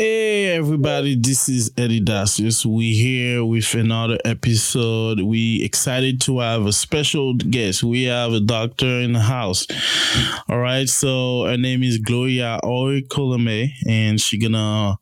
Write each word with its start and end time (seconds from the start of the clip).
Hey 0.00 0.54
everybody, 0.54 1.16
this 1.16 1.48
is 1.48 1.72
Eddy 1.76 2.00
Dacius. 2.00 2.64
We 2.64 2.94
here 2.94 3.44
with 3.44 3.74
another 3.74 4.16
episode. 4.24 5.22
We 5.22 5.64
excited 5.64 6.20
to 6.20 6.38
have 6.38 6.66
a 6.66 6.72
special 6.72 7.34
guest. 7.34 7.82
We 7.82 8.04
have 8.04 8.32
a 8.32 8.38
doctor 8.38 8.86
in 8.86 9.14
the 9.14 9.18
house. 9.18 9.66
All 10.48 10.60
right, 10.60 10.88
so 10.88 11.46
her 11.46 11.56
name 11.56 11.82
is 11.82 11.98
Gloria 11.98 12.60
Oikelome, 12.62 13.72
and 13.88 14.20
she 14.20 14.38
gonna 14.38 14.98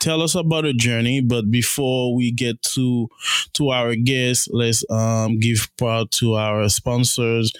tell 0.00 0.20
us 0.20 0.34
about 0.34 0.64
her 0.64 0.72
journey. 0.72 1.20
But 1.20 1.48
before 1.48 2.16
we 2.16 2.32
get 2.32 2.60
to 2.74 3.08
to 3.52 3.70
our 3.70 3.94
guests, 3.94 4.48
let's 4.50 4.82
um, 4.90 5.38
give 5.38 5.70
proud 5.78 6.10
to 6.18 6.34
our 6.34 6.68
sponsors. 6.68 7.52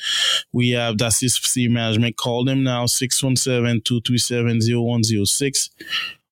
We 0.52 0.70
have 0.70 0.96
Dacius 0.96 1.38
Facility 1.38 1.72
Management. 1.72 2.16
Call 2.16 2.44
them 2.44 2.64
now 2.64 2.86
617-237-0106 2.86 5.68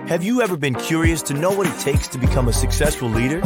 Have 0.07 0.23
you 0.23 0.43
ever 0.43 0.55
been 0.55 0.75
curious 0.75 1.23
to 1.23 1.33
know 1.33 1.49
what 1.49 1.65
it 1.65 1.79
takes 1.79 2.07
to 2.09 2.19
become 2.19 2.49
a 2.49 2.53
successful 2.53 3.09
leader, 3.09 3.41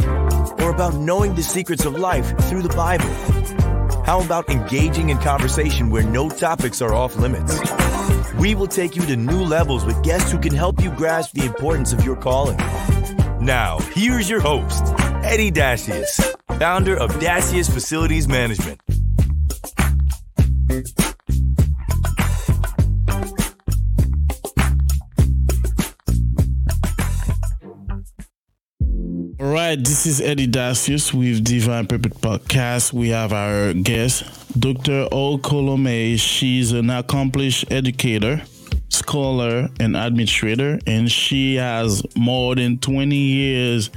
or 0.58 0.68
about 0.68 0.96
knowing 0.96 1.34
the 1.34 1.42
secrets 1.42 1.86
of 1.86 1.98
life 1.98 2.36
through 2.50 2.60
the 2.60 2.76
Bible? 2.76 3.69
How 4.10 4.20
about 4.20 4.50
engaging 4.50 5.10
in 5.10 5.18
conversation 5.18 5.88
where 5.88 6.02
no 6.02 6.28
topics 6.28 6.82
are 6.82 6.92
off 6.92 7.14
limits? 7.14 7.60
We 8.40 8.56
will 8.56 8.66
take 8.66 8.96
you 8.96 9.02
to 9.02 9.14
new 9.14 9.44
levels 9.44 9.84
with 9.84 10.02
guests 10.02 10.32
who 10.32 10.38
can 10.40 10.52
help 10.52 10.82
you 10.82 10.90
grasp 10.90 11.34
the 11.34 11.46
importance 11.46 11.92
of 11.92 12.04
your 12.04 12.16
calling. 12.16 12.56
Now, 13.40 13.78
here's 13.94 14.28
your 14.28 14.40
host, 14.40 14.82
Eddy 15.22 15.52
Dacius, 15.52 16.20
founder 16.58 16.96
of 16.96 17.12
Dacius 17.20 17.72
Facilities 17.72 18.26
Management. 18.26 18.80
Right, 29.70 29.84
this 29.84 30.04
is 30.04 30.20
Eddy 30.20 30.48
Dacius 30.48 31.14
with 31.14 31.44
Divine 31.44 31.86
Purpose 31.86 32.14
Podcast. 32.14 32.92
We 32.92 33.10
have 33.10 33.32
our 33.32 33.72
guest, 33.72 34.24
Dr. 34.58 35.06
Oikelome. 35.12 36.18
She's 36.18 36.72
an 36.72 36.90
accomplished 36.90 37.70
educator, 37.70 38.42
scholar, 38.88 39.68
and 39.78 39.96
administrator, 39.96 40.80
and 40.88 41.08
she 41.08 41.54
has 41.54 42.02
more 42.16 42.56
than 42.56 42.78
20 42.78 43.14
years 43.14 43.90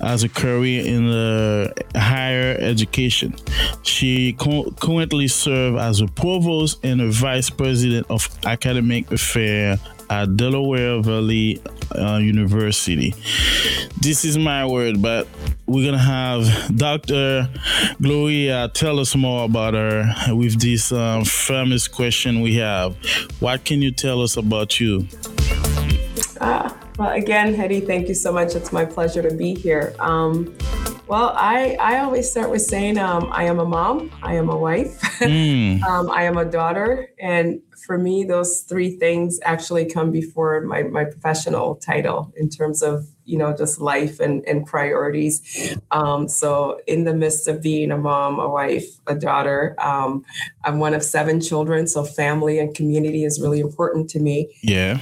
as 0.00 0.24
a 0.24 0.28
career 0.28 0.84
in 0.84 1.06
the 1.06 1.72
higher 1.94 2.56
education. 2.58 3.36
She 3.84 4.32
currently 4.32 5.28
serves 5.28 5.78
as 5.78 6.00
a 6.00 6.08
provost 6.08 6.84
and 6.84 7.00
a 7.00 7.10
vice 7.12 7.48
president 7.48 8.08
of 8.10 8.28
academic 8.44 9.12
affairs 9.12 9.78
at 10.10 10.36
Delaware 10.36 11.00
Valley 11.02 11.60
uh, 11.96 12.16
University. 12.16 13.14
This 14.00 14.24
is 14.24 14.38
my 14.38 14.66
word, 14.66 15.02
but 15.02 15.26
we're 15.66 15.84
gonna 15.84 15.98
have 15.98 16.76
Dr. 16.76 17.48
Gloria 18.00 18.68
tell 18.72 19.00
us 19.00 19.16
more 19.16 19.44
about 19.44 19.74
her 19.74 20.12
with 20.34 20.60
this 20.60 20.92
um, 20.92 21.24
famous 21.24 21.88
question 21.88 22.40
we 22.40 22.56
have. 22.56 22.96
What 23.40 23.64
can 23.64 23.82
you 23.82 23.90
tell 23.90 24.22
us 24.22 24.36
about 24.36 24.78
you? 24.80 25.06
Uh, 26.40 26.72
well, 26.98 27.10
again, 27.10 27.54
Eddy, 27.54 27.80
thank 27.80 28.08
you 28.08 28.14
so 28.14 28.32
much. 28.32 28.54
It's 28.54 28.72
my 28.72 28.84
pleasure 28.84 29.22
to 29.22 29.34
be 29.34 29.54
here. 29.54 29.94
Um, 29.98 30.56
well, 31.08 31.32
I, 31.36 31.76
I 31.80 32.00
always 32.00 32.28
start 32.28 32.50
with 32.50 32.62
saying 32.62 32.98
um, 32.98 33.28
I 33.30 33.44
am 33.44 33.60
a 33.60 33.64
mom, 33.64 34.10
I 34.22 34.34
am 34.34 34.48
a 34.48 34.56
wife, 34.56 35.00
mm. 35.20 35.80
um, 35.88 36.10
I 36.10 36.24
am 36.24 36.36
a 36.36 36.44
daughter. 36.44 37.10
And 37.20 37.60
for 37.86 37.96
me, 37.96 38.24
those 38.24 38.62
three 38.62 38.96
things 38.96 39.38
actually 39.44 39.84
come 39.86 40.10
before 40.10 40.60
my, 40.62 40.82
my 40.82 41.04
professional 41.04 41.76
title 41.76 42.32
in 42.36 42.48
terms 42.48 42.82
of, 42.82 43.06
you 43.24 43.38
know, 43.38 43.56
just 43.56 43.80
life 43.80 44.18
and, 44.18 44.44
and 44.48 44.66
priorities. 44.66 45.76
Um, 45.92 46.28
so, 46.28 46.80
in 46.88 47.04
the 47.04 47.14
midst 47.14 47.46
of 47.46 47.62
being 47.62 47.92
a 47.92 47.96
mom, 47.96 48.40
a 48.40 48.48
wife, 48.48 48.86
a 49.06 49.14
daughter, 49.14 49.76
um, 49.78 50.24
I'm 50.64 50.80
one 50.80 50.94
of 50.94 51.04
seven 51.04 51.40
children. 51.40 51.86
So, 51.86 52.04
family 52.04 52.58
and 52.58 52.74
community 52.74 53.24
is 53.24 53.40
really 53.40 53.60
important 53.60 54.10
to 54.10 54.20
me. 54.20 54.52
Yeah. 54.62 54.98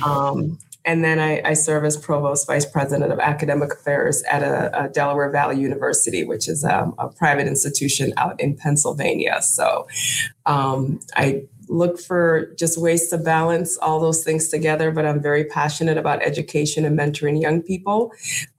And 0.84 1.02
then 1.02 1.18
I, 1.18 1.40
I, 1.44 1.54
serve 1.54 1.84
as 1.84 1.96
provost 1.96 2.46
vice 2.46 2.66
president 2.66 3.10
of 3.10 3.18
academic 3.18 3.72
affairs 3.72 4.22
at 4.24 4.42
a, 4.42 4.84
a 4.84 4.88
Delaware 4.88 5.30
Valley 5.30 5.58
University, 5.58 6.24
which 6.24 6.48
is 6.48 6.62
a, 6.62 6.82
um, 6.82 6.94
a, 6.98 7.08
private 7.08 7.46
institution 7.46 8.12
out 8.16 8.38
in 8.38 8.54
Pennsylvania. 8.56 9.40
So 9.40 9.86
um, 10.44 11.00
I 11.16 11.44
look 11.68 11.98
for 11.98 12.52
just 12.56 12.80
ways 12.80 13.08
to 13.08 13.18
balance 13.18 13.76
all 13.78 14.00
those 14.00 14.24
things 14.24 14.48
together, 14.48 14.90
but 14.90 15.06
I'm 15.06 15.20
very 15.20 15.44
passionate 15.44 15.96
about 15.96 16.22
education 16.22 16.84
and 16.84 16.98
mentoring 16.98 17.40
young 17.40 17.62
people. 17.62 18.12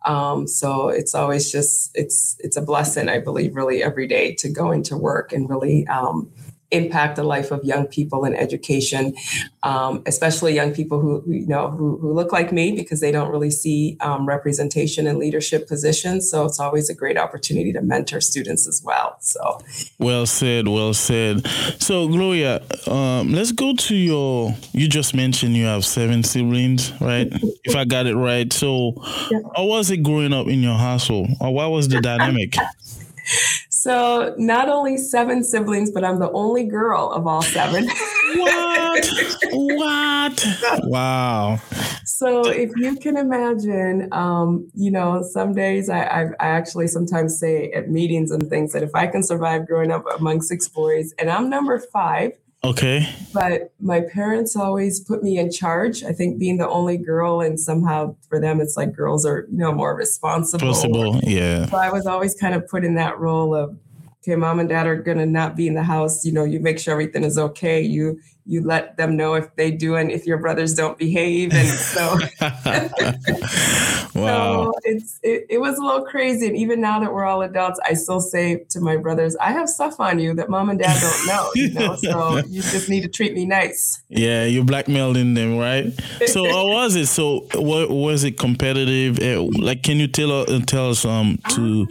Um, 0.06 0.48
so 0.48 0.90
it's 0.90 1.16
always 1.16 1.52
just 1.52 1.92
it's 1.96 2.36
it's 2.40 2.58
a 2.58 2.62
blessing, 2.62 3.10
I 3.10 3.20
believe, 3.20 3.56
really 3.56 3.84
every 3.84 4.08
day 4.08 4.34
to 4.36 4.50
go 4.50 4.72
into 4.72 4.98
work 4.98 5.32
and 5.32 5.50
really 5.50 5.88
um, 5.88 6.32
impact 6.72 7.16
the 7.16 7.24
life 7.24 7.52
of 7.52 7.64
young 7.64 7.86
people 7.88 8.26
in 8.26 8.34
education, 8.36 9.16
um, 9.64 10.02
especially 10.06 10.54
young 10.54 10.74
people 10.74 11.00
who, 11.00 11.22
who 11.22 11.32
you 11.34 11.48
know 11.48 11.70
who, 11.70 11.98
who, 11.98 12.14
look 12.14 12.32
like 12.32 12.52
me 12.52 12.72
because 12.72 13.02
they 13.02 13.12
don't 13.12 13.32
really 13.32 13.52
see 13.52 13.98
um, 14.00 14.28
representation 14.28 15.06
in 15.08 15.20
leadership 15.20 15.68
positions. 15.68 16.30
So 16.30 16.46
it's 16.46 16.60
always 16.60 16.90
a 16.90 16.96
great 16.96 17.18
opportunity 17.18 17.72
to 17.74 17.82
mentor 17.82 18.22
students 18.22 18.68
as 18.68 18.82
well. 18.84 19.18
So, 19.20 19.60
well 20.00 20.26
said, 20.26 20.68
well 20.68 20.94
said. 20.94 21.48
So 21.80 22.08
Gloria, 22.08 22.62
um, 22.88 23.32
let's 23.32 23.52
go 23.52 23.76
to 23.76 23.96
your. 23.96 24.56
You 24.74 24.88
just 24.88 25.14
mentioned 25.14 25.56
you 25.56 25.66
have 25.66 25.86
seven 25.86 26.24
siblings, 26.24 26.92
right? 27.00 27.32
if 27.64 27.76
I 27.76 27.86
got 27.86 28.06
it 28.06 28.16
right. 28.16 28.52
So, 28.52 28.94
yeah. 29.32 29.40
how 29.56 29.66
was 29.66 29.92
it 29.92 29.98
growing 30.04 30.34
up 30.34 30.48
in 30.48 30.62
your 30.62 30.78
household, 30.78 31.30
or 31.40 31.54
what 31.54 31.72
was 31.72 31.88
the 31.88 32.02
dynamic? 32.02 32.56
So 33.78 34.34
not 34.38 34.70
only 34.70 34.96
seven 34.98 35.44
siblings, 35.44 35.92
but 35.92 36.06
I'm 36.06 36.18
the 36.18 36.32
only 36.32 36.64
girl 36.64 37.12
of 37.12 37.28
all 37.28 37.42
seven. 37.42 37.88
what? 38.36 39.10
what? 39.52 40.46
Wow. 40.86 41.60
So 42.06 42.48
if 42.48 42.72
you 42.78 42.96
can 42.96 43.18
imagine, 43.18 44.08
um, 44.14 44.72
you 44.76 44.90
know, 44.92 45.22
some 45.30 45.54
days 45.54 45.90
I, 45.90 46.04
I, 46.04 46.22
I 46.40 46.48
actually 46.48 46.88
sometimes 46.88 47.38
say 47.38 47.70
at 47.72 47.90
meetings 47.90 48.32
and 48.32 48.50
things 48.50 48.72
that 48.72 48.82
if 48.82 48.96
I 48.96 49.08
can 49.08 49.22
survive 49.22 49.68
growing 49.68 49.92
up 49.92 50.06
among 50.18 50.42
six 50.42 50.70
boys, 50.70 51.14
and 51.20 51.30
I'm 51.30 51.50
number 51.50 51.78
five, 51.78 52.32
Okay. 52.66 53.08
But 53.34 53.74
my 53.80 54.02
parents 54.02 54.56
always 54.56 55.00
put 55.00 55.24
me 55.24 55.38
in 55.38 55.52
charge. 55.52 56.04
I 56.04 56.12
think 56.12 56.40
being 56.40 56.58
the 56.58 56.68
only 56.68 56.98
girl, 56.98 57.42
and 57.42 57.60
somehow 57.60 58.16
for 58.28 58.40
them, 58.40 58.60
it's 58.60 58.76
like 58.76 58.94
girls 58.94 59.26
are, 59.26 59.48
you 59.52 59.58
know, 59.58 59.72
more 59.72 59.96
responsible. 59.96 60.68
Responsible, 60.68 61.20
yeah. 61.24 61.68
So 61.68 61.78
I 61.78 61.92
was 61.92 62.06
always 62.06 62.36
kind 62.36 62.56
of 62.56 62.68
put 62.68 62.84
in 62.84 62.96
that 62.96 63.20
role 63.20 63.54
of, 63.56 63.78
okay, 64.24 64.36
mom 64.36 64.60
and 64.60 64.68
dad 64.68 64.88
are 64.88 64.96
going 64.96 65.20
to 65.20 65.26
not 65.26 65.56
be 65.56 65.68
in 65.68 65.76
the 65.76 65.84
house. 65.84 66.26
You 66.26 66.32
know, 66.32 66.44
you 66.44 66.60
make 66.60 66.80
sure 66.80 66.92
everything 66.92 67.24
is 67.24 67.38
okay. 67.38 67.82
You 67.82 68.20
you 68.48 68.62
let 68.64 68.96
them 68.98 69.18
know 69.18 69.34
if 69.34 69.54
they 69.56 69.72
do 69.72 69.96
and 69.96 70.12
if 70.12 70.26
your 70.28 70.38
brothers 70.38 70.74
don't 70.76 70.98
behave. 70.98 71.52
And 71.54 71.68
so, 71.68 72.18
wow. 74.16 74.72
so 74.72 74.74
it's 74.84 75.20
it, 75.24 75.46
it 75.50 75.58
was 75.60 75.78
a 75.78 75.82
little 75.82 76.06
crazy. 76.06 76.48
And 76.48 76.56
even 76.56 76.80
now 76.80 77.00
that 77.00 77.12
we're 77.14 77.26
all 77.26 77.42
adults, 77.42 77.80
I 77.84 77.94
still 77.94 78.20
say 78.22 78.64
to 78.70 78.80
my 78.80 78.98
brothers, 78.98 79.36
I 79.38 79.52
have 79.52 79.68
stuff 79.68 80.00
on 80.00 80.20
you 80.20 80.34
that 80.36 80.50
mom 80.50 80.70
and 80.70 80.80
dad 80.80 81.00
don't 81.02 81.28
know. 81.28 81.50
You 81.56 81.74
know, 81.74 81.96
so 81.96 82.38
you 82.50 82.62
just 82.62 82.88
need 82.90 83.02
to 83.02 83.08
treat 83.10 83.34
me 83.34 83.46
nice. 83.46 84.02
Yeah, 84.10 84.46
you're 84.46 84.64
blackmailing 84.64 85.34
them, 85.34 85.58
right? 85.58 85.92
So 86.28 86.48
how 86.48 86.68
was 86.68 86.96
it? 86.96 87.08
So 87.08 87.48
what 87.56 87.90
was 87.90 88.24
it 88.24 88.38
competitive? 88.38 89.20
Eh, 89.20 89.38
Like, 89.60 89.84
can 89.84 89.98
you 89.98 90.08
tell 90.08 90.32
uh, 90.32 90.60
tell 90.68 90.92
us 90.92 91.04
um 91.06 91.40
to 91.50 91.86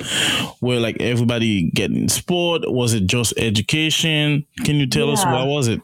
where 0.60 0.78
like 0.80 1.00
everybody 1.00 1.70
getting 1.70 2.08
sport? 2.08 2.62
Was 2.70 2.94
it 2.94 3.06
just 3.06 3.34
education? 3.38 4.44
Can 4.64 4.76
you 4.76 4.86
tell 4.86 5.10
us 5.10 5.24
Yeah. 5.24 5.32
what 5.32 5.46
was 5.48 5.68
it 5.68 5.80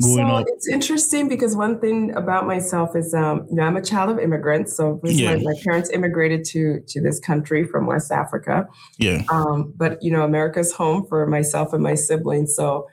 going 0.00 0.26
so 0.26 0.34
up? 0.34 0.44
it's 0.48 0.68
interesting 0.68 1.28
because 1.28 1.54
one 1.56 1.80
thing 1.80 2.14
about 2.14 2.46
myself 2.46 2.96
is, 2.96 3.14
um, 3.14 3.46
you 3.50 3.56
know, 3.56 3.62
I'm 3.62 3.76
a 3.76 3.82
child 3.82 4.10
of 4.10 4.18
immigrants. 4.18 4.76
So 4.76 5.00
Yeah. 5.04 5.36
my, 5.36 5.42
my 5.42 5.54
parents 5.64 5.90
immigrated 5.90 6.44
to 6.46 6.80
to 6.88 7.00
this 7.00 7.20
country 7.20 7.64
from 7.64 7.86
West 7.86 8.10
Africa. 8.12 8.66
Yeah, 8.98 9.22
Um, 9.30 9.72
but 9.76 10.02
you 10.02 10.10
know, 10.10 10.22
America's 10.22 10.72
home 10.72 11.06
for 11.08 11.26
myself 11.26 11.72
and 11.72 11.82
my 11.82 11.94
siblings. 11.94 12.54
So 12.54 12.88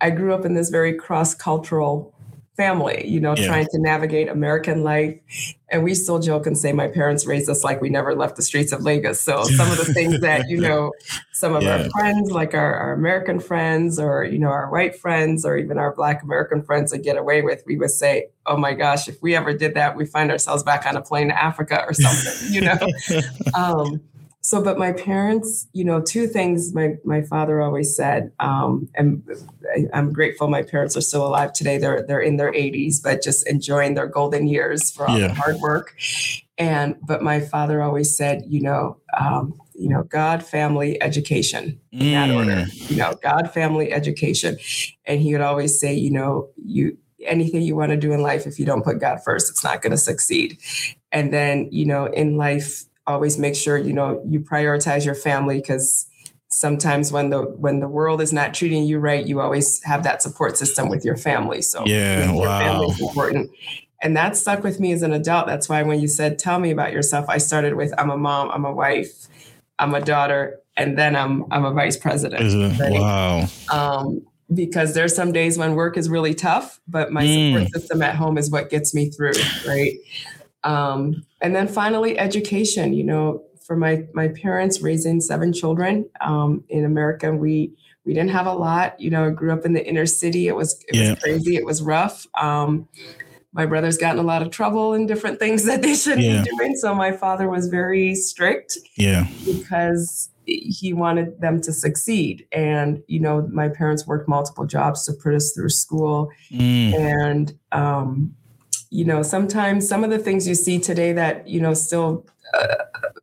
I 0.00 0.10
grew 0.10 0.32
up 0.34 0.44
in 0.44 0.54
this 0.54 0.70
very 0.70 0.94
cross 0.94 1.34
cultural 1.34 2.14
family. 2.56 3.06
You 3.06 3.20
know, 3.20 3.34
Yeah. 3.36 3.46
trying 3.46 3.66
to 3.66 3.78
navigate 3.78 4.28
American 4.28 4.82
life, 4.82 5.14
and 5.70 5.82
we 5.84 5.94
still 5.94 6.18
joke 6.18 6.46
and 6.46 6.58
say 6.58 6.72
my 6.72 6.88
parents 6.88 7.26
raised 7.26 7.48
us 7.48 7.64
like 7.64 7.80
we 7.80 7.88
never 7.88 8.14
left 8.14 8.36
the 8.36 8.42
streets 8.42 8.72
of 8.72 8.82
Lagos. 8.82 9.20
So 9.20 9.44
some 9.44 9.70
of 9.70 9.78
the 9.78 9.92
things 9.94 10.20
that 10.20 10.48
you 10.50 10.60
know, 10.68 10.92
some 11.40 11.54
of 11.54 11.64
Yeah. 11.64 11.70
our 11.70 11.90
friends, 11.90 12.30
like 12.30 12.52
our, 12.52 12.74
our 12.74 12.92
American 12.92 13.40
friends, 13.40 13.98
or 13.98 14.24
you 14.24 14.38
know, 14.38 14.50
our 14.50 14.70
white 14.70 14.94
friends, 14.94 15.46
or 15.46 15.56
even 15.56 15.78
our 15.78 15.94
Black 15.94 16.22
American 16.22 16.62
friends, 16.62 16.92
would 16.92 17.02
get 17.02 17.16
away 17.16 17.40
with, 17.40 17.62
we 17.66 17.78
would 17.78 17.90
say, 17.90 18.26
"Oh 18.44 18.58
my 18.58 18.74
gosh, 18.74 19.08
if 19.08 19.16
we 19.22 19.34
ever 19.34 19.54
did 19.54 19.72
that, 19.74 19.96
we 19.96 20.04
find 20.04 20.30
ourselves 20.30 20.62
back 20.62 20.84
on 20.84 20.96
a 20.96 21.02
plane 21.02 21.28
to 21.28 21.42
Africa 21.42 21.82
or 21.88 21.94
something." 21.94 22.34
You 22.50 22.60
know. 22.62 22.78
um, 23.54 24.00
so, 24.42 24.62
but 24.62 24.78
my 24.78 24.92
parents, 24.92 25.66
you 25.72 25.84
know, 25.84 26.00
two 26.02 26.26
things 26.26 26.74
my 26.74 26.96
my 27.04 27.22
father 27.22 27.60
always 27.62 27.94
said, 27.96 28.32
um, 28.40 28.88
and 28.94 29.22
I, 29.74 29.86
I'm 29.94 30.12
grateful 30.12 30.48
my 30.48 30.62
parents 30.62 30.96
are 30.96 31.02
still 31.02 31.26
alive 31.26 31.52
today. 31.52 31.78
They're 31.78 32.02
they're 32.02 32.20
in 32.20 32.36
their 32.36 32.52
80s, 32.52 33.02
but 33.02 33.22
just 33.22 33.48
enjoying 33.48 33.94
their 33.94 34.06
golden 34.06 34.46
years 34.46 34.90
for 34.90 35.06
all 35.08 35.18
Yeah. 35.18 35.28
the 35.28 35.34
hard 35.34 35.56
work. 35.60 35.96
And 36.58 36.96
but 37.02 37.22
my 37.22 37.40
father 37.40 37.82
always 37.82 38.14
said, 38.16 38.44
you 38.46 38.60
know, 38.60 38.98
um, 39.18 39.59
you 39.80 39.88
know, 39.88 40.02
God, 40.02 40.44
family, 40.44 41.00
education 41.02 41.80
in 41.92 42.12
that 42.12 42.28
Mm. 42.28 42.36
order. 42.36 42.66
You 42.88 42.96
know, 42.96 43.14
God, 43.22 43.50
family, 43.52 43.92
education, 43.92 44.58
and 45.06 45.20
he 45.20 45.32
would 45.32 45.40
always 45.40 45.80
say, 45.80 45.94
you 45.94 46.10
know, 46.10 46.50
you 46.56 46.98
anything 47.26 47.62
you 47.62 47.76
want 47.76 47.90
to 47.90 47.96
do 47.98 48.12
in 48.12 48.22
life, 48.22 48.46
if 48.46 48.58
you 48.58 48.64
don't 48.64 48.82
put 48.82 48.98
God 48.98 49.18
first, 49.22 49.50
it's 49.50 49.62
not 49.62 49.82
going 49.82 49.90
to 49.90 49.98
succeed. 49.98 50.58
And 51.12 51.32
then, 51.32 51.68
you 51.70 51.84
know, 51.84 52.06
in 52.06 52.36
life, 52.36 52.84
always 53.06 53.38
make 53.38 53.56
sure 53.56 53.76
you 53.76 53.92
know 53.92 54.22
you 54.26 54.40
prioritize 54.40 55.04
your 55.04 55.14
family 55.14 55.56
because 55.60 56.06
sometimes 56.48 57.10
when 57.12 57.30
the 57.30 57.42
when 57.42 57.80
the 57.80 57.88
world 57.88 58.20
is 58.20 58.32
not 58.32 58.54
treating 58.54 58.84
you 58.84 58.98
right, 58.98 59.26
you 59.26 59.40
always 59.40 59.82
have 59.84 60.02
that 60.02 60.22
support 60.22 60.56
system 60.58 60.88
with 60.88 61.04
your 61.04 61.16
family. 61.16 61.62
So 61.62 61.86
Yeah, 61.86 62.32
your 62.32 62.48
family 62.58 62.86
wow. 62.86 62.90
is 62.90 63.00
important. 63.00 63.50
And 64.02 64.16
that 64.16 64.36
stuck 64.36 64.62
with 64.62 64.80
me 64.80 64.92
as 64.92 65.02
an 65.02 65.12
adult. 65.12 65.46
That's 65.46 65.68
why 65.68 65.82
when 65.82 66.00
you 66.00 66.08
said, 66.08 66.38
"Tell 66.38 66.58
me 66.58 66.70
about 66.70 66.92
yourself," 66.92 67.26
I 67.28 67.38
started 67.38 67.74
with, 67.74 67.92
"I'm 67.98 68.10
a 68.10 68.16
mom, 68.16 68.50
I'm 68.50 68.64
a 68.64 68.72
wife, 68.72 69.28
I'm 69.80 69.94
a 69.94 70.00
daughter, 70.00 70.60
and 70.76 70.96
then 70.96 71.16
I'm 71.16 71.44
I'm 71.52 71.64
a 71.64 71.72
vice 71.72 71.96
president." 71.96 72.42
Is 72.44 72.54
it? 72.54 72.78
right? 72.78 72.92
Wow. 73.00 73.46
um, 73.72 74.22
because 74.54 74.94
there's 74.94 75.14
some 75.14 75.32
days 75.32 75.56
when 75.58 75.74
work 75.74 75.96
is 75.96 76.08
really 76.08 76.34
tough, 76.34 76.80
but 76.88 77.12
my 77.12 77.24
Mm. 77.24 77.52
support 77.54 77.72
system 77.72 78.02
at 78.02 78.14
home 78.16 78.36
is 78.38 78.50
what 78.50 78.68
gets 78.70 78.94
me 78.94 79.08
through, 79.10 79.32
right? 79.66 79.94
Um, 80.64 81.24
and 81.40 81.54
then 81.54 81.68
finally, 81.68 82.18
education. 82.18 82.92
You 82.92 83.04
know, 83.04 83.44
for 83.66 83.76
my 83.76 84.04
my 84.14 84.28
parents 84.28 84.82
raising 84.82 85.20
seven 85.20 85.52
children 85.52 86.08
um, 86.20 86.64
in 86.68 86.84
America, 86.84 87.32
we 87.32 87.72
we 88.04 88.12
didn't 88.14 88.30
have 88.30 88.46
a 88.46 88.52
lot. 88.52 88.98
You 89.00 89.10
know, 89.10 89.26
I 89.26 89.30
grew 89.30 89.52
up 89.52 89.64
in 89.64 89.72
the 89.72 89.86
inner 89.86 90.06
city. 90.06 90.48
It 90.48 90.56
was 90.56 90.84
it 90.88 90.96
Yeah. 90.96 91.10
was 91.10 91.18
crazy. 91.20 91.56
It 91.56 91.64
was 91.64 91.82
rough. 91.82 92.26
Um, 92.34 92.88
my 93.52 93.66
brother's 93.66 93.98
gotten 93.98 94.18
a 94.20 94.22
lot 94.22 94.42
of 94.42 94.50
trouble 94.50 94.94
in 94.94 95.06
different 95.06 95.38
things 95.38 95.64
that 95.68 95.82
they 95.82 95.94
shouldn't 95.94 96.22
Yeah. 96.22 96.42
be 96.42 96.50
doing. 96.56 96.76
So 96.76 96.94
my 96.94 97.12
father 97.12 97.48
was 97.48 97.68
very 97.68 98.14
strict 98.14 98.78
Yeah. 98.96 99.26
because 99.44 100.28
he 100.46 100.92
wanted 100.92 101.40
them 101.40 101.60
to 101.62 101.72
succeed. 101.72 102.46
And, 102.52 103.02
you 103.06 103.20
know, 103.20 103.48
my 103.52 103.68
parents 103.68 104.06
worked 104.06 104.28
multiple 104.28 104.66
jobs 104.66 105.04
to 105.06 105.12
put 105.12 105.34
us 105.34 105.52
through 105.52 105.68
school. 105.70 106.30
Mm. 106.50 106.94
And, 106.94 107.58
um, 107.72 108.34
you 108.90 109.04
know, 109.04 109.22
sometimes 109.22 109.86
some 109.88 110.02
of 110.02 110.10
the 110.10 110.18
things 110.18 110.48
you 110.48 110.54
see 110.56 110.78
today 110.80 111.12
that, 111.12 111.46
you 111.46 111.60
know, 111.60 111.74
still 111.74 112.26
uh, 112.58 112.74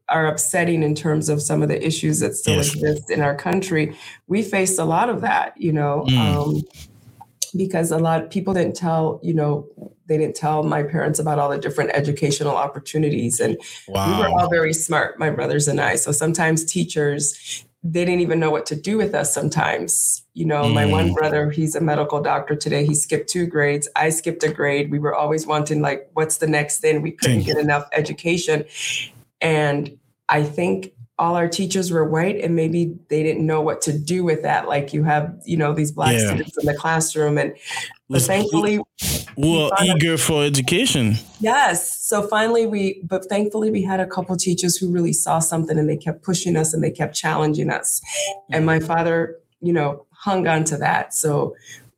are 0.08 0.28
upsetting 0.28 0.84
in 0.84 0.96
terms 0.96 1.28
of 1.28 1.42
some 1.42 1.62
of 1.62 1.68
the 1.68 1.86
issues 1.86 2.22
that 2.22 2.34
still 2.34 2.56
Yes. 2.56 2.74
exist 2.74 3.10
in 3.10 3.22
our 3.22 3.36
country, 3.36 3.94
we 4.28 4.42
faced 4.42 4.80
a 4.80 4.86
lot 4.86 5.10
of 5.10 5.20
that, 5.22 5.54
you 5.58 5.74
know. 5.74 6.06
Mm. 6.08 6.18
Um, 6.18 6.62
because 7.58 7.92
a 7.92 7.98
lot 7.98 8.22
of 8.24 8.30
people 8.30 8.54
didn't 8.54 8.76
tell, 8.78 9.20
you 9.22 9.34
know, 9.34 9.68
they 10.08 10.18
didn't 10.18 10.36
tell 10.36 10.64
my 10.64 10.84
parents 10.84 11.20
about 11.20 11.40
all 11.40 11.50
the 11.50 11.58
different 11.58 11.92
educational 11.94 12.56
opportunities. 12.56 13.40
And 13.40 13.58
we 13.88 13.94
were 14.18 14.30
all 14.30 14.50
very 14.50 14.74
smart, 14.74 15.20
my 15.20 15.30
brothers 15.30 15.68
and 15.68 15.80
I. 15.82 15.96
So 15.96 16.12
sometimes 16.12 16.64
teachers, 16.66 17.64
they 17.84 18.04
didn't 18.06 18.22
even 18.22 18.40
know 18.40 18.50
what 18.50 18.66
to 18.68 18.76
do 18.76 18.98
with 18.98 19.14
us 19.14 19.34
sometimes. 19.34 20.24
You 20.34 20.46
know, 20.46 20.68
my 20.70 20.86
one 20.86 21.10
Mm. 21.10 21.14
brother, 21.14 21.52
he's 21.52 21.76
a 21.76 21.82
medical 21.82 22.22
doctor 22.22 22.56
today. 22.56 22.86
He 22.86 22.96
skipped 22.96 23.30
two 23.30 23.46
grades. 23.46 23.88
I 23.96 24.10
skipped 24.10 24.44
a 24.44 24.50
grade. 24.52 24.92
We 24.92 25.00
were 25.00 25.14
always 25.14 25.46
wanting, 25.46 25.82
like, 25.82 26.10
what's 26.14 26.38
the 26.38 26.48
next 26.48 26.80
thing? 26.80 27.02
We 27.02 27.12
couldn't 27.12 27.44
get 27.46 27.58
enough 27.58 27.88
education. 27.92 28.66
And 29.42 29.98
I 30.30 30.44
think 30.44 30.94
all 31.20 31.36
our 31.36 31.48
teachers 31.48 31.92
were 31.92 32.08
white 32.08 32.40
and 32.42 32.56
maybe 32.56 32.96
they 33.10 33.24
didn't 33.24 33.46
know 33.46 33.62
what 33.62 33.82
to 33.82 33.98
do 33.98 34.24
with 34.24 34.44
that. 34.44 34.68
Like 34.68 34.94
you 34.94 35.04
have, 35.04 35.36
you 35.46 35.58
know, 35.58 35.74
these 35.74 35.92
black 35.92 36.14
Yeah. 36.14 36.28
students 36.28 36.58
in 36.58 36.66
the 36.66 36.76
classroom. 36.76 37.38
And 37.40 37.56
but 38.10 38.22
thankfully, 38.22 38.80
Well, 39.36 39.72
out- 39.74 39.86
eager 39.86 40.18
for 40.18 40.44
education. 40.44 41.16
Yes. 41.40 42.00
So 42.02 42.28
finally, 42.28 42.66
we, 42.66 43.02
but 43.04 43.26
thankfully, 43.26 43.70
we 43.72 43.82
had 43.84 44.00
a 44.00 44.08
couple 44.08 44.36
teachers 44.38 44.78
who 44.78 44.92
really 44.92 45.14
saw 45.14 45.40
something 45.40 45.78
and 45.78 45.90
they 45.90 45.98
kept 45.98 46.24
pushing 46.24 46.56
us 46.56 46.74
and 46.74 46.84
they 46.84 46.92
kept 46.92 47.16
challenging 47.16 47.70
us. 47.70 48.02
And 48.50 48.66
my 48.66 48.80
father, 48.80 49.38
you 49.62 49.74
know, 49.74 50.06
hung 50.12 50.48
on 50.48 50.64
to 50.66 50.78
that. 50.78 51.14
So 51.14 51.56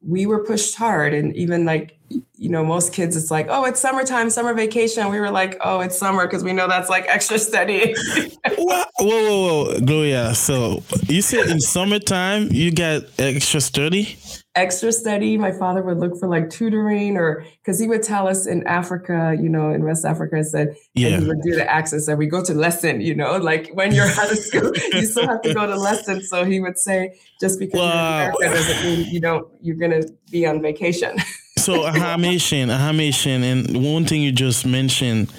we 0.07 0.25
were 0.25 0.43
pushed 0.43 0.75
hard. 0.75 1.13
And 1.13 1.35
even 1.35 1.65
like, 1.65 1.97
you 2.37 2.49
know, 2.49 2.65
most 2.65 2.91
kids, 2.93 3.15
it's 3.15 3.29
like, 3.29 3.47
oh, 3.49 3.65
it's 3.65 3.79
summertime, 3.79 4.29
summer 4.29 4.53
vacation. 4.53 5.09
We 5.09 5.19
were 5.19 5.29
like, 5.29 5.57
oh, 5.61 5.81
it's 5.81 5.97
summer 5.97 6.25
because 6.25 6.43
we 6.43 6.53
know 6.53 6.67
that's 6.67 6.89
like 6.89 7.05
extra 7.07 7.37
study. 7.37 7.93
Whoa, 8.57 8.83
whoa, 8.99 9.63
whoa, 9.65 9.79
Gloria. 9.81 10.33
So 10.35 10.81
you 11.07 11.21
said 11.21 11.47
in 11.47 11.59
summertime 11.59 12.49
you 12.51 12.71
got 12.71 13.03
extra 13.19 13.61
study? 13.61 14.17
Extra 14.55 14.91
study. 14.91 15.37
My 15.37 15.51
father 15.51 15.81
would 15.83 15.97
look 15.99 16.19
for 16.19 16.27
like 16.27 16.49
tutoring 16.49 17.17
or 17.17 17.45
because 17.63 17.79
he 17.79 17.87
would 17.87 18.03
tell 18.03 18.27
us 18.27 18.45
in 18.45 18.65
Africa, 18.67 19.35
you 19.39 19.47
know, 19.47 19.69
in 19.71 19.83
West 19.83 20.05
Africa, 20.05 20.43
said, 20.43 20.75
Yeah. 20.95 21.09
and 21.09 21.21
he 21.23 21.27
would 21.27 21.41
do 21.41 21.55
the 21.55 21.69
accents 21.69 22.07
and 22.07 22.17
we 22.17 22.25
go 22.25 22.43
to 22.43 22.53
lesson, 22.53 22.99
you 23.01 23.15
know, 23.15 23.37
like 23.37 23.69
when 23.73 23.93
you're 23.93 24.07
out 24.07 24.31
of 24.31 24.37
school, 24.49 24.71
you 24.93 25.05
still 25.05 25.27
have 25.27 25.41
to 25.43 25.53
go 25.53 25.65
to 25.67 25.75
lesson. 25.75 26.21
So 26.21 26.43
he 26.45 26.59
would 26.59 26.77
say, 26.77 27.13
just 27.39 27.59
because 27.59 27.79
Wow. 27.79 28.19
you're 28.21 28.29
in 28.47 28.47
America 28.51 28.57
doesn't 28.57 28.83
mean 28.83 29.07
you 29.13 29.19
don't, 29.21 29.47
you're 29.61 29.75
going 29.77 30.01
to 30.01 30.11
be 30.31 30.45
on 30.45 30.61
vacation. 30.61 31.17
So 31.57 31.83
a 31.85 31.91
Haitian, 31.91 32.69
a 32.69 32.77
Haitian, 32.77 33.43
and 33.43 33.83
one 33.93 34.05
thing 34.05 34.21
you 34.21 34.31
just 34.31 34.65
mentioned. 34.65 35.29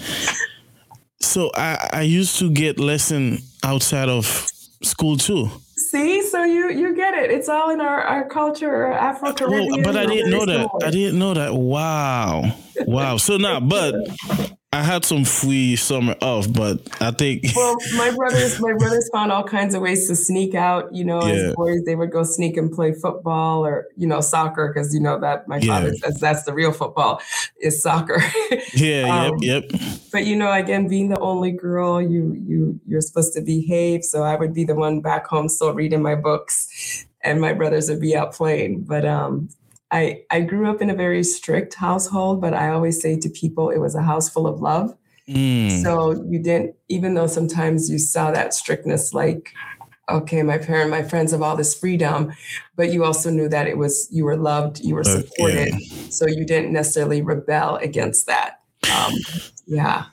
So 1.21 1.50
I, 1.55 1.88
I 1.95 2.02
used 2.02 2.38
to 2.40 2.50
get 2.50 2.79
lesson 2.79 3.38
outside 3.64 4.11
of 4.11 4.26
school 4.83 5.17
too. 5.17 5.49
See, 5.90 6.23
so 6.23 6.44
you 6.44 6.70
you 6.70 6.94
get 6.94 7.14
it. 7.14 7.32
It's 7.32 7.49
all 7.49 7.70
in 7.70 7.80
our, 7.80 8.00
our 8.00 8.28
culture, 8.28 8.92
Afro 8.92 9.35
Oh, 9.40 9.82
but 9.82 9.97
I 9.97 10.06
didn't 10.06 10.30
know 10.30 10.47
that. 10.47 10.70
I 10.85 10.90
didn't 10.92 11.18
know 11.18 11.35
that. 11.35 11.52
Wow, 11.52 12.56
wow. 12.87 13.16
So 13.16 13.38
now, 13.38 13.59
but 13.59 13.97
I 14.72 14.84
had 14.84 15.04
some 15.04 15.24
free 15.24 15.74
summer 15.74 16.14
off, 16.22 16.52
but 16.52 16.78
I 17.02 17.10
think 17.10 17.42
Well, 17.56 17.76
my 17.96 18.12
brothers, 18.14 18.60
my 18.60 18.72
brothers 18.74 19.10
found 19.12 19.32
all 19.32 19.42
kinds 19.42 19.74
of 19.74 19.82
ways 19.82 20.06
to 20.06 20.14
sneak 20.14 20.54
out. 20.54 20.94
You 20.94 21.04
know, 21.04 21.26
Yeah. 21.26 21.32
as 21.48 21.54
boys, 21.56 21.82
they 21.86 21.96
would 21.96 22.12
go 22.12 22.22
sneak 22.22 22.56
and 22.56 22.70
play 22.70 22.92
football 22.92 23.66
or 23.66 23.88
you 23.96 24.06
know 24.06 24.20
soccer 24.20 24.68
because 24.72 24.94
you 24.94 25.00
know 25.00 25.18
that 25.18 25.48
my 25.48 25.56
Yeah. 25.58 25.74
father 25.80 25.94
says 25.96 26.20
that's 26.20 26.44
the 26.44 26.54
real 26.54 26.70
football 26.70 27.20
is 27.60 27.82
soccer. 27.82 28.22
yeah, 28.74 29.26
Um, 29.26 29.38
yep, 29.40 29.64
yep. 29.72 29.80
but 30.12 30.24
you 30.24 30.36
know, 30.36 30.52
again, 30.52 30.86
being 30.86 31.08
the 31.08 31.18
only 31.18 31.50
girl, 31.50 32.00
you 32.00 32.36
you 32.46 32.78
you're 32.86 33.00
supposed 33.00 33.32
to 33.34 33.40
behave. 33.40 34.04
So 34.04 34.22
I 34.22 34.36
would 34.36 34.54
be 34.54 34.62
the 34.62 34.76
one 34.76 35.00
back 35.00 35.26
home 35.26 35.48
still 35.48 35.72
reading 35.74 36.00
my 36.00 36.14
books, 36.14 37.06
and 37.24 37.40
my 37.40 37.52
brothers 37.54 37.88
would 37.90 38.00
be 38.00 38.14
out 38.14 38.32
playing. 38.34 38.82
But 38.84 39.04
um, 39.04 39.48
I 39.90 40.23
I 40.30 40.40
grew 40.40 40.70
up 40.70 40.80
in 40.80 40.90
a 40.90 40.94
very 40.94 41.23
strict 41.25 41.75
household, 41.75 42.40
but 42.40 42.54
I 42.54 42.70
always 42.70 43.00
say 43.00 43.18
to 43.18 43.28
people, 43.28 43.70
it 43.70 43.78
was 43.78 43.94
a 43.94 44.02
house 44.02 44.28
full 44.28 44.47
of 44.47 44.61
love. 44.61 44.97
Mm, 45.28 45.82
So 45.82 46.12
you 46.28 46.38
didn't, 46.40 46.75
even 46.88 47.14
though 47.14 47.26
sometimes 47.26 47.88
you 47.88 47.99
saw 47.99 48.30
that 48.32 48.52
strictness 48.52 49.14
like, 49.14 49.52
okay, 50.09 50.42
my 50.42 50.59
parent, 50.59 50.90
my 50.90 51.02
friends 51.02 51.30
have 51.30 51.42
all 51.42 51.56
this 51.56 51.75
freedom, 51.75 52.32
but 52.76 52.92
you 52.92 53.04
also 53.04 53.30
knew 53.30 53.49
that 53.49 53.68
it 53.68 53.78
was 53.78 54.09
you 54.11 54.25
were 54.25 54.37
loved, 54.37 54.80
you 54.80 54.94
were 54.94 55.04
supported, 55.04 55.73
yeah. 55.78 56.09
so 56.11 56.26
you 56.26 56.44
didn't 56.44 56.73
necessarily 56.73 57.23
rebel 57.23 57.76
against 57.76 58.26
that. 58.26 58.61
Um, 58.92 59.12
yeah. 59.66 60.06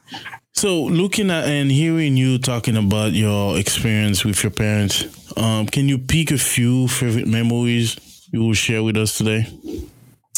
So, 0.54 0.84
looking 0.84 1.30
at 1.30 1.46
and 1.46 1.72
hearing 1.72 2.18
you 2.18 2.40
talking 2.40 2.78
about 2.78 3.14
your 3.14 3.58
experience 3.58 4.26
with 4.26 4.44
your 4.44 4.52
parents, 4.52 5.06
um, 5.38 5.68
can 5.68 5.88
you 5.88 5.98
pick 5.98 6.32
a 6.32 6.38
few 6.38 6.88
favorite 6.88 7.28
memories 7.28 7.96
you 8.32 8.42
will 8.42 8.54
share 8.54 8.84
with 8.84 8.98
us 8.98 9.18
today 9.18 9.48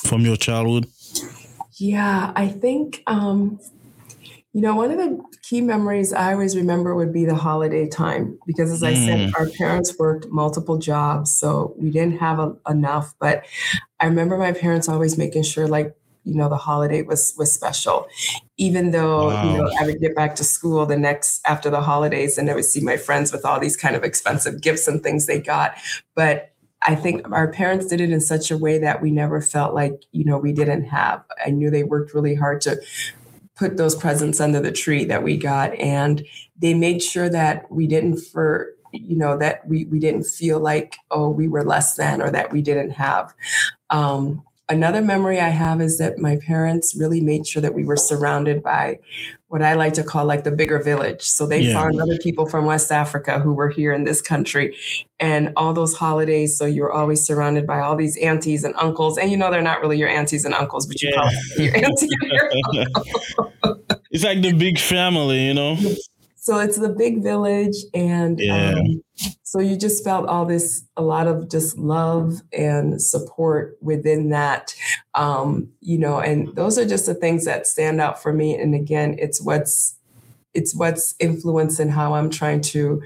from 0.05 0.21
your 0.21 0.35
childhood? 0.35 0.87
Yeah, 1.77 2.31
I 2.35 2.47
think 2.47 3.03
um, 3.07 3.59
you 4.53 4.61
know 4.61 4.75
one 4.75 4.91
of 4.91 4.97
the 4.97 5.23
key 5.43 5.61
memories 5.61 6.11
I 6.13 6.33
always 6.33 6.55
remember 6.55 6.93
would 6.93 7.13
be 7.13 7.25
the 7.25 7.35
holiday 7.35 7.87
time 7.87 8.37
because, 8.45 8.71
as 8.71 8.81
mm. 8.81 8.87
I 8.87 8.93
said, 8.93 9.19
mm. 9.29 9.39
our 9.39 9.49
parents 9.57 9.97
worked 9.97 10.27
multiple 10.29 10.77
jobs, 10.77 11.35
so 11.35 11.73
we 11.77 11.89
didn't 11.89 12.19
have 12.19 12.39
a, 12.39 12.55
enough. 12.67 13.13
But 13.19 13.45
I 13.99 14.05
remember 14.05 14.37
my 14.37 14.51
parents 14.51 14.89
always 14.89 15.17
making 15.17 15.43
sure, 15.43 15.67
like 15.67 15.95
you 16.25 16.35
know 16.35 16.49
the 16.49 16.57
holiday 16.57 17.01
was 17.01 17.33
was 17.37 17.53
special 17.53 18.07
even 18.57 18.91
though 18.91 19.27
wow. 19.27 19.43
you 19.43 19.57
know 19.57 19.71
i 19.79 19.85
would 19.85 20.01
get 20.01 20.13
back 20.13 20.35
to 20.35 20.43
school 20.43 20.85
the 20.85 20.97
next 20.97 21.39
after 21.47 21.69
the 21.69 21.79
holidays 21.79 22.37
and 22.37 22.49
i 22.49 22.53
would 22.53 22.65
see 22.65 22.81
my 22.81 22.97
friends 22.97 23.31
with 23.31 23.45
all 23.45 23.57
these 23.57 23.77
kind 23.77 23.95
of 23.95 24.03
expensive 24.03 24.61
gifts 24.61 24.85
and 24.87 25.01
things 25.01 25.25
they 25.25 25.39
got 25.39 25.75
but 26.15 26.51
i 26.83 26.95
think 26.95 27.29
our 27.31 27.51
parents 27.51 27.85
did 27.85 28.01
it 28.01 28.11
in 28.11 28.21
such 28.21 28.51
a 28.51 28.57
way 28.57 28.77
that 28.77 29.01
we 29.01 29.11
never 29.11 29.41
felt 29.41 29.73
like 29.73 30.01
you 30.11 30.23
know 30.23 30.37
we 30.37 30.53
didn't 30.53 30.83
have 30.83 31.23
i 31.45 31.49
knew 31.49 31.69
they 31.69 31.83
worked 31.83 32.13
really 32.13 32.35
hard 32.35 32.61
to 32.61 32.79
put 33.55 33.75
those 33.77 33.95
presents 33.95 34.39
under 34.39 34.59
the 34.59 34.71
tree 34.71 35.03
that 35.03 35.21
we 35.21 35.37
got 35.37 35.73
and 35.75 36.25
they 36.57 36.73
made 36.73 37.03
sure 37.03 37.29
that 37.29 37.69
we 37.71 37.87
didn't 37.87 38.17
for 38.17 38.73
you 38.91 39.15
know 39.15 39.37
that 39.37 39.67
we 39.67 39.85
we 39.85 39.99
didn't 39.99 40.23
feel 40.23 40.59
like 40.59 40.95
oh 41.11 41.29
we 41.29 41.47
were 41.47 41.63
less 41.63 41.95
than 41.95 42.21
or 42.21 42.31
that 42.31 42.51
we 42.51 42.61
didn't 42.61 42.91
have. 42.91 43.33
Um, 43.89 44.43
another 44.67 45.01
memory 45.01 45.39
I 45.39 45.49
have 45.49 45.81
is 45.81 45.97
that 45.97 46.19
my 46.19 46.37
parents 46.37 46.95
really 46.95 47.21
made 47.21 47.47
sure 47.47 47.61
that 47.61 47.73
we 47.73 47.83
were 47.83 47.97
surrounded 47.97 48.63
by 48.63 48.99
what 49.49 49.63
I 49.63 49.73
like 49.73 49.93
to 49.93 50.03
call 50.03 50.25
like 50.25 50.43
the 50.43 50.51
bigger 50.51 50.81
village. 50.81 51.23
So 51.23 51.47
they 51.47 51.61
yeah. 51.61 51.73
found 51.73 51.99
other 51.99 52.17
people 52.19 52.45
from 52.45 52.65
West 52.65 52.91
Africa 52.91 53.39
who 53.39 53.53
were 53.53 53.67
here 53.67 53.91
in 53.91 54.03
this 54.03 54.21
country 54.21 54.77
and 55.19 55.51
all 55.57 55.73
those 55.73 55.95
holidays. 55.95 56.55
So 56.55 56.65
you're 56.65 56.91
always 56.91 57.21
surrounded 57.21 57.65
by 57.65 57.79
all 57.79 57.95
these 57.95 58.15
aunties 58.17 58.63
and 58.63 58.75
uncles. 58.77 59.17
And 59.17 59.31
you 59.31 59.37
know, 59.37 59.49
they're 59.49 59.63
not 59.63 59.81
really 59.81 59.97
your 59.97 60.07
aunties 60.07 60.45
and 60.45 60.53
uncles, 60.53 60.85
but 60.85 61.01
you 61.01 61.09
yeah. 61.09 61.15
call 61.15 61.29
them 61.29 61.65
your 61.65 61.75
auntie 61.77 62.07
and 62.21 62.31
your 62.31 62.51
uncle. 63.63 63.83
it's 64.11 64.23
like 64.23 64.43
the 64.43 64.53
big 64.53 64.77
family, 64.77 65.47
you 65.47 65.55
know? 65.55 65.77
So 66.39 66.59
it's 66.59 66.77
the 66.77 66.89
big 66.89 67.21
village. 67.21 67.75
And 67.93 68.39
yeah. 68.39 68.75
um, 68.75 69.03
so 69.43 69.59
you 69.59 69.77
just 69.77 70.03
felt 70.03 70.27
all 70.27 70.45
this, 70.45 70.83
a 70.95 71.01
lot 71.01 71.27
of 71.27 71.49
just 71.49 71.77
love 71.77 72.41
and 72.53 73.01
support 73.01 73.77
within 73.81 74.29
that, 74.29 74.73
um, 75.15 75.69
you 75.81 75.97
know, 75.97 76.19
and 76.19 76.55
those 76.55 76.77
are 76.77 76.87
just 76.87 77.05
the 77.05 77.13
things 77.13 77.45
that 77.45 77.67
stand 77.67 77.99
out 77.99 78.21
for 78.21 78.31
me. 78.31 78.55
And 78.55 78.73
again, 78.73 79.17
it's 79.19 79.41
what's, 79.41 79.97
it's 80.53 80.73
what's 80.73 81.13
influencing 81.19 81.89
how 81.89 82.13
I'm 82.13 82.29
trying 82.29 82.61
to 82.61 83.03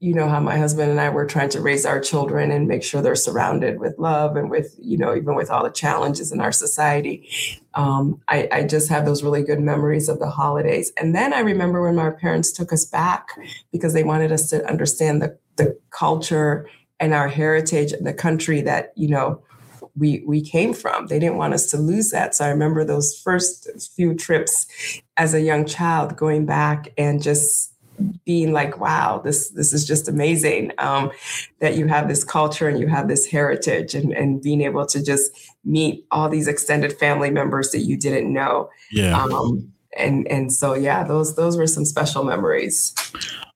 you 0.00 0.14
know 0.14 0.28
how 0.28 0.38
my 0.38 0.56
husband 0.56 0.90
and 0.92 1.00
I 1.00 1.08
were 1.10 1.26
trying 1.26 1.48
to 1.50 1.60
raise 1.60 1.84
our 1.84 1.98
children 2.00 2.52
and 2.52 2.68
make 2.68 2.84
sure 2.84 3.02
they're 3.02 3.16
surrounded 3.16 3.80
with 3.80 3.98
love 3.98 4.36
and 4.36 4.48
with 4.48 4.76
you 4.80 4.96
know 4.96 5.14
even 5.14 5.34
with 5.34 5.50
all 5.50 5.64
the 5.64 5.70
challenges 5.70 6.30
in 6.30 6.40
our 6.40 6.52
society. 6.52 7.28
Um, 7.74 8.20
I, 8.28 8.48
I, 8.50 8.64
just 8.64 8.88
have 8.88 9.04
those 9.04 9.22
really 9.22 9.42
good 9.42 9.60
memories 9.60 10.08
of 10.08 10.18
the 10.18 10.30
holidays. 10.30 10.92
And 10.96 11.14
then 11.14 11.32
I 11.32 11.40
remember 11.40 11.82
when 11.82 11.94
my 11.94 12.10
parents 12.10 12.50
took 12.50 12.72
us 12.72 12.84
back 12.84 13.28
because 13.70 13.92
they 13.92 14.02
wanted 14.02 14.32
us 14.32 14.48
to 14.50 14.64
understand 14.68 15.20
the 15.22 15.38
the 15.56 15.78
culture 15.90 16.68
and 17.00 17.12
our 17.12 17.28
heritage 17.28 17.92
and 17.92 18.06
the 18.06 18.14
country 18.14 18.60
that 18.62 18.92
you 18.94 19.08
know 19.08 19.42
we 19.96 20.22
we 20.26 20.40
came 20.40 20.74
from. 20.74 21.08
They 21.08 21.18
didn't 21.18 21.38
want 21.38 21.54
us 21.54 21.70
to 21.72 21.76
lose 21.76 22.10
that. 22.10 22.36
So 22.36 22.44
I 22.44 22.50
remember 22.50 22.84
those 22.84 23.18
first 23.18 23.68
few 23.96 24.14
trips 24.14 25.00
as 25.16 25.34
a 25.34 25.40
young 25.40 25.66
child 25.66 26.16
going 26.16 26.46
back 26.46 26.92
and 26.96 27.20
just 27.20 27.72
being 28.24 28.52
like, 28.52 28.78
wow, 28.78 29.20
this 29.24 29.50
this 29.50 29.72
is 29.72 29.86
just 29.86 30.08
amazing 30.08 30.72
um, 30.78 31.10
that 31.60 31.76
you 31.76 31.86
have 31.86 32.08
this 32.08 32.24
culture 32.24 32.68
and 32.68 32.78
you 32.78 32.86
have 32.86 33.08
this 33.08 33.26
heritage 33.26 33.94
and, 33.94 34.12
and 34.12 34.42
being 34.42 34.62
able 34.62 34.86
to 34.86 35.02
just 35.02 35.32
meet 35.64 36.06
all 36.10 36.28
these 36.28 36.48
extended 36.48 36.92
family 36.98 37.30
members 37.30 37.70
that 37.70 37.80
you 37.80 37.96
didn't 37.96 38.32
know. 38.32 38.70
Yeah. 38.92 39.22
Um, 39.22 39.72
and 39.96 40.26
and 40.28 40.52
so 40.52 40.74
yeah, 40.74 41.04
those 41.04 41.36
those 41.36 41.56
were 41.56 41.66
some 41.66 41.84
special 41.84 42.24
memories. 42.24 42.94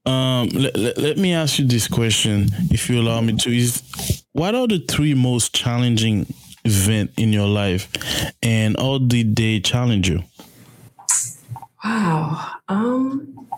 Um, 0.05 0.49
let, 0.49 0.77
let, 0.77 0.99
let 0.99 1.17
me 1.17 1.33
ask 1.33 1.61
you 1.61 1.67
this 1.67 1.87
question, 1.87 2.49
if 2.71 2.91
you 2.91 3.01
allow 3.01 3.21
me 3.21 3.37
to. 3.37 3.57
Is 3.57 3.83
what 4.33 4.55
are 4.55 4.67
the 4.67 4.81
three 4.81 5.15
most 5.15 5.55
challenging 5.55 6.27
event 6.65 7.13
in 7.17 7.33
your 7.33 7.47
life, 7.47 7.89
and 8.43 8.77
how 8.79 8.99
did 8.99 9.37
they 9.37 9.61
challenge 9.61 10.09
you? 10.09 10.23
Wow. 11.85 12.53
Um, 12.69 13.49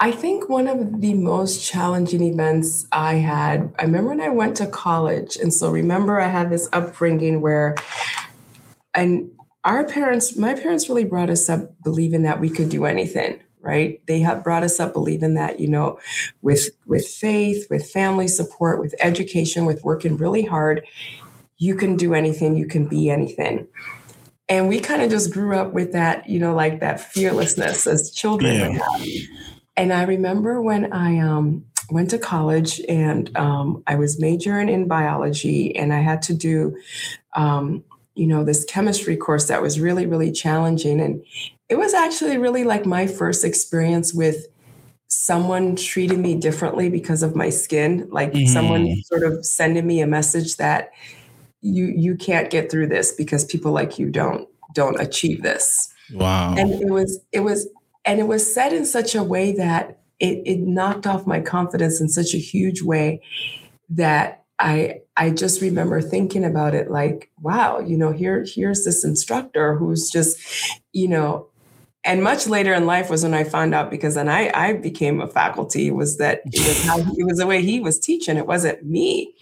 I 0.00 0.12
think 0.12 0.48
one 0.48 0.68
of 0.68 1.00
the 1.00 1.14
most 1.14 1.64
challenging 1.64 2.22
events 2.22 2.86
I 2.92 3.14
had, 3.14 3.74
I 3.78 3.82
remember 3.82 4.10
when 4.10 4.20
I 4.20 4.28
went 4.28 4.56
to 4.58 4.66
college. 4.66 5.36
And 5.36 5.52
so 5.52 5.70
remember, 5.70 6.20
I 6.20 6.28
had 6.28 6.50
this 6.50 6.68
upbringing 6.72 7.40
where, 7.40 7.74
and 8.94 9.32
our 9.64 9.84
parents, 9.84 10.36
my 10.36 10.54
parents 10.54 10.88
really 10.88 11.04
brought 11.04 11.30
us 11.30 11.48
up 11.48 11.72
believing 11.82 12.22
that 12.22 12.38
we 12.38 12.48
could 12.48 12.68
do 12.68 12.84
anything 12.84 13.40
right 13.60 14.00
they 14.06 14.20
have 14.20 14.44
brought 14.44 14.62
us 14.62 14.78
up 14.78 14.92
believing 14.92 15.34
that 15.34 15.58
you 15.58 15.66
know 15.66 15.98
with 16.42 16.70
with 16.86 17.06
faith 17.06 17.66
with 17.68 17.90
family 17.90 18.28
support 18.28 18.80
with 18.80 18.94
education 19.00 19.64
with 19.64 19.82
working 19.82 20.16
really 20.16 20.44
hard 20.44 20.86
you 21.56 21.74
can 21.74 21.96
do 21.96 22.14
anything 22.14 22.56
you 22.56 22.66
can 22.66 22.86
be 22.86 23.10
anything 23.10 23.66
and 24.48 24.68
we 24.68 24.78
kind 24.78 25.02
of 25.02 25.10
just 25.10 25.32
grew 25.32 25.56
up 25.56 25.72
with 25.72 25.92
that 25.92 26.28
you 26.28 26.38
know 26.38 26.54
like 26.54 26.78
that 26.78 27.00
fearlessness 27.00 27.86
as 27.86 28.12
children 28.12 28.74
yeah. 28.74 29.18
And 29.78 29.92
I 29.92 30.02
remember 30.02 30.60
when 30.60 30.92
I 30.92 31.20
um, 31.20 31.64
went 31.88 32.10
to 32.10 32.18
college 32.18 32.80
and 32.88 33.34
um, 33.36 33.82
I 33.86 33.94
was 33.94 34.20
majoring 34.20 34.68
in 34.68 34.88
biology, 34.88 35.74
and 35.76 35.92
I 35.92 36.00
had 36.00 36.20
to 36.22 36.34
do, 36.34 36.76
um, 37.34 37.84
you 38.16 38.26
know, 38.26 38.44
this 38.44 38.64
chemistry 38.64 39.16
course 39.16 39.46
that 39.46 39.62
was 39.62 39.78
really, 39.78 40.04
really 40.04 40.32
challenging. 40.32 41.00
And 41.00 41.24
it 41.68 41.78
was 41.78 41.94
actually 41.94 42.38
really 42.38 42.64
like 42.64 42.86
my 42.86 43.06
first 43.06 43.44
experience 43.44 44.12
with 44.12 44.48
someone 45.06 45.76
treating 45.76 46.22
me 46.22 46.34
differently 46.34 46.90
because 46.90 47.22
of 47.22 47.36
my 47.36 47.48
skin, 47.48 48.08
like 48.10 48.32
mm-hmm. 48.32 48.52
someone 48.52 49.00
sort 49.04 49.22
of 49.22 49.46
sending 49.46 49.86
me 49.86 50.00
a 50.00 50.08
message 50.08 50.56
that 50.56 50.90
you 51.60 51.86
you 51.86 52.16
can't 52.16 52.50
get 52.50 52.70
through 52.70 52.88
this 52.88 53.12
because 53.12 53.44
people 53.44 53.72
like 53.72 53.98
you 53.98 54.10
don't 54.10 54.48
don't 54.74 55.00
achieve 55.00 55.42
this. 55.42 55.92
Wow. 56.12 56.54
And 56.56 56.72
it 56.72 56.90
was 56.90 57.20
it 57.32 57.40
was 57.40 57.68
and 58.08 58.20
it 58.20 58.26
was 58.26 58.52
said 58.52 58.72
in 58.72 58.86
such 58.86 59.14
a 59.14 59.22
way 59.22 59.52
that 59.52 59.98
it, 60.18 60.42
it 60.46 60.60
knocked 60.60 61.06
off 61.06 61.26
my 61.26 61.40
confidence 61.40 62.00
in 62.00 62.08
such 62.08 62.32
a 62.32 62.38
huge 62.38 62.80
way 62.80 63.20
that 63.90 64.44
I 64.58 65.02
I 65.14 65.28
just 65.28 65.60
remember 65.60 66.00
thinking 66.00 66.42
about 66.42 66.74
it 66.74 66.90
like, 66.90 67.30
wow, 67.42 67.80
you 67.80 67.98
know, 67.98 68.10
here 68.10 68.46
here's 68.48 68.82
this 68.86 69.04
instructor 69.04 69.76
who's 69.76 70.08
just, 70.10 70.38
you 70.92 71.06
know, 71.06 71.48
and 72.02 72.24
much 72.24 72.46
later 72.46 72.72
in 72.72 72.86
life 72.86 73.10
was 73.10 73.24
when 73.24 73.34
I 73.34 73.44
found 73.44 73.74
out 73.74 73.90
because 73.90 74.14
then 74.14 74.30
I 74.30 74.50
I 74.54 74.72
became 74.72 75.20
a 75.20 75.28
faculty 75.28 75.90
was 75.90 76.16
that 76.16 76.40
it 76.46 76.66
was 76.66 76.84
how 76.86 76.98
it 77.18 77.26
was 77.26 77.36
the 77.38 77.46
way 77.46 77.60
he 77.60 77.78
was 77.78 78.00
teaching. 78.00 78.38
It 78.38 78.46
wasn't 78.46 78.86
me. 78.86 79.34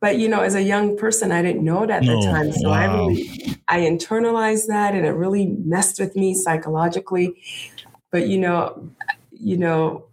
But 0.00 0.18
you 0.18 0.28
know, 0.28 0.40
as 0.40 0.56
a 0.56 0.62
young 0.62 0.96
person, 0.96 1.30
I 1.30 1.40
didn't 1.40 1.64
know 1.64 1.84
it 1.84 1.90
at 1.90 2.02
the 2.02 2.14
oh, 2.14 2.22
time. 2.22 2.50
So 2.50 2.68
wow. 2.68 2.74
I 2.74 2.96
really 2.96 3.56
I 3.68 3.80
internalized 3.82 4.66
that 4.66 4.94
and 4.94 5.06
it 5.06 5.12
really 5.12 5.46
messed 5.64 6.00
with 6.00 6.16
me 6.16 6.34
psychologically. 6.34 7.36
But 8.12 8.28
you 8.28 8.38
know, 8.38 8.88
you 9.32 9.56
know, 9.56 10.04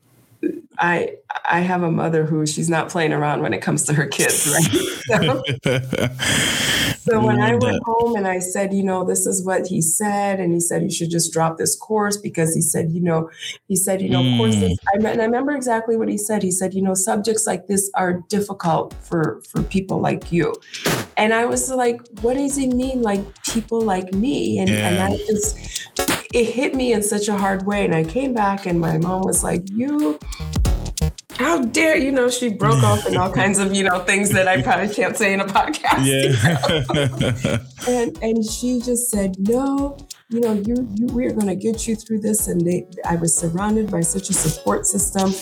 I 0.80 1.16
I 1.50 1.60
have 1.60 1.84
a 1.84 1.92
mother 1.92 2.26
who 2.26 2.46
she's 2.46 2.70
not 2.70 2.90
playing 2.90 3.12
around 3.12 3.42
when 3.42 3.54
it 3.54 3.62
comes 3.62 3.84
to 3.84 3.94
her 3.94 4.08
kids, 4.08 4.48
right? 4.48 4.80
So, 7.00 7.14
so 7.14 7.26
when 7.26 7.42
I 7.42 7.56
went 7.56 7.82
home 7.84 8.16
and 8.16 8.28
I 8.28 8.38
said, 8.38 8.74
you 8.74 8.84
know, 8.84 9.04
this 9.04 9.26
is 9.26 9.44
what 9.44 9.66
he 9.66 9.82
said, 9.82 10.40
and 10.40 10.54
he 10.54 10.60
said 10.60 10.84
you 10.84 10.92
should 10.92 11.10
just 11.10 11.34
drop 11.34 11.58
this 11.58 11.76
course 11.76 12.16
because 12.16 12.54
he 12.54 12.62
said, 12.62 12.92
you 12.92 13.02
know, 13.02 13.32
he 13.68 13.76
said, 13.76 14.02
you 14.04 14.10
know, 14.10 14.22
mm. 14.22 14.38
courses. 14.38 14.78
I, 14.94 14.98
and 14.98 15.20
I 15.20 15.26
remember 15.26 15.54
exactly 15.56 15.98
what 15.98 16.10
he 16.10 16.18
said. 16.18 16.44
He 16.44 16.52
said, 16.52 16.76
you 16.76 16.84
know, 16.84 16.94
subjects 16.94 17.48
like 17.48 17.66
this 17.66 17.90
are 17.96 18.22
difficult 18.30 18.94
for 19.02 19.42
for 19.50 19.64
people 19.64 20.00
like 20.00 20.32
you, 20.32 20.54
and 21.18 21.34
I 21.34 21.46
was 21.46 21.72
like, 21.72 22.02
what 22.22 22.36
does 22.36 22.56
he 22.56 22.68
mean, 22.68 23.02
like 23.02 23.22
people 23.44 23.82
like 23.82 24.14
me? 24.14 24.60
And, 24.60 24.70
yeah. 24.70 24.90
and 24.90 25.00
I 25.00 25.18
just 25.18 25.90
it 26.34 26.46
hit 26.46 26.76
me 26.76 26.94
in 26.94 27.02
such 27.02 27.28
a 27.28 27.38
hard 27.38 27.66
way. 27.66 27.86
And 27.86 27.96
I 27.96 28.04
came 28.04 28.34
back 28.34 28.66
and 28.66 28.80
my 28.80 28.98
mom 28.98 29.22
was 29.22 29.44
like, 29.44 29.68
You, 29.70 30.20
how 31.32 31.62
dare 31.64 31.98
you 31.98 32.12
know, 32.12 32.30
she 32.30 32.50
broke 32.50 32.84
off 32.84 33.06
and 33.06 33.18
all 33.18 33.32
kinds 33.32 33.60
of, 33.60 33.74
you 33.74 33.84
know, 33.84 34.00
things 34.00 34.30
that 34.32 34.48
I 34.48 34.62
probably 34.64 34.94
can't 34.94 35.18
say 35.18 35.34
in 35.34 35.40
a 35.40 35.46
podcast. 35.46 36.06
Yeah. 36.06 37.58
and 37.88 38.18
and 38.22 38.46
she 38.46 38.80
just 38.80 39.10
said, 39.10 39.36
No, 39.40 39.98
you 40.30 40.42
know, 40.42 40.54
you, 40.54 40.88
you 40.96 41.08
we're 41.08 41.34
gonna 41.34 41.56
get 41.56 41.88
you 41.88 41.96
through 41.96 42.20
this. 42.20 42.48
And 42.48 42.62
they 42.62 42.88
I 43.06 43.16
was 43.16 43.36
surrounded 43.36 43.90
by 43.90 44.02
such 44.02 44.30
a 44.30 44.34
support 44.34 44.86
system. 44.86 45.34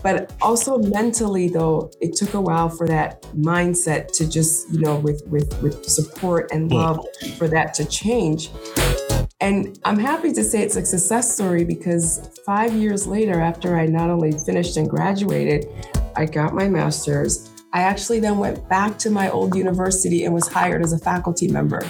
but 0.00 0.32
also 0.40 0.78
mentally 0.78 1.48
though 1.48 1.90
it 2.00 2.14
took 2.14 2.34
a 2.34 2.40
while 2.40 2.68
for 2.68 2.86
that 2.86 3.20
mindset 3.34 4.06
to 4.12 4.28
just 4.30 4.72
you 4.72 4.78
know 4.78 4.94
with 5.00 5.26
with 5.26 5.60
with 5.60 5.84
support 5.84 6.48
and 6.52 6.70
love 6.70 7.04
for 7.36 7.48
that 7.48 7.74
to 7.74 7.84
change 7.84 8.48
and 9.40 9.78
i'm 9.84 9.98
happy 9.98 10.32
to 10.32 10.42
say 10.42 10.62
it's 10.62 10.76
a 10.76 10.84
success 10.84 11.34
story 11.34 11.64
because 11.64 12.30
five 12.44 12.72
years 12.72 13.06
later 13.06 13.40
after 13.40 13.76
i 13.76 13.86
not 13.86 14.10
only 14.10 14.32
finished 14.32 14.76
and 14.76 14.88
graduated 14.88 15.66
i 16.16 16.24
got 16.24 16.54
my 16.54 16.68
master's 16.68 17.50
i 17.72 17.82
actually 17.82 18.18
then 18.18 18.38
went 18.38 18.68
back 18.68 18.98
to 18.98 19.10
my 19.10 19.30
old 19.30 19.54
university 19.54 20.24
and 20.24 20.34
was 20.34 20.48
hired 20.48 20.82
as 20.82 20.92
a 20.92 20.98
faculty 20.98 21.46
member 21.48 21.80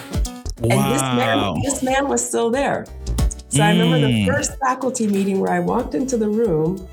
wow. 0.59 0.69
and 0.69 0.93
this 0.93 1.01
man, 1.01 1.61
this 1.63 1.83
man 1.83 2.07
was 2.07 2.25
still 2.25 2.51
there 2.51 2.85
so 3.49 3.59
mm. 3.59 3.63
i 3.63 3.71
remember 3.71 3.99
the 3.99 4.13
mm. 4.13 4.27
first 4.27 4.57
faculty 4.59 5.07
meeting 5.07 5.39
where 5.39 5.51
i 5.51 5.59
walked 5.59 5.95
into 5.95 6.17
the 6.17 6.29
room 6.29 6.87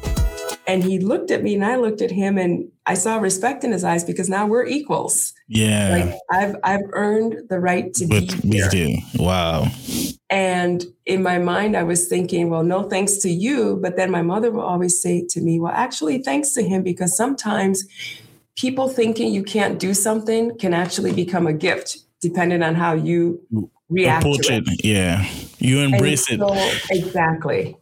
and 0.66 0.82
he 0.82 0.98
looked 0.98 1.30
at 1.30 1.42
me 1.42 1.54
and 1.54 1.64
I 1.64 1.76
looked 1.76 2.02
at 2.02 2.10
him 2.10 2.38
and 2.38 2.70
I 2.86 2.94
saw 2.94 3.18
respect 3.18 3.64
in 3.64 3.72
his 3.72 3.82
eyes 3.84 4.04
because 4.04 4.28
now 4.28 4.46
we're 4.46 4.64
equals. 4.64 5.34
Yeah. 5.48 5.90
Like 5.90 6.20
I've 6.30 6.56
I've 6.62 6.88
earned 6.92 7.48
the 7.48 7.58
right 7.58 7.92
to 7.94 8.06
but 8.06 8.42
be 8.42 8.48
here. 8.48 8.68
Do. 8.70 8.96
Wow. 9.18 9.66
And 10.30 10.84
in 11.04 11.22
my 11.22 11.38
mind, 11.38 11.76
I 11.76 11.82
was 11.82 12.08
thinking, 12.08 12.48
well, 12.50 12.62
no 12.62 12.88
thanks 12.88 13.18
to 13.18 13.28
you. 13.28 13.78
But 13.82 13.96
then 13.96 14.10
my 14.10 14.22
mother 14.22 14.50
will 14.50 14.62
always 14.62 15.00
say 15.00 15.24
to 15.30 15.40
me, 15.40 15.60
well, 15.60 15.72
actually, 15.72 16.18
thanks 16.18 16.52
to 16.54 16.62
him, 16.62 16.82
because 16.82 17.16
sometimes 17.16 17.84
people 18.56 18.88
thinking 18.88 19.32
you 19.32 19.42
can't 19.42 19.78
do 19.78 19.92
something 19.92 20.56
can 20.58 20.72
actually 20.72 21.12
become 21.12 21.46
a 21.46 21.52
gift, 21.52 21.98
depending 22.20 22.62
on 22.62 22.74
how 22.74 22.94
you 22.94 23.40
react 23.88 24.24
Approach 24.24 24.46
to 24.48 24.54
it. 24.54 24.64
it. 24.66 24.84
Yeah. 24.84 25.24
You 25.58 25.80
embrace 25.80 26.26
so, 26.26 26.36
it. 26.40 26.82
Exactly. 26.90 27.76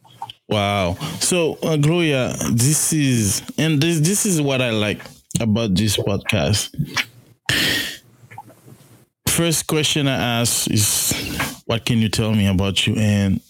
Wow. 0.49 0.95
So, 1.21 1.59
uh, 1.63 1.77
Gloria, 1.77 2.35
this 2.53 2.93
is, 2.93 3.43
and 3.57 3.81
this, 3.81 4.01
this 4.01 4.27
is 4.27 4.43
what 4.43 4.61
I 4.61 4.71
like 4.71 5.01
about 5.41 5.75
this 5.75 5.97
podcast. 5.97 6.71
First 9.27 9.67
question 9.67 10.07
I 10.07 10.41
ask 10.41 10.71
is, 10.71 11.13
what 11.67 11.85
can 11.87 11.99
you 11.99 12.09
tell 12.09 12.33
me 12.35 12.47
about 12.47 12.87
you? 12.87 12.95
And 12.97 13.41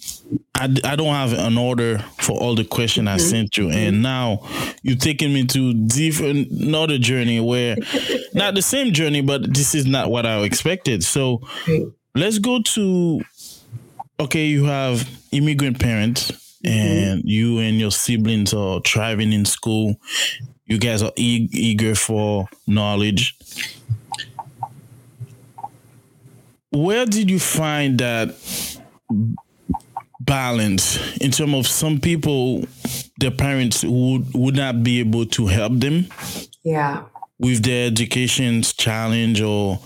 I, 0.54 0.64
I 0.84 0.96
don't 0.96 1.14
have 1.14 1.32
an 1.32 1.58
order 1.58 1.98
for 2.20 2.40
all 2.40 2.54
the 2.54 2.64
question 2.64 3.08
I 3.08 3.16
mm-hmm. 3.16 3.28
sent 3.28 3.56
you. 3.56 3.70
And 3.70 4.00
now 4.00 4.46
you've 4.82 5.00
taken 5.00 5.34
me 5.34 5.46
to 5.48 5.74
different, 5.74 6.50
another 6.52 6.98
journey 6.98 7.40
where, 7.40 7.76
not 8.34 8.54
the 8.54 8.62
same 8.62 8.92
journey, 8.92 9.20
but 9.20 9.52
this 9.52 9.74
is 9.74 9.84
not 9.84 10.10
what 10.10 10.26
I 10.26 10.38
expected. 10.42 11.02
So 11.02 11.40
let's 12.14 12.38
go 12.38 12.62
to, 12.62 13.20
okay, 14.20 14.46
you 14.46 14.64
have 14.64 15.08
immigrant 15.32 15.80
parents 15.80 16.43
Mm-hmm. 16.64 17.12
and 17.12 17.22
you 17.24 17.58
and 17.58 17.78
your 17.78 17.90
siblings 17.90 18.54
are 18.54 18.80
thriving 18.80 19.32
in 19.32 19.44
school. 19.44 19.96
You 20.66 20.78
guys 20.78 21.02
are 21.02 21.12
e- 21.16 21.48
eager 21.52 21.94
for 21.94 22.48
knowledge. 22.66 23.36
Where 26.70 27.06
did 27.06 27.30
you 27.30 27.38
find 27.38 27.98
that 27.98 28.34
balance 30.20 31.16
in 31.18 31.30
terms 31.30 31.54
of 31.54 31.66
some 31.66 32.00
people, 32.00 32.64
their 33.18 33.30
parents 33.30 33.84
would 33.84 34.26
would 34.34 34.56
not 34.56 34.82
be 34.82 35.00
able 35.00 35.26
to 35.26 35.46
help 35.46 35.74
them? 35.74 36.06
Yeah. 36.64 37.04
With 37.38 37.62
their 37.62 37.86
education's 37.88 38.72
challenge 38.72 39.40
or 39.40 39.80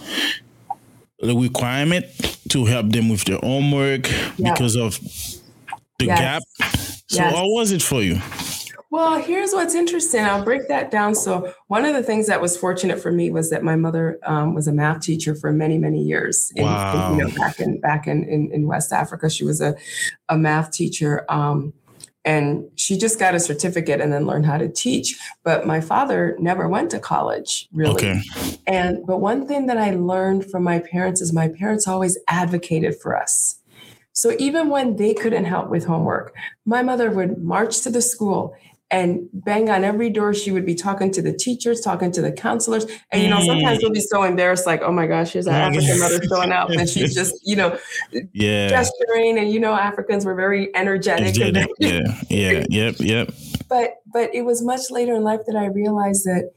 the 1.21 1.35
requirement 1.35 2.07
to 2.51 2.65
help 2.67 2.91
them 2.91 3.09
with 3.09 3.25
their 3.25 3.39
homework 3.39 4.09
yeah. 4.37 4.53
because 4.53 4.77
of 4.77 4.99
the 5.99 6.07
yes. 6.07 6.19
gap. 6.21 6.43
So 7.09 7.23
yes. 7.23 7.35
how 7.35 7.49
was 7.53 7.73
it 7.73 7.83
for 7.83 8.03
you? 8.03 8.21
Well, 8.91 9.21
here's 9.21 9.53
what's 9.53 9.75
interesting. 9.75 10.25
I'll 10.25 10.45
break 10.45 10.67
that 10.69 10.91
down. 10.91 11.15
So, 11.15 11.53
one 11.67 11.85
of 11.85 11.95
the 11.95 12.03
things 12.03 12.27
that 12.27 12.41
was 12.41 12.57
fortunate 12.57 12.99
for 12.99 13.13
me 13.13 13.31
was 13.31 13.51
that 13.51 13.63
my 13.63 13.77
mother 13.77 14.19
um, 14.23 14.55
was 14.55 14.67
a 14.67 14.73
math 14.73 15.03
teacher 15.03 15.35
for 15.35 15.53
many, 15.53 15.77
many 15.77 16.03
years. 16.03 16.51
In, 16.57 16.65
wow. 16.65 17.13
In, 17.13 17.19
you 17.19 17.25
know, 17.25 17.35
back 17.35 17.61
in 17.61 17.81
back 17.81 18.07
in, 18.07 18.25
in, 18.25 18.51
in, 18.51 18.67
West 18.67 18.93
Africa, 18.93 19.29
she 19.29 19.45
was 19.45 19.61
a, 19.61 19.77
a 20.31 20.39
math 20.39 20.73
teacher. 20.73 21.27
Um, 21.29 21.75
and 22.25 22.65
she 22.77 22.99
just 22.99 23.19
got 23.19 23.35
a 23.35 23.41
certificate 23.41 24.01
and 24.01 24.13
then 24.13 24.27
learned 24.27 24.47
how 24.47 24.59
to 24.59 24.69
teach. 24.69 25.19
But 25.45 25.67
my 25.67 25.81
father 25.81 26.37
never 26.39 26.69
went 26.69 26.91
to 26.91 26.99
college, 26.99 27.69
really. 27.73 27.95
Okay. 27.95 28.21
And 28.67 29.07
but 29.07 29.19
one 29.19 29.47
thing 29.47 29.67
that 29.67 29.79
I 29.79 29.91
learned 29.93 30.51
from 30.51 30.63
my 30.63 30.79
parents 30.79 31.21
is 31.21 31.33
my 31.33 31.49
parents 31.49 31.87
always 31.87 32.19
advocated 32.27 32.99
for 33.01 33.17
us. 33.17 33.58
So 34.19 34.35
even 34.41 34.69
when 34.69 34.97
they 34.97 35.15
couldn't 35.15 35.45
help 35.45 35.71
with 35.71 35.85
homework, 35.85 36.35
my 36.67 36.83
mother 36.83 37.09
would 37.09 37.39
march 37.39 37.83
to 37.83 37.91
the 37.91 38.03
school 38.03 38.53
and 38.91 39.29
bang 39.33 39.71
on 39.71 39.85
every 39.85 40.11
door. 40.11 40.35
She 40.35 40.51
would 40.51 40.67
be 40.67 40.75
talking 40.75 41.13
to 41.13 41.23
the 41.23 41.33
teachers, 41.33 41.83
talking 41.83 42.11
to 42.11 42.21
the 42.21 42.33
counselors. 42.33 42.85
And, 43.13 43.23
you 43.23 43.31
know, 43.31 43.41
sometimes 43.45 43.79
we'll 43.81 43.93
be 43.93 44.01
so 44.01 44.25
embarrassed, 44.25 44.67
like, 44.67 44.83
oh 44.83 44.91
my 44.91 45.07
gosh, 45.07 45.35
here's 45.35 45.47
our 45.47 45.55
African 45.55 45.85
mm. 45.85 46.01
mother 46.01 46.21
showing 46.29 46.51
up. 46.51 46.69
And 46.71 46.89
she's 46.89 47.15
just, 47.15 47.33
you 47.45 47.55
know, 47.55 47.79
yeah. 48.33 48.69
gesturing. 48.69 49.39
And, 49.39 49.53
you 49.53 49.61
know, 49.61 49.73
Africans 49.73 50.25
were 50.25 50.35
very 50.35 50.75
energetic. 50.75 51.41
energetic. 51.41 51.71
yeah, 51.79 52.21
yeah, 52.29 52.65
yep, 52.69 52.97
yep. 52.99 53.31
But, 53.69 53.99
but 54.13 54.35
it 54.35 54.43
was 54.43 54.65
much 54.65 54.91
later 54.91 55.15
in 55.15 55.23
life 55.23 55.43
that 55.47 55.55
I 55.55 55.67
realized 55.67 56.25
that 56.25 56.51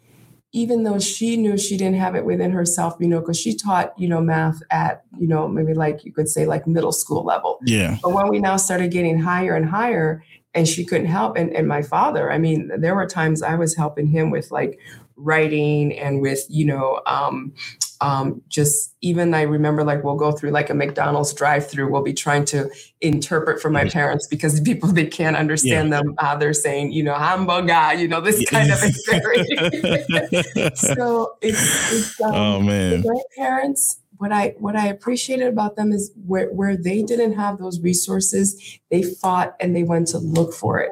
even 0.54 0.84
though 0.84 1.00
she 1.00 1.38
knew 1.38 1.58
she 1.58 1.78
didn't 1.78 1.96
have 1.96 2.16
it 2.16 2.26
within 2.26 2.52
herself, 2.52 2.96
you 3.00 3.08
know, 3.08 3.22
because 3.22 3.40
she 3.40 3.56
taught, 3.56 3.98
you 3.98 4.08
know, 4.08 4.20
math 4.20 4.62
at, 4.70 5.04
you 5.18 5.28
know, 5.28 5.48
maybe 5.48 5.74
like 5.74 6.04
you 6.04 6.12
could 6.12 6.28
say 6.28 6.46
like 6.46 6.68
middle 6.68 6.92
school 6.92 7.24
level. 7.24 7.60
Yeah. 7.66 7.98
But 8.04 8.14
when 8.14 8.28
we 8.28 8.40
now 8.40 8.58
started 8.58 8.92
getting 8.92 9.18
higher 9.20 9.56
and 9.56 9.66
higher, 9.66 10.24
and 10.54 10.68
she 10.68 10.84
couldn't 10.84 11.08
help, 11.08 11.38
and, 11.38 11.56
and 11.56 11.66
my 11.66 11.82
father, 11.82 12.30
I 12.30 12.38
mean, 12.38 12.70
there 12.78 12.94
were 12.94 13.08
times 13.08 13.42
I 13.42 13.56
was 13.56 13.74
helping 13.76 14.08
him 14.08 14.32
with 14.32 14.52
like 14.52 14.78
writing 15.16 15.98
and 15.98 16.22
with, 16.22 16.46
you 16.50 16.66
know, 16.66 17.00
um, 17.06 17.54
um, 18.02 18.42
just 18.50 18.96
even 19.02 19.34
I 19.34 19.44
remember 19.44 19.84
like 19.84 20.04
we'll 20.04 20.16
go 20.16 20.32
through 20.32 20.50
like 20.50 20.72
a 20.72 20.74
McDonald's 20.74 21.34
drive 21.34 21.70
through. 21.70 21.92
We'll 21.92 22.02
be 22.02 22.14
trying 22.14 22.46
to 22.46 22.70
interpret 23.00 23.62
for 23.62 23.70
my 23.70 23.88
parents 23.88 24.28
because 24.28 24.60
people 24.66 24.90
they 24.90 25.06
can't 25.06 25.36
understand 25.36 25.90
yeah. 25.90 26.02
them. 26.02 26.16
Uh, 26.18 26.36
they're 26.36 26.54
saying, 26.54 26.92
you 26.92 27.04
know, 27.04 27.14
hamburger, 27.14 27.94
you 27.94 28.08
know, 28.08 28.20
this 28.20 28.44
kind 28.50 28.72
of 28.72 28.82
experience. 28.82 30.80
so 30.82 31.38
it's, 31.42 31.94
it's 31.94 32.22
um, 32.26 32.34
oh 32.34 32.60
man, 32.62 33.04
grandparents. 33.04 34.00
What 34.18 34.32
I 34.32 34.56
what 34.58 34.76
I 34.76 34.88
appreciated 34.88 35.48
about 35.48 35.76
them 35.76 35.92
is 35.92 36.12
where 36.26 36.50
where 36.50 36.76
they 36.76 37.04
didn't 37.04 37.34
have 37.34 37.60
those 37.60 37.80
resources, 37.82 38.80
they 38.90 39.04
fought 39.04 39.56
and 39.60 39.76
they 39.76 39.84
went 39.84 40.08
to 40.10 40.18
look 40.18 40.54
for 40.54 40.80
it. 40.80 40.92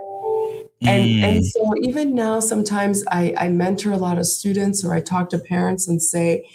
And, 0.81 1.05
mm. 1.05 1.23
and 1.23 1.45
so 1.45 1.73
even 1.81 2.15
now, 2.15 2.39
sometimes 2.39 3.03
I, 3.11 3.33
I 3.37 3.49
mentor 3.49 3.91
a 3.91 3.97
lot 3.97 4.17
of 4.17 4.25
students 4.25 4.85
or 4.85 4.93
I 4.93 5.01
talk 5.01 5.29
to 5.31 5.37
parents 5.39 5.89
and 5.89 6.01
say, 6.01 6.49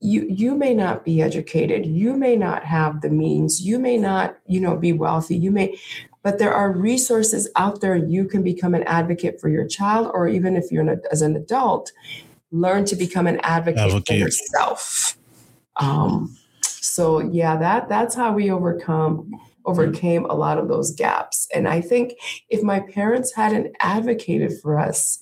you 0.00 0.26
you 0.28 0.54
may 0.54 0.74
not 0.74 1.04
be 1.04 1.22
educated. 1.22 1.86
You 1.86 2.16
may 2.16 2.36
not 2.36 2.64
have 2.64 3.00
the 3.00 3.10
means. 3.10 3.60
You 3.60 3.78
may 3.78 3.96
not 3.96 4.36
you 4.46 4.60
know 4.60 4.76
be 4.76 4.92
wealthy. 4.92 5.36
You 5.36 5.50
may 5.50 5.78
but 6.22 6.38
there 6.38 6.52
are 6.52 6.72
resources 6.72 7.48
out 7.56 7.80
there. 7.80 7.96
You 7.96 8.26
can 8.26 8.42
become 8.42 8.74
an 8.74 8.82
advocate 8.84 9.40
for 9.40 9.48
your 9.48 9.66
child 9.66 10.10
or 10.12 10.26
even 10.26 10.56
if 10.56 10.72
you're 10.72 10.82
an, 10.82 11.00
as 11.12 11.22
an 11.22 11.36
adult 11.36 11.92
learn 12.52 12.84
to 12.84 12.96
become 12.96 13.26
an 13.26 13.40
advocate, 13.42 13.80
advocate. 13.80 14.06
for 14.06 14.14
yourself. 14.14 15.16
Um, 15.76 16.36
so 16.86 17.18
yeah 17.18 17.56
that 17.56 17.88
that's 17.88 18.14
how 18.14 18.32
we 18.32 18.50
overcome 18.50 19.30
overcame 19.66 20.24
a 20.26 20.34
lot 20.34 20.56
of 20.56 20.68
those 20.68 20.94
gaps. 20.94 21.48
And 21.54 21.68
i 21.68 21.80
think 21.80 22.14
if 22.48 22.62
my 22.62 22.80
parents 22.80 23.34
hadn't 23.34 23.74
advocated 23.80 24.58
for 24.60 24.78
us 24.78 25.18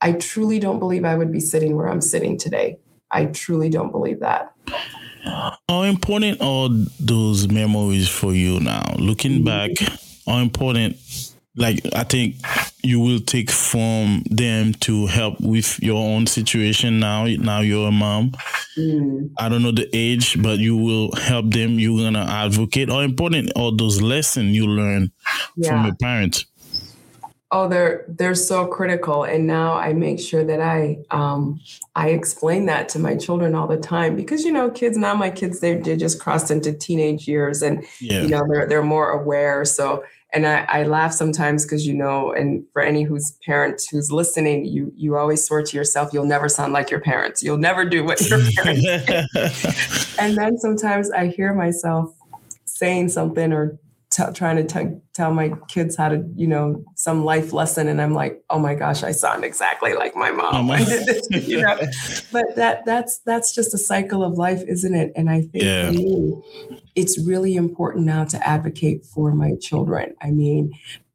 i 0.00 0.12
truly 0.12 0.58
don't 0.58 0.78
believe 0.78 1.04
i 1.04 1.16
would 1.16 1.32
be 1.32 1.40
sitting 1.40 1.76
where 1.76 1.88
i'm 1.88 2.00
sitting 2.00 2.38
today 2.38 2.78
I 3.12 3.26
truly 3.26 3.68
don't 3.68 3.90
believe 3.90 4.20
that. 4.20 4.52
How 5.24 5.82
important 5.82 6.40
are 6.40 6.68
those 6.98 7.48
memories 7.48 8.08
for 8.08 8.34
you 8.34 8.58
now? 8.60 8.94
Looking 8.98 9.42
mm-hmm. 9.42 9.44
back, 9.44 9.70
how 10.26 10.38
important, 10.38 10.96
like, 11.54 11.80
I 11.94 12.04
think 12.04 12.36
you 12.82 12.98
will 12.98 13.20
take 13.20 13.50
from 13.50 14.24
them 14.30 14.72
to 14.80 15.06
help 15.06 15.40
with 15.40 15.80
your 15.80 16.02
own 16.02 16.26
situation 16.26 16.98
now. 16.98 17.26
Now 17.26 17.60
you're 17.60 17.88
a 17.88 17.92
mom. 17.92 18.32
Mm. 18.76 19.30
I 19.38 19.48
don't 19.48 19.62
know 19.62 19.70
the 19.70 19.88
age, 19.92 20.42
but 20.42 20.58
you 20.58 20.76
will 20.76 21.12
help 21.14 21.50
them. 21.50 21.78
You're 21.78 21.98
going 21.98 22.14
to 22.14 22.20
advocate. 22.20 22.88
How 22.88 23.00
important 23.00 23.52
are 23.54 23.70
those 23.70 24.00
lessons 24.02 24.56
you 24.56 24.66
learn 24.66 25.12
yeah. 25.56 25.68
from 25.68 25.84
your 25.84 25.94
parents? 25.94 26.46
Oh, 27.54 27.68
they're 27.68 28.06
they're 28.08 28.34
so 28.34 28.66
critical, 28.66 29.24
and 29.24 29.46
now 29.46 29.74
I 29.74 29.92
make 29.92 30.18
sure 30.18 30.42
that 30.42 30.60
I 30.60 30.98
um, 31.10 31.60
I 31.94 32.08
explain 32.08 32.64
that 32.66 32.88
to 32.90 32.98
my 32.98 33.14
children 33.14 33.54
all 33.54 33.66
the 33.66 33.76
time 33.76 34.16
because 34.16 34.42
you 34.42 34.52
know 34.52 34.70
kids 34.70 34.96
now 34.96 35.14
my 35.14 35.30
kids 35.30 35.60
they 35.60 35.76
they 35.76 35.96
just 35.96 36.18
crossed 36.18 36.50
into 36.50 36.72
teenage 36.72 37.28
years 37.28 37.60
and 37.60 37.84
yeah. 38.00 38.22
you 38.22 38.28
know 38.28 38.42
they're 38.50 38.66
they're 38.66 38.82
more 38.82 39.10
aware. 39.10 39.66
So 39.66 40.02
and 40.32 40.46
I, 40.46 40.64
I 40.68 40.82
laugh 40.84 41.12
sometimes 41.12 41.64
because 41.64 41.86
you 41.86 41.94
know, 41.94 42.32
and 42.32 42.64
for 42.72 42.80
any 42.80 43.02
who's 43.02 43.32
parents 43.44 43.86
who's 43.88 44.10
listening, 44.10 44.64
you 44.64 44.92
you 44.96 45.16
always 45.16 45.44
swear 45.44 45.62
to 45.62 45.76
yourself 45.76 46.10
you'll 46.12 46.24
never 46.24 46.48
sound 46.48 46.72
like 46.72 46.90
your 46.90 47.00
parents. 47.00 47.42
You'll 47.42 47.58
never 47.58 47.84
do 47.84 48.02
what 48.04 48.20
your 48.22 48.40
parents. 48.56 50.18
and 50.18 50.36
then 50.36 50.56
sometimes 50.58 51.10
I 51.10 51.26
hear 51.26 51.52
myself 51.52 52.14
saying 52.64 53.10
something 53.10 53.52
or 53.52 53.78
t- 54.12 54.32
trying 54.34 54.56
to 54.56 54.64
t- 54.64 54.96
tell 55.14 55.32
my 55.32 55.52
kids 55.68 55.96
how 55.96 56.08
to, 56.08 56.24
you 56.36 56.46
know, 56.46 56.84
some 56.94 57.24
life 57.24 57.52
lesson, 57.52 57.88
and 57.88 58.00
I'm 58.00 58.14
like, 58.14 58.42
oh 58.50 58.58
my 58.58 58.74
gosh, 58.74 59.02
I 59.02 59.12
sound 59.12 59.44
exactly 59.44 59.94
like 59.94 60.14
my 60.14 60.30
mom. 60.30 60.70
I 60.70 60.84
did 60.84 61.06
this, 61.06 61.48
you 61.48 61.62
know. 61.62 61.76
but 62.32 62.54
that 62.56 62.84
that's 62.84 63.18
that's 63.24 63.54
just 63.54 63.74
a 63.74 63.78
cycle 63.78 64.22
of 64.22 64.34
life, 64.34 64.62
isn't 64.68 64.94
it? 64.94 65.12
And 65.16 65.30
I 65.30 65.40
think 65.40 65.64
yeah. 65.64 65.90
me, 65.90 66.34
it's 66.94 67.18
really 67.18 67.56
important 67.56 68.04
now 68.04 68.24
to 68.24 68.46
advocate 68.46 69.04
for 69.04 69.34
my 69.34 69.54
children. 69.60 70.14
I 70.20 70.30
mean, 70.30 70.72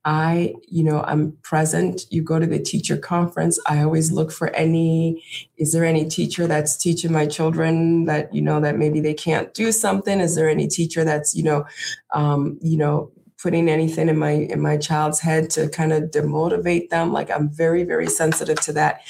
I, 0.10 0.56
you 0.70 0.86
know, 0.86 1.02
I'm 1.02 1.34
present. 1.42 2.06
You 2.10 2.22
go 2.22 2.40
to 2.40 2.48
the 2.48 2.60
teacher 2.60 2.96
conference. 2.96 3.60
I 3.68 3.84
always 3.84 4.10
look 4.10 4.32
for 4.32 4.48
any, 4.56 5.22
is 5.58 5.74
there 5.74 5.84
any 5.84 6.08
teacher 6.08 6.48
that's 6.48 6.78
teaching 6.78 7.12
my 7.12 7.26
children 7.26 8.06
that, 8.06 8.34
you 8.34 8.42
know, 8.42 8.62
that 8.62 8.78
maybe 8.78 9.02
they 9.02 9.14
can't 9.14 9.54
do 9.54 9.74
something? 9.74 10.22
Is 10.22 10.34
there 10.34 10.50
any 10.50 10.66
teacher 10.70 11.04
that's, 11.04 11.36
you 11.36 11.44
know, 11.44 11.66
um, 12.14 12.58
you 12.62 12.78
know, 12.78 13.12
putting 13.38 13.68
anything 13.68 14.08
in 14.08 14.18
my 14.18 14.32
in 14.32 14.62
my 14.62 14.78
child's 14.78 15.20
head 15.20 15.50
to 15.50 15.68
kind 15.68 15.92
of 15.92 16.04
demotivate 16.04 16.88
them? 16.88 17.12
Like 17.12 17.30
I'm 17.30 17.50
very, 17.50 17.84
very 17.84 18.08
sensitive 18.08 18.62
to 18.62 18.74
that. 18.74 19.02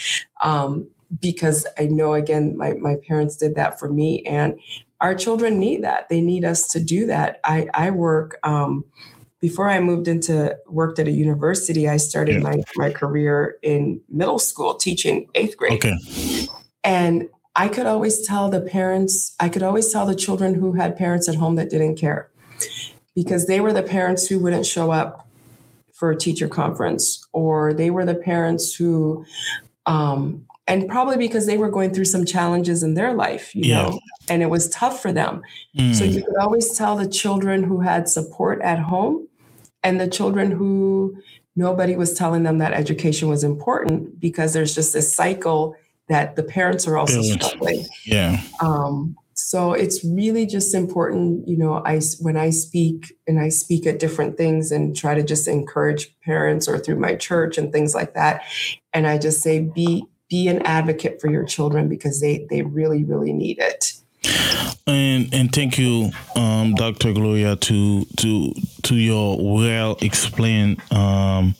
Um, 0.42 0.90
because 1.22 1.68
I 1.78 1.86
know 1.86 2.16
again, 2.16 2.58
my, 2.58 2.74
my 2.74 2.96
parents 3.08 3.38
did 3.38 3.54
that 3.54 3.80
for 3.80 3.88
me 3.88 4.24
and 4.26 4.60
our 5.00 5.14
children 5.14 5.60
need 5.60 5.84
that. 5.84 6.10
They 6.10 6.22
need 6.22 6.44
us 6.44 6.68
to 6.70 6.80
do 6.80 7.06
that. 7.06 7.40
I, 7.44 7.68
I 7.76 7.92
work, 7.92 8.40
um, 8.42 8.84
before 9.40 9.70
I 9.70 9.80
moved 9.80 10.08
into 10.08 10.58
worked 10.68 11.00
at 11.00 11.08
a 11.08 11.12
university, 11.12 11.88
I 11.88 11.98
started 11.98 12.36
yeah. 12.36 12.42
my, 12.42 12.64
my 12.76 12.92
career 12.92 13.58
in 13.62 14.02
middle 14.10 14.40
school 14.40 14.76
teaching 14.76 15.28
eighth 15.36 15.58
grade. 15.58 15.74
Okay. 15.74 16.48
And 16.84 17.30
I 17.56 17.68
could 17.68 17.86
always 17.86 18.26
tell 18.26 18.50
the 18.50 18.62
parents, 18.62 19.36
I 19.40 19.50
could 19.50 19.64
always 19.64 19.92
tell 19.92 20.06
the 20.06 20.16
children 20.16 20.54
who 20.54 20.74
had 20.74 20.98
parents 20.98 21.28
at 21.28 21.36
home 21.36 21.56
that 21.56 21.70
didn't 21.70 21.96
care 21.96 22.30
because 23.16 23.48
they 23.48 23.60
were 23.60 23.74
the 23.74 23.84
parents 23.84 24.28
who 24.28 24.40
wouldn't 24.40 24.66
show 24.66 24.92
up 24.92 25.28
for 25.94 26.12
a 26.12 26.16
teacher 26.16 26.48
conference 26.48 27.26
or 27.34 27.74
they 27.74 27.90
were 27.90 28.06
the 28.06 28.16
parents 28.16 28.76
who 28.76 29.26
um, 29.88 30.46
and 30.68 30.88
probably 30.88 31.18
because 31.18 31.46
they 31.46 31.58
were 31.58 31.70
going 31.70 31.94
through 31.94 32.06
some 32.06 32.26
challenges 32.26 32.84
in 32.84 32.94
their 32.94 33.14
life, 33.14 33.56
you 33.56 33.70
yeah. 33.70 33.84
know, 33.84 34.00
and 34.30 34.44
it 34.44 34.48
was 34.48 34.70
tough 34.70 35.02
for 35.02 35.14
them. 35.14 35.42
Mm. 35.78 35.96
So 35.96 36.04
you 36.04 36.24
could 36.24 36.36
always 36.36 36.78
tell 36.78 36.98
the 36.98 37.08
children 37.08 37.64
who 37.64 37.80
had 37.80 38.10
support 38.10 38.62
at 38.62 38.78
home 38.78 39.27
and 39.84 40.00
the 40.00 40.08
children 40.08 40.52
who 40.52 41.18
nobody 41.56 41.96
was 41.96 42.14
telling 42.14 42.44
them 42.44 42.60
that 42.60 42.74
education 42.74 43.28
was 43.28 43.44
important 43.44 44.20
because 44.20 44.54
there's 44.54 44.76
just 44.76 44.94
this 44.94 45.16
cycle 45.16 45.76
that 46.08 46.36
the 46.36 46.44
parents 46.44 46.88
are 46.88 46.98
also 46.98 47.22
struggling. 47.22 47.86
Yeah. 48.06 48.42
Um, 48.62 49.18
so 49.34 49.74
it's 49.74 50.04
really 50.04 50.48
just 50.48 50.74
important, 50.74 51.48
you 51.48 51.58
know, 51.58 51.82
I 51.86 52.02
when 52.22 52.38
I 52.38 52.50
speak 52.50 53.14
and 53.28 53.40
I 53.40 53.50
speak 53.50 53.86
at 53.86 54.00
different 54.00 54.36
things 54.36 54.72
and 54.72 54.96
try 54.96 55.14
to 55.14 55.24
just 55.24 55.48
encourage 55.48 56.16
parents 56.22 56.68
or 56.68 56.80
through 56.80 57.00
my 57.00 57.16
church 57.16 57.58
and 57.58 57.72
things 57.72 57.94
like 57.94 58.14
that. 58.16 58.44
And 58.94 59.06
I 59.06 59.18
just 59.18 59.42
say 59.42 59.60
be 59.60 60.06
be 60.30 60.48
an 60.48 60.62
advocate 60.64 61.22
for 61.22 61.30
your 61.30 61.46
children 61.46 61.88
because 61.88 62.20
they 62.20 62.48
they 62.50 62.64
really 62.64 63.04
really 63.04 63.32
need 63.32 63.60
it 63.60 63.94
and 64.88 65.34
and 65.34 65.52
thank 65.52 65.78
you 65.78 66.12
um, 66.36 66.74
dr 66.76 67.14
gloria 67.14 67.56
to 67.56 68.06
to 68.18 68.54
to 68.84 68.96
your 68.96 69.38
well 69.40 69.98
explained 70.02 70.82
um, 70.92 71.56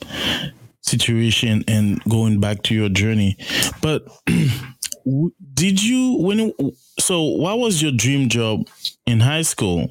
situation 0.88 1.62
and 1.68 2.02
going 2.04 2.40
back 2.40 2.62
to 2.64 2.74
your 2.74 2.88
journey. 2.88 3.36
But 3.82 4.08
did 5.54 5.82
you 5.82 6.16
when 6.18 6.52
so 6.98 7.22
what 7.22 7.58
was 7.58 7.82
your 7.82 7.92
dream 7.92 8.28
job 8.28 8.66
in 9.06 9.20
high 9.20 9.42
school 9.42 9.88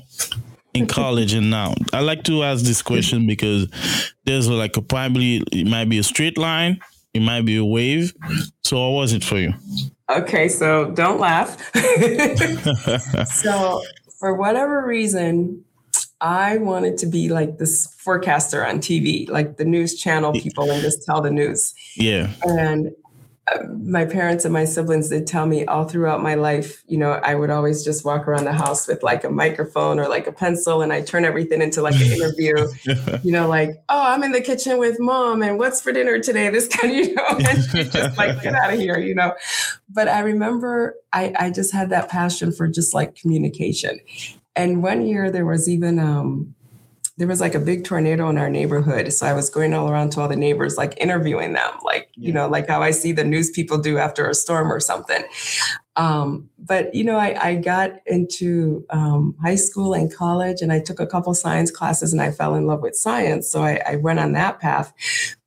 in 0.74 0.88
college 0.88 1.34
and 1.34 1.50
now? 1.50 1.76
I 1.94 2.02
like 2.02 2.24
to 2.24 2.44
ask 2.44 2.66
this 2.66 2.82
question 2.82 3.28
because 3.28 3.68
there's 4.26 4.50
like 4.50 4.76
a 4.78 4.82
probably 4.82 5.44
it 5.52 5.68
might 5.68 5.90
be 5.90 6.00
a 6.00 6.04
straight 6.04 6.38
line 6.38 6.80
it 7.14 7.22
might 7.22 7.46
be 7.46 7.58
a 7.58 7.66
wave. 7.66 8.14
So 8.64 8.90
what 8.90 9.02
was 9.02 9.14
it 9.14 9.24
for 9.24 9.38
you? 9.38 9.54
Okay, 10.10 10.48
so 10.48 10.92
don't 10.92 11.20
laugh. 11.20 11.58
so 13.28 13.82
for 14.20 14.36
whatever 14.36 14.86
reason, 14.86 15.64
I 16.22 16.58
wanted 16.58 16.98
to 17.00 17.06
be 17.06 17.30
like 17.30 17.58
this 17.58 17.94
forecaster 18.00 18.66
on 18.66 18.80
TV, 18.80 19.30
like 19.30 19.58
the 19.58 19.66
news 19.66 20.00
channel 20.00 20.32
people 20.34 20.70
and 20.72 20.82
just 20.82 21.06
tell 21.06 21.22
the 21.22 21.30
news. 21.30 21.74
Yeah. 21.96 22.32
And 22.44 22.92
my 23.70 24.06
parents 24.06 24.44
and 24.44 24.54
my 24.54 24.66
siblings 24.66 25.10
did 25.10 25.26
tell 25.26 25.46
me 25.46 25.66
all 25.66 25.86
throughout 25.86 26.22
my 26.22 26.36
life, 26.36 26.84
you 26.88 26.98
know, 26.98 27.12
I 27.12 27.36
would 27.36 27.50
always 27.50 27.84
just 27.84 28.04
walk 28.04 28.28
around 28.28 28.44
the 28.44 28.54
house 28.54 28.88
with 28.88 29.04
like 29.04 29.24
a 29.24 29.30
microphone 29.30 30.00
or 30.00 30.10
like 30.10 30.28
a 30.28 30.34
pencil 30.34 30.82
and 30.82 30.92
I 30.92 31.02
turn 31.02 31.24
everything 31.24 31.62
into 31.62 31.82
like 31.82 31.96
an 31.96 32.12
interview, 32.12 32.68
you 33.24 33.32
know, 33.32 33.48
like, 33.48 33.72
oh, 33.88 34.04
I'm 34.04 34.24
in 34.24 34.34
the 34.34 34.42
kitchen 34.42 34.78
with 34.80 35.00
mom 35.00 35.44
and 35.44 35.58
what's 35.58 35.82
for 35.82 35.94
dinner 35.94 36.20
today? 36.20 36.50
This 36.50 36.68
kind 36.68 36.92
of, 36.92 36.98
you 37.08 37.16
know, 37.16 37.26
and 37.28 37.64
she 37.64 37.84
just 37.86 38.18
like, 38.18 38.42
get 38.42 38.54
out 38.54 38.74
of 38.74 38.80
here, 38.80 39.00
you 39.00 39.16
know. 39.16 39.34
But 39.90 40.10
I 40.10 40.20
remember 40.20 40.96
I, 41.14 41.34
I 41.40 41.50
just 41.50 41.72
had 41.72 41.90
that 41.92 42.10
passion 42.10 42.52
for 42.52 42.68
just 42.68 42.94
like 42.94 43.16
communication. 43.16 44.00
And 44.58 44.84
one 44.84 45.06
year 45.06 45.32
there 45.32 45.46
was 45.46 45.70
even 45.70 46.00
um, 46.00 46.56
there 47.18 47.28
was 47.28 47.42
like 47.42 47.56
a 47.56 47.60
big 47.60 47.84
tornado 47.84 48.30
in 48.30 48.38
our 48.38 48.50
neighborhood. 48.50 49.12
So 49.12 49.26
I 49.26 49.34
was 49.34 49.50
going 49.50 49.74
all 49.74 49.90
around 49.90 50.12
to 50.12 50.22
all 50.22 50.28
the 50.28 50.36
neighbors, 50.36 50.78
like 50.78 50.94
interviewing 51.02 51.54
them, 51.54 51.72
like, 51.84 52.10
yeah. 52.16 52.28
you 52.28 52.34
know, 52.34 52.48
like 52.48 52.68
how 52.68 52.84
I 52.84 52.92
see 52.92 53.12
the 53.12 53.24
news 53.24 53.50
people 53.50 53.80
do 53.80 53.98
after 53.98 54.30
a 54.30 54.36
storm 54.36 54.72
or 54.72 54.80
something. 54.80 55.24
Um, 55.96 56.48
but, 56.60 56.94
you 56.94 57.04
know, 57.04 57.18
I, 57.18 57.36
I 57.42 57.56
got 57.56 57.94
into 58.06 58.86
um, 58.92 59.36
high 59.42 59.56
school 59.56 59.96
and 59.96 60.14
college 60.14 60.62
and 60.62 60.72
I 60.72 60.80
took 60.80 61.00
a 61.00 61.08
couple 61.08 61.34
science 61.34 61.72
classes 61.72 62.14
and 62.14 62.22
I 62.22 62.30
fell 62.30 62.54
in 62.54 62.68
love 62.68 62.82
with 62.82 62.96
science. 62.96 63.50
So 63.50 63.64
I, 63.64 63.82
I 63.88 63.96
went 63.96 64.20
on 64.20 64.34
that 64.34 64.60
path. 64.60 64.94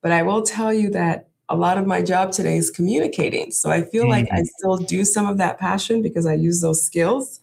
But 0.02 0.10
I 0.10 0.22
will 0.22 0.42
tell 0.42 0.74
you 0.74 0.90
that 0.90 1.28
a 1.48 1.56
lot 1.56 1.78
of 1.78 1.86
my 1.86 2.02
job 2.02 2.32
today 2.32 2.56
is 2.56 2.70
communicating. 2.70 3.52
So 3.52 3.70
I 3.70 3.82
feel 3.82 4.04
mm-hmm. 4.04 4.10
like 4.10 4.28
I 4.32 4.36
mm-hmm. 4.36 4.44
still 4.58 4.76
do 4.76 5.04
some 5.04 5.26
of 5.26 5.38
that 5.38 5.58
passion 5.58 6.02
because 6.02 6.26
I 6.26 6.34
use 6.34 6.60
those 6.60 6.84
skills. 6.84 7.40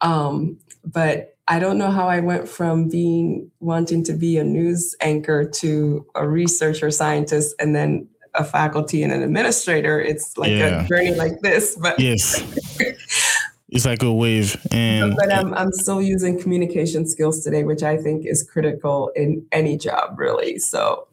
Um, 0.00 0.58
but 0.82 1.36
I 1.48 1.58
don't 1.58 1.78
know 1.78 1.90
how 1.90 2.08
I 2.08 2.20
went 2.20 2.48
from 2.48 2.88
being 2.88 3.50
wanting 3.60 4.04
to 4.04 4.12
be 4.12 4.38
a 4.38 4.44
news 4.44 4.94
anchor 5.00 5.48
to 5.48 6.06
a 6.14 6.28
researcher 6.28 6.90
scientist 6.90 7.54
and 7.58 7.74
then 7.74 8.08
a 8.34 8.44
faculty 8.44 9.02
and 9.02 9.12
an 9.12 9.22
administrator. 9.22 10.00
It's 10.00 10.38
like 10.38 10.50
yeah. 10.50 10.84
a 10.84 10.86
journey 10.86 11.14
like 11.14 11.40
this, 11.40 11.76
but 11.76 11.98
yes. 11.98 12.40
it's 13.70 13.86
like 13.86 14.02
a 14.02 14.12
wave 14.12 14.56
and 14.72 15.14
but 15.16 15.32
I'm, 15.32 15.54
I'm 15.54 15.72
still 15.72 16.02
using 16.02 16.40
communication 16.40 17.06
skills 17.06 17.44
today 17.44 17.62
which 17.62 17.82
i 17.82 17.96
think 17.96 18.26
is 18.26 18.42
critical 18.42 19.12
in 19.14 19.46
any 19.52 19.76
job 19.76 20.18
really 20.18 20.58
so 20.58 21.06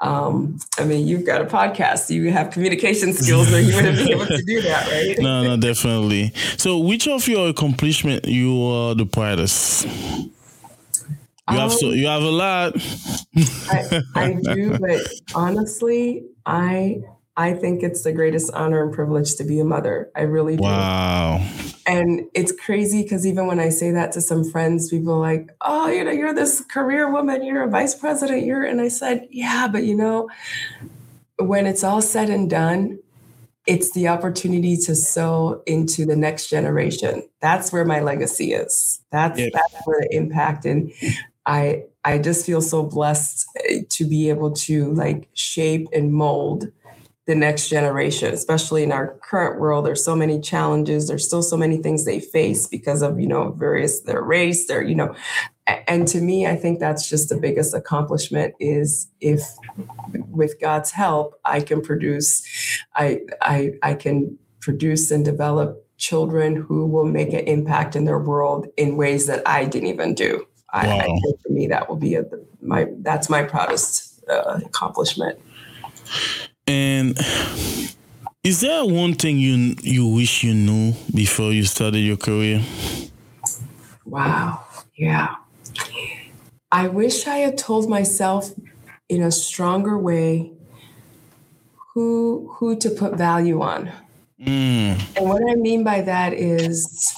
um, 0.00 0.58
I 0.78 0.84
mean, 0.84 1.06
you've 1.06 1.26
got 1.26 1.42
a 1.42 1.44
podcast, 1.44 2.08
you 2.10 2.30
have 2.30 2.50
communication 2.50 3.12
skills, 3.12 3.52
or 3.52 3.60
you 3.60 3.74
wouldn't 3.74 3.98
be 3.98 4.12
able 4.12 4.26
to 4.26 4.42
do 4.42 4.62
that, 4.62 4.90
right? 4.90 5.16
no, 5.22 5.42
no, 5.42 5.56
definitely. 5.58 6.32
So, 6.56 6.78
which 6.78 7.06
of 7.06 7.28
your 7.28 7.48
accomplishment 7.48 8.26
you 8.26 8.62
are 8.62 8.94
the 8.94 9.04
proudest? 9.04 9.86
You 11.50 11.58
have 11.58 11.72
so 11.72 11.88
um, 11.88 11.94
you 11.94 12.06
have 12.06 12.22
a 12.22 12.30
lot. 12.30 12.74
I, 13.70 14.02
I 14.14 14.32
do, 14.54 14.78
but 14.78 15.00
honestly, 15.34 16.24
I 16.46 17.02
I 17.40 17.54
think 17.54 17.82
it's 17.82 18.02
the 18.02 18.12
greatest 18.12 18.52
honor 18.52 18.82
and 18.84 18.92
privilege 18.92 19.36
to 19.36 19.44
be 19.44 19.60
a 19.60 19.64
mother. 19.64 20.10
I 20.14 20.22
really 20.22 20.58
do. 20.58 20.62
Wow. 20.62 21.42
And 21.86 22.28
it's 22.34 22.52
crazy 22.52 23.02
because 23.02 23.26
even 23.26 23.46
when 23.46 23.58
I 23.58 23.70
say 23.70 23.92
that 23.92 24.12
to 24.12 24.20
some 24.20 24.44
friends, 24.44 24.90
people 24.90 25.14
are 25.14 25.20
like, 25.20 25.48
oh, 25.62 25.88
you 25.88 26.04
know, 26.04 26.10
you're 26.10 26.34
this 26.34 26.60
career 26.60 27.10
woman, 27.10 27.42
you're 27.42 27.62
a 27.62 27.68
vice 27.70 27.94
president, 27.94 28.44
you're, 28.44 28.62
and 28.62 28.78
I 28.78 28.88
said, 28.88 29.26
yeah, 29.30 29.68
but 29.68 29.84
you 29.84 29.96
know, 29.96 30.28
when 31.38 31.66
it's 31.66 31.82
all 31.82 32.02
said 32.02 32.28
and 32.28 32.50
done, 32.50 32.98
it's 33.66 33.92
the 33.92 34.08
opportunity 34.08 34.76
to 34.76 34.94
sow 34.94 35.62
into 35.64 36.04
the 36.04 36.16
next 36.16 36.50
generation. 36.50 37.26
That's 37.40 37.72
where 37.72 37.86
my 37.86 38.00
legacy 38.00 38.52
is. 38.52 39.00
That's 39.12 39.40
yeah. 39.40 39.48
that's 39.50 39.86
where 39.86 40.00
the 40.02 40.14
impact 40.14 40.66
and 40.66 40.92
I 41.46 41.84
I 42.04 42.18
just 42.18 42.44
feel 42.44 42.60
so 42.60 42.82
blessed 42.82 43.46
eh, 43.68 43.80
to 43.88 44.04
be 44.04 44.28
able 44.28 44.52
to 44.52 44.92
like 44.92 45.28
shape 45.34 45.88
and 45.92 46.12
mold 46.12 46.70
the 47.30 47.36
next 47.36 47.68
generation, 47.68 48.34
especially 48.34 48.82
in 48.82 48.90
our 48.90 49.16
current 49.22 49.60
world. 49.60 49.86
There's 49.86 50.04
so 50.04 50.16
many 50.16 50.40
challenges. 50.40 51.06
There's 51.06 51.24
still 51.24 51.44
so 51.44 51.56
many 51.56 51.76
things 51.76 52.04
they 52.04 52.18
face 52.18 52.66
because 52.66 53.02
of, 53.02 53.20
you 53.20 53.28
know, 53.28 53.52
various 53.52 54.00
their 54.00 54.20
race, 54.20 54.66
their, 54.66 54.82
you 54.82 54.96
know, 54.96 55.14
and 55.86 56.08
to 56.08 56.20
me, 56.20 56.48
I 56.48 56.56
think 56.56 56.80
that's 56.80 57.08
just 57.08 57.28
the 57.28 57.36
biggest 57.36 57.72
accomplishment 57.72 58.56
is 58.58 59.06
if 59.20 59.42
with 60.28 60.60
God's 60.60 60.90
help, 60.90 61.38
I 61.44 61.60
can 61.60 61.80
produce, 61.82 62.42
I 62.96 63.20
I 63.40 63.74
I 63.84 63.94
can 63.94 64.36
produce 64.58 65.12
and 65.12 65.24
develop 65.24 65.86
children 65.98 66.56
who 66.56 66.84
will 66.84 67.04
make 67.04 67.32
an 67.32 67.46
impact 67.46 67.94
in 67.94 68.06
their 68.06 68.18
world 68.18 68.66
in 68.76 68.96
ways 68.96 69.28
that 69.28 69.46
I 69.46 69.66
didn't 69.66 69.90
even 69.90 70.14
do. 70.14 70.44
Wow. 70.74 70.80
I, 70.80 70.98
I, 70.98 71.04
think 71.04 71.40
for 71.42 71.52
me 71.52 71.68
that 71.68 71.88
will 71.88 71.96
be 71.96 72.16
a, 72.16 72.24
my 72.60 72.88
that's 73.02 73.30
my 73.30 73.44
proudest 73.44 74.20
uh, 74.28 74.58
accomplishment. 74.64 75.38
And 76.70 77.18
is 78.44 78.60
there 78.60 78.84
one 78.84 79.14
thing 79.14 79.38
you 79.38 79.74
you 79.82 80.06
wish 80.06 80.44
you 80.44 80.54
knew 80.54 80.94
before 81.12 81.52
you 81.52 81.64
started 81.64 81.98
your 81.98 82.16
career? 82.16 82.62
Wow. 84.04 84.64
Yeah. 84.96 85.34
I 86.70 86.86
wish 86.86 87.26
I 87.26 87.38
had 87.38 87.58
told 87.58 87.90
myself 87.90 88.52
in 89.08 89.20
a 89.20 89.32
stronger 89.32 89.98
way 89.98 90.52
who 91.94 92.54
who 92.54 92.76
to 92.76 92.90
put 92.90 93.14
value 93.16 93.60
on. 93.62 93.90
Mm. 94.40 95.16
And 95.16 95.28
what 95.28 95.42
I 95.50 95.56
mean 95.56 95.82
by 95.82 96.02
that 96.02 96.34
is 96.34 97.12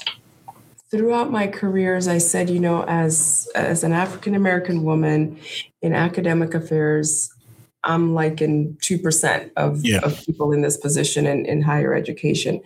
throughout 0.90 1.30
my 1.30 1.46
careers 1.46 2.08
I 2.08 2.16
said, 2.16 2.48
you 2.48 2.58
know, 2.58 2.84
as 2.84 3.46
as 3.54 3.84
an 3.84 3.92
African 3.92 4.34
American 4.34 4.82
woman 4.82 5.38
in 5.82 5.92
academic 5.92 6.54
affairs, 6.54 7.31
I'm 7.84 8.14
like 8.14 8.40
in 8.40 8.76
2% 8.80 9.50
of, 9.56 9.84
yeah. 9.84 10.00
of 10.02 10.24
people 10.24 10.52
in 10.52 10.62
this 10.62 10.76
position 10.76 11.26
in, 11.26 11.46
in 11.46 11.62
higher 11.62 11.94
education. 11.94 12.60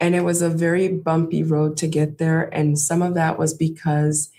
And 0.00 0.14
it 0.14 0.22
was 0.22 0.42
a 0.42 0.48
very 0.48 0.88
bumpy 0.88 1.42
road 1.42 1.76
to 1.78 1.86
get 1.86 2.18
there. 2.18 2.42
And 2.54 2.78
some 2.78 3.02
of 3.02 3.14
that 3.14 3.38
was 3.38 3.52
because 3.54 4.30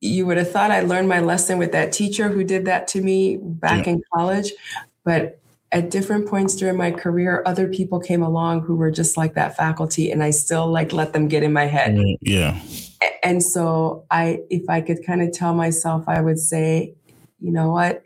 you 0.00 0.26
would 0.26 0.36
have 0.36 0.50
thought 0.50 0.70
I 0.70 0.80
learned 0.80 1.08
my 1.08 1.20
lesson 1.20 1.58
with 1.58 1.72
that 1.72 1.92
teacher 1.92 2.28
who 2.28 2.44
did 2.44 2.66
that 2.66 2.86
to 2.88 3.00
me 3.00 3.38
back 3.40 3.86
yeah. 3.86 3.94
in 3.94 4.02
college. 4.12 4.52
But 5.04 5.40
at 5.72 5.90
different 5.90 6.28
points 6.28 6.54
during 6.54 6.76
my 6.76 6.92
career, 6.92 7.42
other 7.46 7.66
people 7.66 7.98
came 7.98 8.22
along 8.22 8.60
who 8.60 8.76
were 8.76 8.92
just 8.92 9.16
like 9.16 9.34
that 9.34 9.56
faculty, 9.56 10.10
and 10.10 10.22
I 10.22 10.30
still 10.30 10.68
like 10.68 10.92
let 10.92 11.12
them 11.12 11.26
get 11.26 11.42
in 11.42 11.52
my 11.52 11.64
head. 11.64 11.96
Mm, 11.96 12.16
yeah. 12.20 12.60
And 13.24 13.42
so 13.42 14.04
I, 14.10 14.40
if 14.50 14.68
I 14.68 14.80
could 14.82 15.04
kind 15.04 15.20
of 15.20 15.32
tell 15.32 15.52
myself, 15.52 16.04
I 16.06 16.20
would 16.20 16.38
say, 16.38 16.94
you 17.40 17.50
know 17.50 17.70
what? 17.70 18.04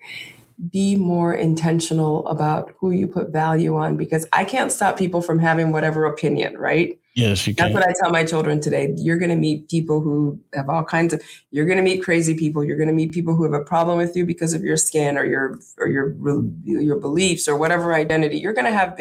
Be 0.70 0.96
more 0.96 1.32
intentional 1.34 2.26
about 2.26 2.74
who 2.78 2.90
you 2.90 3.06
put 3.06 3.30
value 3.30 3.76
on 3.76 3.96
because 3.96 4.26
I 4.32 4.44
can't 4.44 4.72
stop 4.72 4.98
people 4.98 5.22
from 5.22 5.38
having 5.38 5.70
whatever 5.70 6.04
opinion, 6.04 6.58
right? 6.58 6.98
Yes, 7.14 7.46
you 7.46 7.54
can. 7.54 7.72
That's 7.72 7.74
what 7.74 7.88
I 7.88 7.92
tell 8.00 8.10
my 8.10 8.24
children 8.24 8.60
today. 8.60 8.94
You're 8.96 9.18
going 9.18 9.30
to 9.30 9.36
meet 9.36 9.68
people 9.68 10.00
who 10.00 10.38
have 10.54 10.68
all 10.68 10.84
kinds 10.84 11.12
of. 11.12 11.22
You're 11.50 11.66
going 11.66 11.78
to 11.78 11.82
meet 11.82 12.02
crazy 12.04 12.36
people. 12.36 12.64
You're 12.64 12.76
going 12.76 12.88
to 12.88 12.94
meet 12.94 13.12
people 13.12 13.34
who 13.34 13.42
have 13.42 13.52
a 13.52 13.64
problem 13.64 13.98
with 13.98 14.16
you 14.16 14.24
because 14.24 14.54
of 14.54 14.62
your 14.62 14.76
skin 14.76 15.16
or 15.18 15.24
your 15.24 15.58
or 15.78 15.88
your 15.88 16.14
your 16.64 16.96
beliefs 16.96 17.48
or 17.48 17.56
whatever 17.56 17.92
identity. 17.92 18.38
You're 18.38 18.52
going 18.52 18.66
to 18.66 18.72
have, 18.72 19.00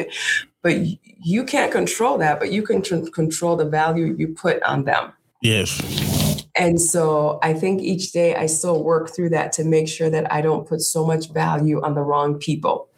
but 0.62 0.76
you 1.02 1.44
can't 1.44 1.70
control 1.70 2.18
that. 2.18 2.40
But 2.40 2.50
you 2.50 2.62
can 2.62 2.82
control 2.82 3.54
the 3.54 3.66
value 3.66 4.16
you 4.18 4.28
put 4.28 4.60
on 4.64 4.84
them. 4.84 5.12
Yes. 5.40 6.17
And 6.58 6.80
so 6.80 7.38
I 7.42 7.54
think 7.54 7.80
each 7.82 8.10
day 8.10 8.34
I 8.34 8.46
still 8.46 8.82
work 8.82 9.14
through 9.14 9.30
that 9.30 9.52
to 9.52 9.64
make 9.64 9.88
sure 9.88 10.10
that 10.10 10.32
I 10.32 10.40
don't 10.40 10.68
put 10.68 10.80
so 10.80 11.06
much 11.06 11.30
value 11.30 11.80
on 11.82 11.94
the 11.94 12.02
wrong 12.02 12.38
people 12.38 12.88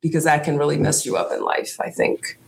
because 0.00 0.24
that 0.24 0.44
can 0.44 0.56
really 0.56 0.78
mess 0.78 1.04
you 1.04 1.16
up 1.16 1.32
in 1.32 1.42
life, 1.44 1.76
I 1.80 1.90
think. 1.90 2.38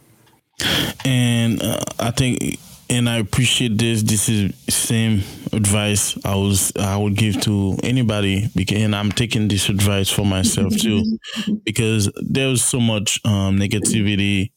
And 1.05 1.61
uh, 1.61 1.83
I 1.99 2.13
think 2.13 2.61
and 2.89 3.09
I 3.09 3.19
appreciate 3.19 3.79
this. 3.79 4.03
This 4.03 4.29
is 4.29 4.53
same 4.69 5.23
advice 5.53 6.17
I 6.25 6.35
was 6.35 6.73
I 6.77 6.97
would 6.97 7.17
give 7.17 7.41
to 7.43 7.77
anybody 7.83 8.49
because 8.55 8.79
and 8.79 8.95
I'm 8.95 9.11
taking 9.11 9.49
this 9.49 9.69
advice 9.69 10.09
for 10.09 10.25
myself 10.25 10.77
too 10.77 11.19
because 11.65 12.11
there's 12.17 12.63
so 12.63 12.81
much 12.81 13.21
um, 13.25 13.59
negativity 13.59 14.53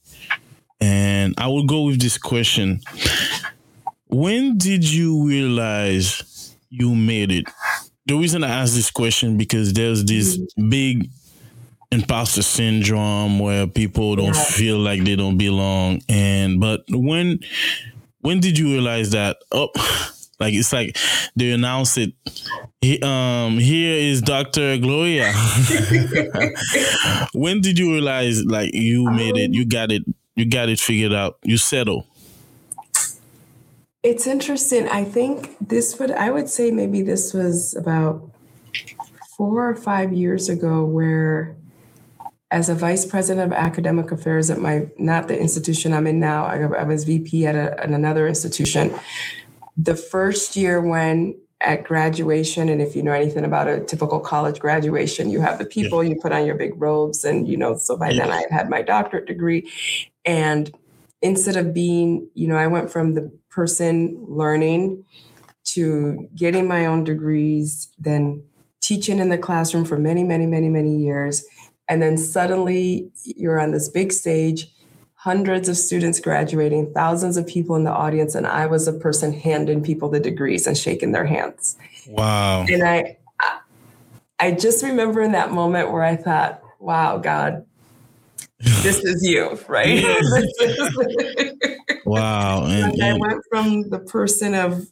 and 0.82 1.34
I 1.38 1.48
will 1.48 1.66
go 1.66 1.84
with 1.84 2.02
this 2.02 2.18
question 2.18 2.82
when 4.14 4.58
did 4.58 4.90
you 4.90 5.28
realize 5.28 6.56
you 6.70 6.94
made 6.94 7.32
it? 7.32 7.46
The 8.06 8.16
reason 8.16 8.44
I 8.44 8.50
ask 8.50 8.74
this 8.74 8.92
question 8.92 9.38
because 9.38 9.74
there's 9.74 10.06
this 10.06 10.38
big 10.70 11.10
imposter 11.92 12.42
syndrome 12.42 13.40
where 13.40 13.68
people 13.68 14.16
don't 14.16 14.36
yeah. 14.36 14.44
feel 14.44 14.78
like 14.78 15.04
they 15.04 15.16
don't 15.16 15.38
belong. 15.38 16.02
And 16.10 16.60
but 16.60 16.84
when 16.90 17.40
when 18.22 18.40
did 18.40 18.58
you 18.58 18.68
realize 18.68 19.12
that? 19.12 19.38
Oh, 19.52 19.70
like 20.40 20.54
it's 20.54 20.72
like 20.72 20.98
they 21.36 21.52
announce 21.52 21.98
it. 21.98 22.14
He, 22.82 23.00
um, 23.02 23.58
here 23.58 23.96
is 23.96 24.22
Dr. 24.22 24.78
Gloria. 24.78 25.34
when 27.34 27.62
did 27.62 27.80
you 27.80 27.94
realize 27.94 28.44
like 28.44 28.74
you 28.74 29.10
made 29.10 29.38
it? 29.38 29.54
You 29.54 29.66
got 29.66 29.92
it. 29.92 30.04
You 30.36 30.50
got 30.50 30.70
it 30.70 30.80
figured 30.80 31.14
out. 31.14 31.38
You 31.44 31.58
settle. 31.58 32.08
It's 34.04 34.28
interesting. 34.28 34.90
I 34.90 35.06
think 35.06 35.56
this 35.66 35.98
would, 35.98 36.12
I 36.12 36.30
would 36.30 36.50
say 36.50 36.72
maybe 36.72 37.02
this 37.02 37.34
was 37.34 37.74
about 37.74 38.30
four 39.38 39.70
or 39.70 39.76
five 39.76 40.12
years 40.12 40.50
ago, 40.50 40.84
where 40.84 41.56
as 42.52 42.68
a 42.68 42.76
vice 42.76 43.06
president 43.06 43.52
of 43.52 43.58
academic 43.58 44.12
affairs 44.12 44.50
at 44.50 44.60
my, 44.60 44.88
not 45.00 45.30
the 45.30 45.40
institution 45.40 45.94
I'm 45.94 46.06
in 46.06 46.20
now, 46.20 46.46
I, 46.46 46.62
I 46.62 46.84
was 46.84 47.06
VP 47.06 47.48
at, 47.48 47.56
a, 47.56 47.80
at 47.80 47.90
another 47.90 48.28
institution. 48.28 48.94
The 49.78 49.96
first 49.96 50.58
year 50.58 50.82
when 50.82 51.40
at 51.62 51.86
graduation, 51.86 52.68
and 52.68 52.82
if 52.82 52.96
you 52.96 53.02
know 53.02 53.14
anything 53.14 53.46
about 53.46 53.70
a 53.70 53.80
typical 53.80 54.20
college 54.20 54.60
graduation, 54.60 55.30
you 55.30 55.40
have 55.40 55.58
the 55.58 55.66
people, 55.66 56.04
you 56.04 56.20
put 56.22 56.34
on 56.34 56.46
your 56.46 56.56
big 56.56 56.74
robes, 56.80 57.24
and 57.24 57.48
you 57.48 57.56
know, 57.56 57.78
so 57.78 57.96
by 57.96 58.12
then 58.14 58.30
I 58.30 58.42
had 58.42 58.52
had 58.52 58.70
my 58.70 58.82
doctorate 58.82 59.26
degree. 59.26 59.72
And 60.26 60.70
instead 61.22 61.56
of 61.56 61.74
being, 61.74 62.30
you 62.34 62.48
know, 62.48 62.58
I 62.58 62.68
went 62.68 62.92
from 62.92 63.14
the 63.14 63.32
person 63.54 64.18
learning 64.28 65.04
to 65.66 66.28
getting 66.36 66.68
my 66.68 66.86
own 66.86 67.04
degrees, 67.04 67.90
then 68.00 68.44
teaching 68.82 69.20
in 69.20 69.30
the 69.30 69.38
classroom 69.38 69.86
for 69.86 69.98
many, 69.98 70.24
many, 70.24 70.46
many, 70.46 70.70
many 70.70 70.98
years. 70.98 71.46
And 71.88 72.02
then 72.02 72.18
suddenly 72.18 73.12
you're 73.24 73.60
on 73.60 73.72
this 73.72 73.90
big 73.90 74.12
stage, 74.12 74.68
hundreds 75.16 75.70
of 75.70 75.78
students 75.78 76.20
graduating, 76.20 76.92
thousands 76.94 77.38
of 77.38 77.48
people 77.48 77.76
in 77.76 77.86
the 77.86 77.92
audience. 77.92 78.36
And 78.36 78.46
I 78.46 78.66
was 78.66 78.88
a 78.88 78.94
person 78.94 79.32
handing 79.32 79.82
people 79.82 80.10
the 80.10 80.20
degrees 80.20 80.68
and 80.68 80.78
shaking 80.78 81.14
their 81.14 81.26
hands. 81.26 81.78
Wow. 82.08 82.66
And 82.70 82.84
I, 82.84 83.18
I 84.40 84.52
just 84.52 84.84
remember 84.84 85.22
in 85.22 85.32
that 85.32 85.52
moment 85.52 85.92
where 85.92 86.04
I 86.04 86.18
thought, 86.18 86.62
wow, 86.80 87.18
God, 87.18 87.66
this 88.82 89.04
is 89.04 89.24
you, 89.24 89.60
right? 89.68 90.04
wow. 92.06 92.66
And, 92.74 92.94
and 92.94 93.04
I 93.04 93.14
went 93.14 93.44
from 93.50 93.90
the 93.90 94.00
person 94.00 94.56
of, 94.56 94.88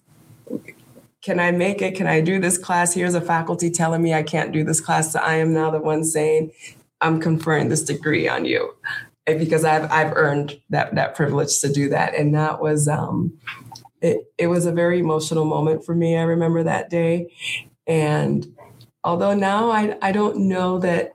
can 1.22 1.40
I 1.40 1.52
make 1.52 1.82
it? 1.82 1.96
Can 1.96 2.08
I 2.08 2.22
do 2.22 2.40
this 2.40 2.58
class? 2.58 2.94
Here's 2.94 3.14
a 3.14 3.22
faculty 3.22 3.70
telling 3.70 4.02
me 4.02 4.14
I 4.14 4.24
can't 4.24 4.52
do 4.52 4.64
this 4.64 4.82
class. 4.82 5.14
So 5.14 5.20
I 5.20 5.36
am 5.36 5.54
now 5.54 5.72
the 5.72 5.80
one 5.80 6.04
saying, 6.04 6.52
I'm 7.00 7.20
conferring 7.20 7.70
this 7.70 7.84
degree 7.84 8.28
on 8.28 8.46
you 8.46 8.76
because 9.26 9.64
I've 9.64 9.92
I've 9.92 10.14
earned 10.16 10.60
that 10.70 10.94
that 10.96 11.16
privilege 11.16 11.60
to 11.62 11.72
do 11.72 11.90
that. 11.90 12.16
And 12.16 12.36
that 12.36 12.62
was 12.62 12.88
um 12.88 13.34
it, 14.02 14.32
it 14.38 14.48
was 14.48 14.66
a 14.66 14.72
very 14.72 15.00
emotional 15.00 15.46
moment 15.46 15.86
for 15.86 15.96
me. 15.96 16.18
I 16.18 16.24
remember 16.24 16.64
that 16.64 16.90
day. 16.90 17.32
And 17.88 18.46
although 19.04 19.36
now 19.36 19.70
I, 19.70 19.98
I 20.02 20.12
don't 20.12 20.48
know 20.48 20.80
that 20.80 21.14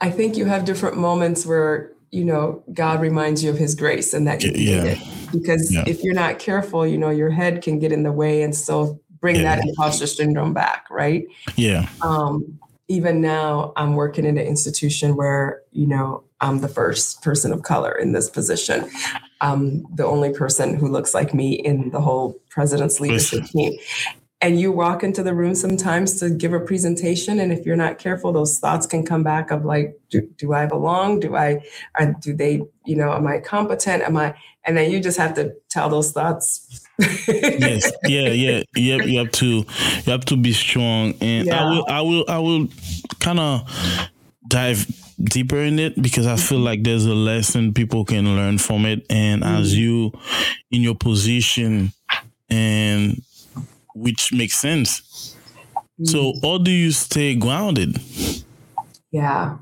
I 0.00 0.10
think 0.10 0.36
you 0.36 0.44
have 0.44 0.64
different 0.64 0.96
moments 0.96 1.44
where 1.46 1.92
you 2.10 2.24
know 2.24 2.62
God 2.72 3.00
reminds 3.00 3.42
you 3.42 3.50
of 3.50 3.58
His 3.58 3.74
grace 3.74 4.14
and 4.14 4.26
that 4.26 4.42
you 4.42 4.52
yeah. 4.54 4.84
it. 4.84 4.98
Because 5.32 5.72
yeah. 5.72 5.84
if 5.86 6.02
you're 6.02 6.14
not 6.14 6.38
careful, 6.38 6.86
you 6.86 6.98
know 6.98 7.10
your 7.10 7.30
head 7.30 7.62
can 7.62 7.78
get 7.78 7.92
in 7.92 8.02
the 8.02 8.12
way 8.12 8.42
and 8.42 8.54
still 8.54 9.00
bring 9.20 9.36
yeah. 9.36 9.56
that 9.56 9.66
imposter 9.66 10.06
syndrome 10.06 10.54
back, 10.54 10.86
right? 10.90 11.26
Yeah. 11.56 11.88
Um, 12.02 12.58
even 12.86 13.20
now, 13.20 13.72
I'm 13.76 13.94
working 13.94 14.24
in 14.24 14.38
an 14.38 14.46
institution 14.46 15.16
where 15.16 15.62
you 15.72 15.86
know 15.86 16.24
I'm 16.40 16.60
the 16.60 16.68
first 16.68 17.22
person 17.22 17.52
of 17.52 17.62
color 17.62 17.92
in 17.92 18.12
this 18.12 18.30
position. 18.30 18.88
I'm 19.40 19.84
the 19.94 20.04
only 20.04 20.32
person 20.32 20.76
who 20.76 20.88
looks 20.88 21.14
like 21.14 21.34
me 21.34 21.52
in 21.52 21.90
the 21.90 22.00
whole 22.00 22.34
president's 22.50 22.98
leadership 23.00 23.44
team 23.44 23.74
and 24.40 24.60
you 24.60 24.70
walk 24.70 25.02
into 25.02 25.22
the 25.22 25.34
room 25.34 25.54
sometimes 25.54 26.20
to 26.20 26.30
give 26.30 26.52
a 26.52 26.60
presentation 26.60 27.40
and 27.40 27.52
if 27.52 27.66
you're 27.66 27.76
not 27.76 27.98
careful 27.98 28.32
those 28.32 28.58
thoughts 28.58 28.86
can 28.86 29.04
come 29.04 29.22
back 29.22 29.50
of 29.50 29.64
like 29.64 29.98
do, 30.10 30.22
do 30.36 30.52
i 30.52 30.66
belong? 30.66 31.20
Do 31.20 31.36
i 31.36 31.60
or 31.98 32.14
do 32.20 32.34
they 32.34 32.62
you 32.86 32.96
know 32.96 33.12
am 33.12 33.26
i 33.26 33.38
competent? 33.38 34.02
Am 34.02 34.16
i 34.16 34.34
and 34.64 34.76
then 34.76 34.90
you 34.90 35.00
just 35.00 35.18
have 35.18 35.34
to 35.34 35.54
tell 35.70 35.88
those 35.88 36.12
thoughts. 36.12 36.86
Yes. 37.28 37.90
Yeah 38.04 38.28
yeah. 38.28 38.62
Yep 38.76 39.06
you 39.06 39.18
have 39.18 39.32
to 39.32 39.46
you 39.46 40.12
have 40.12 40.24
to 40.26 40.36
be 40.36 40.52
strong. 40.52 41.14
And 41.20 41.46
yeah. 41.46 41.62
i 41.62 41.70
will 41.70 41.84
i 41.88 42.00
will 42.00 42.24
i 42.28 42.38
will 42.38 42.68
kind 43.20 43.40
of 43.40 43.68
dive 44.46 44.86
deeper 45.20 45.58
in 45.58 45.80
it 45.80 46.00
because 46.00 46.28
i 46.28 46.36
feel 46.36 46.60
like 46.60 46.84
there's 46.84 47.04
a 47.04 47.14
lesson 47.14 47.74
people 47.74 48.04
can 48.04 48.36
learn 48.36 48.58
from 48.58 48.86
it. 48.86 49.04
And 49.10 49.42
mm-hmm. 49.42 49.56
as 49.56 49.76
you 49.76 50.12
in 50.70 50.82
your 50.82 50.94
position 50.94 51.92
and 52.48 53.20
which 53.98 54.32
makes 54.32 54.58
sense. 54.58 55.34
Mm. 56.00 56.08
So, 56.08 56.34
how 56.42 56.58
do 56.58 56.70
you 56.70 56.92
stay 56.92 57.34
grounded? 57.34 57.98
Yeah. 59.10 59.58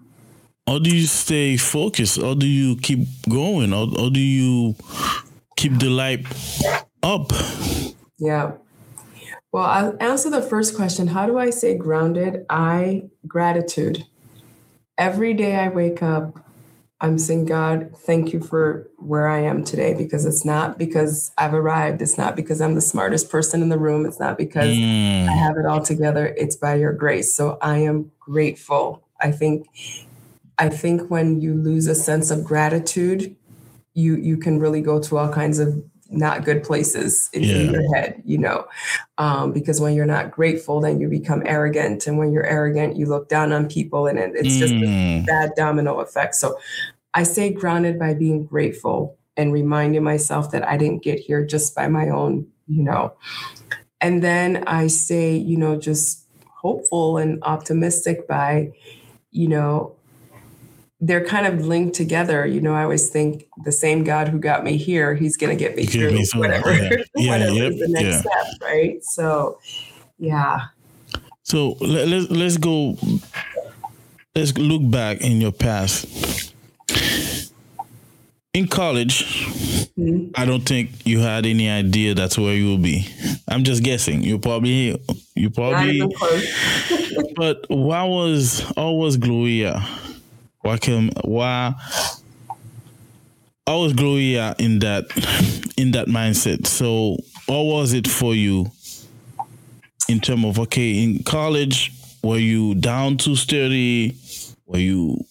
How 0.67 0.79
do 0.79 0.91
you 0.91 1.07
stay 1.07 1.57
focused? 1.57 2.21
How 2.21 2.35
do 2.35 2.47
you 2.47 2.77
keep 2.77 3.07
going? 3.29 3.71
How, 3.71 3.87
how 3.87 4.09
do 4.09 4.21
you 4.21 4.75
keep 5.57 5.79
the 5.79 5.89
light 5.89 6.27
up? 7.03 7.33
Yeah. 8.19 8.53
Well, 9.53 9.65
I'll 9.65 9.97
answer 10.01 10.29
the 10.29 10.43
first 10.43 10.77
question. 10.77 11.07
How 11.07 11.27
do 11.27 11.39
I 11.39 11.51
stay 11.51 11.77
grounded? 11.77 12.45
I 12.51 13.05
gratitude. 13.27 14.05
Every 14.99 15.35
day 15.35 15.57
I 15.57 15.69
wake 15.69 16.03
up, 16.03 16.46
I'm 17.01 17.19
saying, 17.19 17.45
God, 17.45 17.95
thank 17.95 18.33
you 18.33 18.41
for 18.41 18.91
where 18.97 19.29
I 19.29 19.41
am 19.41 19.65
today 19.65 19.93
because 19.93 20.25
it's 20.25 20.47
not 20.47 20.79
because 20.79 21.31
I've 21.37 21.53
arrived. 21.53 22.01
It's 22.01 22.17
not 22.17 22.35
because 22.35 22.63
I'm 22.63 22.75
the 22.75 22.81
smartest 22.81 23.29
person 23.29 23.61
in 23.61 23.69
the 23.69 23.79
room. 23.79 24.07
It's 24.07 24.19
not 24.19 24.39
because 24.39 24.75
mm. 24.75 25.29
I 25.29 25.33
have 25.33 25.59
it 25.59 25.67
all 25.67 25.83
together. 25.83 26.35
It's 26.39 26.57
by 26.57 26.77
your 26.77 26.95
grace. 26.95 27.37
So 27.37 27.59
I 27.61 27.79
am 27.79 28.11
grateful. 28.19 29.07
I 29.21 29.31
think 29.31 29.67
I 30.59 30.71
think 30.71 31.11
when 31.11 31.41
you 31.41 31.55
lose 31.55 31.87
a 31.87 31.95
sense 31.95 32.31
of 32.31 32.45
gratitude, 32.45 33.37
you 33.93 34.17
you 34.17 34.39
can 34.39 34.59
really 34.59 34.81
go 34.81 34.99
to 35.03 35.19
all 35.19 35.31
kinds 35.31 35.59
of 35.59 35.85
not 36.11 36.45
good 36.45 36.63
places 36.63 37.29
in, 37.33 37.43
yeah. 37.43 37.57
your 37.71 37.95
head, 37.95 38.23
you 38.25 38.39
know, 38.39 38.67
um, 39.19 39.53
because 39.53 39.81
when 39.81 39.95
you're 39.95 40.07
not 40.07 40.31
grateful, 40.31 40.81
then 40.81 41.01
you 41.01 41.09
become 41.09 41.43
arrogant, 41.47 42.07
and 42.07 42.19
when 42.19 42.33
you're 42.33 42.47
arrogant, 42.47 42.97
you 42.97 43.07
look 43.07 43.29
down 43.29 43.53
on 43.53 43.69
people, 43.69 44.07
and 44.07 44.19
it, 44.19 44.33
it's 44.35 44.57
just 44.57 44.73
mm. 44.73 45.23
a 45.23 45.27
bad 45.27 45.53
domino 45.57 46.01
effect. 46.01 46.35
So, 46.35 46.59
I 47.15 47.23
stay 47.23 47.51
grounded 47.51 47.99
by 47.99 48.13
being 48.13 48.45
grateful 48.45 49.17
and 49.39 49.53
reminding 49.53 50.03
myself 50.03 50.51
that 50.51 50.69
I 50.69 50.77
didn't 50.77 51.03
get 51.03 51.19
here 51.19 51.45
just 51.45 51.75
by 51.75 51.89
my 51.89 52.11
own, 52.11 52.47
you 52.69 52.83
know, 52.83 53.15
and 54.01 54.23
then 54.23 54.65
I 54.67 54.89
say, 54.89 55.35
you 55.35 55.57
know, 55.57 55.79
just 55.79 56.27
hopeful 56.47 57.19
and 57.19 57.43
optimistic 57.43 58.29
by, 58.29 58.73
you 59.31 59.49
know, 59.49 59.96
they're 61.07 61.25
kind 61.25 61.47
of 61.47 61.65
linked 61.67 61.95
together. 61.95 62.45
You 62.45 62.61
know, 62.61 62.75
I 62.75 62.83
always 62.83 63.09
think 63.09 63.47
the 63.65 63.73
same 63.73 64.03
God 64.03 64.29
who 64.29 64.39
got 64.39 64.65
me 64.65 64.77
here, 64.77 65.15
he's 65.15 65.37
going 65.37 65.57
to 65.57 65.59
get 65.65 65.77
me 65.77 65.87
through 65.87 66.11
me 66.11 66.27
whatever, 66.35 66.73
yeah. 66.73 66.91
Yeah, 67.17 67.31
whatever 67.31 67.55
yep, 67.55 67.73
the 67.79 67.89
next 67.89 68.05
yeah. 68.05 68.21
step, 68.21 68.47
right? 68.63 69.05
So, 69.05 69.61
yeah. 70.19 70.67
So 71.45 71.77
let, 71.81 72.09
let's 72.09 72.31
let's 72.31 72.57
go. 72.57 72.97
Let's 74.35 74.59
look 74.59 74.91
back 74.91 75.21
in 75.21 75.41
your 75.41 75.53
past. 75.53 76.53
In 78.53 78.67
college, 78.67 79.23
mm-hmm. 79.99 80.31
I 80.35 80.45
don't 80.45 80.63
think 80.63 81.07
you 81.07 81.21
had 81.21 81.47
any 81.47 81.69
idea 81.69 82.15
that's 82.15 82.39
where 82.39 82.55
you 82.55 82.67
will 82.67 82.79
be. 82.79 83.07
I'm 83.49 83.65
just 83.65 83.83
guessing. 83.85 84.23
You 84.23 84.39
probably, 84.39 84.99
you 85.35 85.51
probably. 85.51 86.01
but 87.37 87.67
why 87.69 88.03
was 88.05 88.65
always 88.77 89.19
Gloria? 89.19 89.87
Why 90.67 90.79
can 90.79 91.11
why 91.23 91.75
I 93.69 93.77
was 93.77 93.93
growing 93.93 94.35
in 94.59 94.81
that 94.81 95.05
in 95.77 95.93
that 95.93 96.09
mindset. 96.09 96.67
So 96.67 97.19
what 97.47 97.63
was 97.63 97.93
it 97.93 98.09
for 98.09 98.35
you 98.35 98.67
in 100.09 100.19
terms 100.19 100.45
of 100.45 100.59
okay, 100.59 101.05
in 101.05 101.23
college, 101.23 101.93
were 102.25 102.39
you 102.39 102.75
down 102.75 103.17
to 103.19 103.37
study? 103.37 104.17
Were 104.67 104.81
you 104.81 105.25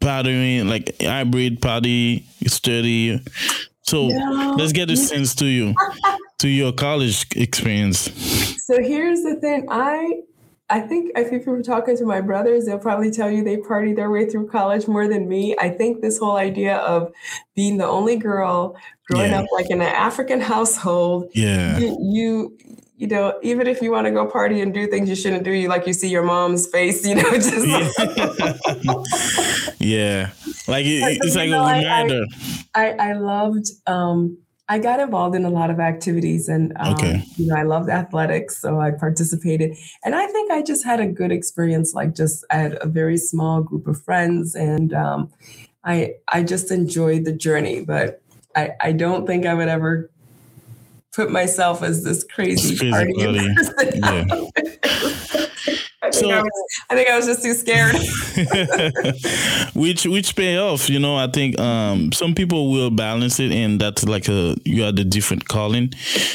pattering 0.00 0.68
like 0.68 1.00
hybrid 1.00 1.62
party 1.62 2.26
study? 2.46 3.22
So 3.84 4.08
no. 4.08 4.54
let's 4.58 4.72
get 4.72 4.90
a 4.90 4.98
sense 4.98 5.34
to 5.36 5.46
you 5.46 5.74
to 6.40 6.48
your 6.48 6.72
college 6.72 7.26
experience. 7.34 8.10
So 8.66 8.82
here's 8.82 9.22
the 9.22 9.36
thing. 9.36 9.66
I 9.70 10.20
I 10.68 10.80
think 10.80 11.12
if 11.14 11.30
you 11.30 11.40
were 11.52 11.62
talking 11.62 11.96
to 11.96 12.04
my 12.04 12.20
brothers, 12.20 12.66
they'll 12.66 12.78
probably 12.78 13.12
tell 13.12 13.30
you 13.30 13.44
they 13.44 13.56
party 13.56 13.94
their 13.94 14.10
way 14.10 14.28
through 14.28 14.48
college 14.48 14.88
more 14.88 15.06
than 15.06 15.28
me. 15.28 15.54
I 15.58 15.68
think 15.68 16.00
this 16.00 16.18
whole 16.18 16.36
idea 16.36 16.78
of 16.78 17.12
being 17.54 17.78
the 17.78 17.86
only 17.86 18.16
girl 18.16 18.76
growing 19.08 19.30
yeah. 19.30 19.40
up 19.40 19.46
like 19.52 19.70
in 19.70 19.80
an 19.80 19.86
African 19.86 20.40
household, 20.40 21.30
yeah, 21.34 21.78
you, 21.78 21.96
you 22.00 22.58
you 22.98 23.06
know, 23.06 23.38
even 23.42 23.66
if 23.66 23.82
you 23.82 23.92
want 23.92 24.06
to 24.06 24.10
go 24.10 24.26
party 24.26 24.60
and 24.62 24.72
do 24.72 24.86
things 24.86 25.08
you 25.08 25.14
shouldn't 25.14 25.44
do, 25.44 25.52
you 25.52 25.68
like 25.68 25.86
you 25.86 25.92
see 25.92 26.08
your 26.08 26.22
mom's 26.22 26.66
face, 26.66 27.06
you 27.06 27.14
know, 27.14 27.30
just 27.34 27.66
yeah, 27.66 27.90
yeah. 29.78 30.30
like 30.66 30.86
it, 30.86 31.18
it's 31.22 31.36
like 31.36 31.50
know, 31.50 31.64
a 31.64 31.78
reminder. 31.78 32.24
I, 32.74 32.90
I, 32.92 33.10
I 33.10 33.12
loved 33.12 33.66
um, 33.86 34.38
I 34.68 34.78
got 34.78 34.98
involved 34.98 35.36
in 35.36 35.44
a 35.44 35.50
lot 35.50 35.70
of 35.70 35.78
activities 35.78 36.48
and 36.48 36.72
um, 36.76 36.94
okay. 36.94 37.22
you 37.36 37.46
know 37.46 37.54
I 37.54 37.62
loved 37.62 37.88
athletics 37.88 38.56
so 38.60 38.80
I 38.80 38.90
participated 38.90 39.76
and 40.04 40.14
I 40.14 40.26
think 40.26 40.50
I 40.50 40.62
just 40.62 40.84
had 40.84 40.98
a 40.98 41.06
good 41.06 41.30
experience 41.30 41.94
like 41.94 42.14
just 42.14 42.44
I 42.50 42.56
had 42.56 42.78
a 42.80 42.86
very 42.86 43.16
small 43.16 43.62
group 43.62 43.86
of 43.86 44.02
friends 44.02 44.54
and 44.56 44.92
um, 44.92 45.32
I 45.84 46.14
I 46.28 46.42
just 46.42 46.70
enjoyed 46.70 47.24
the 47.24 47.32
journey 47.32 47.84
but 47.84 48.20
I, 48.56 48.70
I 48.80 48.92
don't 48.92 49.26
think 49.26 49.46
I 49.46 49.54
would 49.54 49.68
ever 49.68 50.10
put 51.12 51.30
myself 51.30 51.82
as 51.82 52.04
this 52.04 52.24
crazy 52.24 52.90
party. 52.90 53.12
Yeah. 53.16 53.54
I 56.06 56.10
think, 56.10 56.24
so, 56.24 56.30
I, 56.30 56.42
was, 56.42 56.50
I 56.90 56.94
think 56.94 57.10
I 57.10 57.16
was 57.16 57.26
just 57.26 57.42
too 57.42 57.54
scared. 57.54 57.96
which 59.74 60.06
which 60.06 60.36
pay 60.36 60.56
off, 60.56 60.88
you 60.88 61.00
know. 61.00 61.16
I 61.16 61.26
think 61.26 61.58
um, 61.58 62.12
some 62.12 62.34
people 62.34 62.70
will 62.70 62.90
balance 62.90 63.40
it, 63.40 63.50
and 63.50 63.80
that's 63.80 64.04
like 64.04 64.28
a 64.28 64.56
you 64.64 64.82
had 64.82 64.98
a 64.98 65.04
different 65.04 65.48
calling. 65.48 65.92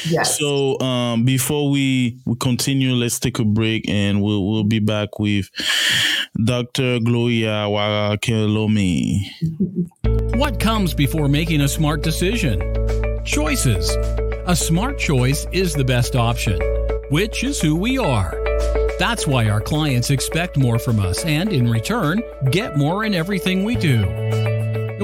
Yes. 0.09 0.37
So 0.37 0.79
um, 0.81 1.23
before 1.23 1.69
we 1.69 2.19
we 2.25 2.35
continue, 2.35 2.93
let's 2.93 3.19
take 3.19 3.39
a 3.39 3.45
break, 3.45 3.87
and 3.87 4.21
we'll 4.21 4.45
we'll 4.45 4.65
be 4.65 4.79
back 4.79 5.19
with 5.19 5.49
Dr. 6.43 6.99
Gloria 6.99 7.65
Oikelome. 7.67 9.21
What 10.35 10.59
comes 10.59 10.93
before 10.93 11.29
making 11.29 11.61
a 11.61 11.67
smart 11.67 12.03
decision? 12.03 12.59
Choices. 13.23 13.95
A 14.47 14.55
smart 14.55 14.97
choice 14.97 15.45
is 15.53 15.73
the 15.73 15.85
best 15.85 16.15
option, 16.15 16.59
which 17.09 17.43
is 17.43 17.61
who 17.61 17.75
we 17.75 17.97
are. 17.97 18.35
That's 19.01 19.25
why 19.25 19.49
our 19.49 19.61
clients 19.61 20.11
expect 20.11 20.57
more 20.57 20.77
from 20.77 20.99
us 20.99 21.25
and, 21.25 21.51
in 21.51 21.67
return, 21.67 22.21
get 22.51 22.77
more 22.77 23.03
in 23.03 23.15
everything 23.15 23.63
we 23.63 23.75
do. 23.75 24.05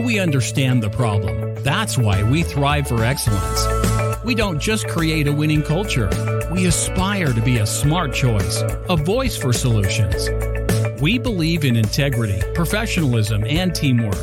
We 0.05 0.19
understand 0.19 0.83
the 0.83 0.89
problem. 0.91 1.55
That's 1.63 1.97
why 1.97 2.21
we 2.21 2.43
thrive 2.43 2.87
for 2.87 3.03
excellence. 3.03 4.23
We 4.23 4.35
don't 4.35 4.59
just 4.59 4.87
create 4.87 5.25
a 5.25 5.33
winning 5.33 5.63
culture, 5.63 6.11
we 6.51 6.67
aspire 6.67 7.33
to 7.33 7.41
be 7.41 7.57
a 7.57 7.65
smart 7.65 8.13
choice, 8.13 8.61
a 8.87 8.95
voice 8.95 9.35
for 9.35 9.51
solutions. 9.51 10.29
We 11.01 11.17
believe 11.17 11.65
in 11.65 11.75
integrity, 11.75 12.39
professionalism, 12.53 13.45
and 13.45 13.73
teamwork. 13.73 14.19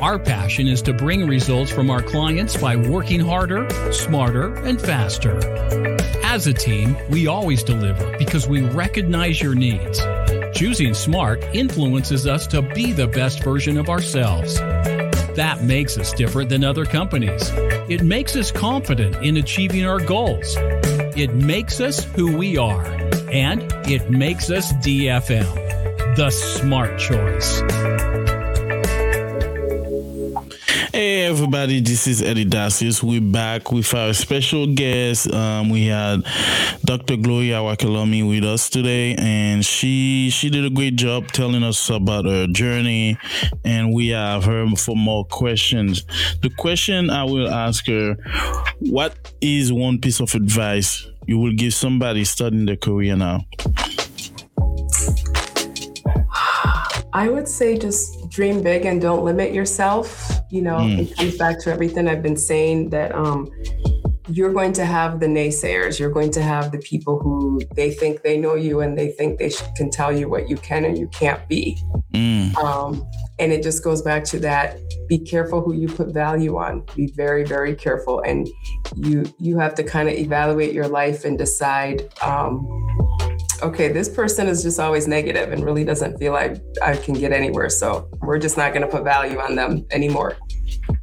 Our 0.00 0.18
passion 0.18 0.66
is 0.66 0.82
to 0.82 0.92
bring 0.92 1.28
results 1.28 1.70
from 1.70 1.88
our 1.88 2.02
clients 2.02 2.56
by 2.56 2.74
working 2.74 3.20
harder, 3.20 3.70
smarter, 3.92 4.56
and 4.64 4.80
faster. 4.80 5.97
As 6.30 6.46
a 6.46 6.52
team, 6.52 6.94
we 7.08 7.26
always 7.26 7.62
deliver 7.62 8.14
because 8.18 8.46
we 8.46 8.60
recognize 8.60 9.40
your 9.40 9.54
needs. 9.54 9.98
Choosing 10.52 10.92
smart 10.92 11.42
influences 11.54 12.26
us 12.26 12.46
to 12.48 12.60
be 12.60 12.92
the 12.92 13.06
best 13.06 13.42
version 13.42 13.78
of 13.78 13.88
ourselves. 13.88 14.56
That 15.36 15.62
makes 15.62 15.96
us 15.96 16.12
different 16.12 16.50
than 16.50 16.64
other 16.64 16.84
companies. 16.84 17.50
It 17.88 18.02
makes 18.02 18.36
us 18.36 18.52
confident 18.52 19.16
in 19.24 19.38
achieving 19.38 19.86
our 19.86 20.00
goals. 20.00 20.54
It 21.16 21.32
makes 21.34 21.80
us 21.80 22.04
who 22.04 22.36
we 22.36 22.58
are. 22.58 22.84
And 23.32 23.62
it 23.88 24.10
makes 24.10 24.50
us 24.50 24.70
DFM, 24.74 26.14
the 26.14 26.30
smart 26.30 26.98
choice. 26.98 27.62
Everybody, 31.38 31.78
this 31.78 32.08
is 32.08 32.20
Eddy 32.20 32.44
Dacius. 32.44 33.00
We're 33.00 33.20
back 33.20 33.70
with 33.70 33.94
our 33.94 34.12
special 34.12 34.74
guest. 34.74 35.32
Um, 35.32 35.70
we 35.70 35.86
had 35.86 36.24
Dr. 36.84 37.16
Gloria 37.16 37.58
Oikelome 37.58 38.28
with 38.28 38.42
us 38.42 38.68
today, 38.68 39.14
and 39.14 39.64
she 39.64 40.30
she 40.30 40.50
did 40.50 40.64
a 40.64 40.70
great 40.70 40.96
job 40.96 41.28
telling 41.28 41.62
us 41.62 41.90
about 41.90 42.24
her 42.24 42.48
journey. 42.48 43.18
And 43.64 43.94
we 43.94 44.08
have 44.08 44.42
her 44.46 44.66
for 44.74 44.96
more 44.96 45.24
questions. 45.26 46.04
The 46.42 46.50
question 46.58 47.08
I 47.08 47.22
will 47.22 47.48
ask 47.48 47.86
her: 47.86 48.16
What 48.80 49.32
is 49.40 49.72
one 49.72 50.00
piece 50.00 50.18
of 50.18 50.34
advice 50.34 51.06
you 51.26 51.38
will 51.38 51.52
give 51.52 51.72
somebody 51.72 52.24
starting 52.24 52.66
their 52.66 52.74
career 52.74 53.14
now? 53.14 53.44
I 57.12 57.28
would 57.28 57.46
say 57.46 57.78
just 57.78 58.28
dream 58.28 58.60
big 58.60 58.86
and 58.86 59.00
don't 59.00 59.24
limit 59.24 59.52
yourself 59.52 60.37
you 60.50 60.62
know, 60.62 60.78
mm. 60.78 60.98
it 60.98 61.16
comes 61.16 61.36
back 61.36 61.58
to 61.60 61.70
everything 61.70 62.08
I've 62.08 62.22
been 62.22 62.36
saying 62.36 62.90
that 62.90 63.14
um, 63.14 63.50
you're 64.28 64.52
going 64.52 64.72
to 64.74 64.84
have 64.84 65.20
the 65.20 65.26
naysayers. 65.26 65.98
You're 65.98 66.10
going 66.10 66.30
to 66.32 66.42
have 66.42 66.72
the 66.72 66.78
people 66.78 67.18
who 67.18 67.60
they 67.74 67.90
think 67.90 68.22
they 68.22 68.38
know 68.38 68.54
you 68.54 68.80
and 68.80 68.96
they 68.96 69.10
think 69.10 69.38
they 69.38 69.50
can 69.76 69.90
tell 69.90 70.12
you 70.12 70.28
what 70.28 70.48
you 70.48 70.56
can 70.56 70.84
and 70.84 70.98
you 70.98 71.08
can't 71.08 71.46
be. 71.48 71.78
Mm. 72.14 72.56
Um, 72.56 73.08
and 73.38 73.52
it 73.52 73.62
just 73.62 73.84
goes 73.84 74.02
back 74.02 74.24
to 74.24 74.40
that 74.40 74.78
be 75.08 75.18
careful 75.18 75.62
who 75.62 75.72
you 75.72 75.88
put 75.88 76.08
value 76.08 76.58
on 76.58 76.84
be 76.94 77.06
very 77.14 77.44
very 77.44 77.74
careful 77.74 78.20
and 78.20 78.48
you 78.96 79.24
you 79.38 79.58
have 79.58 79.74
to 79.74 79.82
kind 79.82 80.08
of 80.08 80.14
evaluate 80.14 80.72
your 80.72 80.88
life 80.88 81.24
and 81.24 81.38
decide 81.38 82.12
um, 82.22 82.66
okay, 83.62 83.88
this 83.92 84.08
person 84.08 84.46
is 84.48 84.62
just 84.62 84.78
always 84.80 85.08
negative 85.08 85.52
and 85.52 85.64
really 85.64 85.84
doesn't 85.84 86.18
feel 86.18 86.32
like 86.32 86.60
I 86.82 86.96
can 86.96 87.14
get 87.14 87.32
anywhere. 87.32 87.68
So 87.68 88.08
we're 88.20 88.38
just 88.38 88.56
not 88.56 88.72
going 88.72 88.82
to 88.82 88.88
put 88.88 89.04
value 89.04 89.38
on 89.38 89.54
them 89.54 89.86
anymore. 89.90 90.36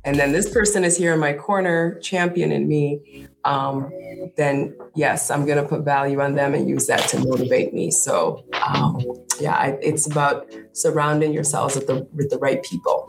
And 0.03 0.17
then 0.17 0.31
this 0.31 0.49
person 0.49 0.83
is 0.83 0.97
here 0.97 1.13
in 1.13 1.19
my 1.19 1.33
corner, 1.33 1.99
championing 1.99 2.67
me. 2.67 3.27
Um, 3.43 3.91
then 4.37 4.75
yes, 4.95 5.29
I'm 5.31 5.45
going 5.45 5.61
to 5.61 5.67
put 5.67 5.83
value 5.83 6.21
on 6.21 6.35
them 6.35 6.53
and 6.53 6.67
use 6.67 6.87
that 6.87 7.07
to 7.09 7.19
motivate 7.19 7.73
me. 7.73 7.91
So 7.91 8.45
um, 8.53 9.01
yeah, 9.39 9.55
I, 9.55 9.77
it's 9.81 10.07
about 10.07 10.51
surrounding 10.73 11.33
yourselves 11.33 11.75
with 11.75 11.87
the 11.87 12.07
with 12.13 12.29
the 12.29 12.37
right 12.37 12.63
people. 12.63 13.07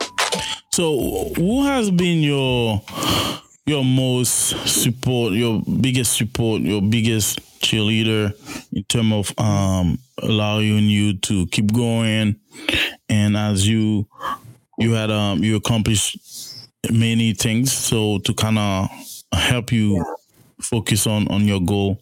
So, 0.71 1.31
who 1.35 1.63
has 1.63 1.89
been 1.89 2.21
your 2.21 2.81
your 3.65 3.83
most 3.83 4.67
support, 4.67 5.33
your 5.33 5.61
biggest 5.81 6.15
support, 6.15 6.61
your 6.61 6.81
biggest 6.81 7.39
cheerleader 7.59 8.33
in 8.71 8.83
terms 8.83 9.13
of 9.13 9.39
um, 9.39 9.99
allowing 10.21 10.85
you 10.85 11.17
to 11.19 11.47
keep 11.47 11.73
going, 11.73 12.35
and 13.09 13.37
as 13.37 13.67
you 13.67 14.07
you 14.77 14.93
had 14.93 15.11
um 15.11 15.43
you 15.43 15.55
accomplished 15.55 16.17
many 16.91 17.33
things, 17.33 17.71
so 17.71 18.19
to 18.19 18.33
kind 18.33 18.57
of 18.57 18.89
help 19.33 19.71
you 19.71 19.97
yeah. 19.97 20.03
focus 20.61 21.07
on 21.07 21.27
on 21.29 21.45
your 21.45 21.61
goal. 21.61 21.99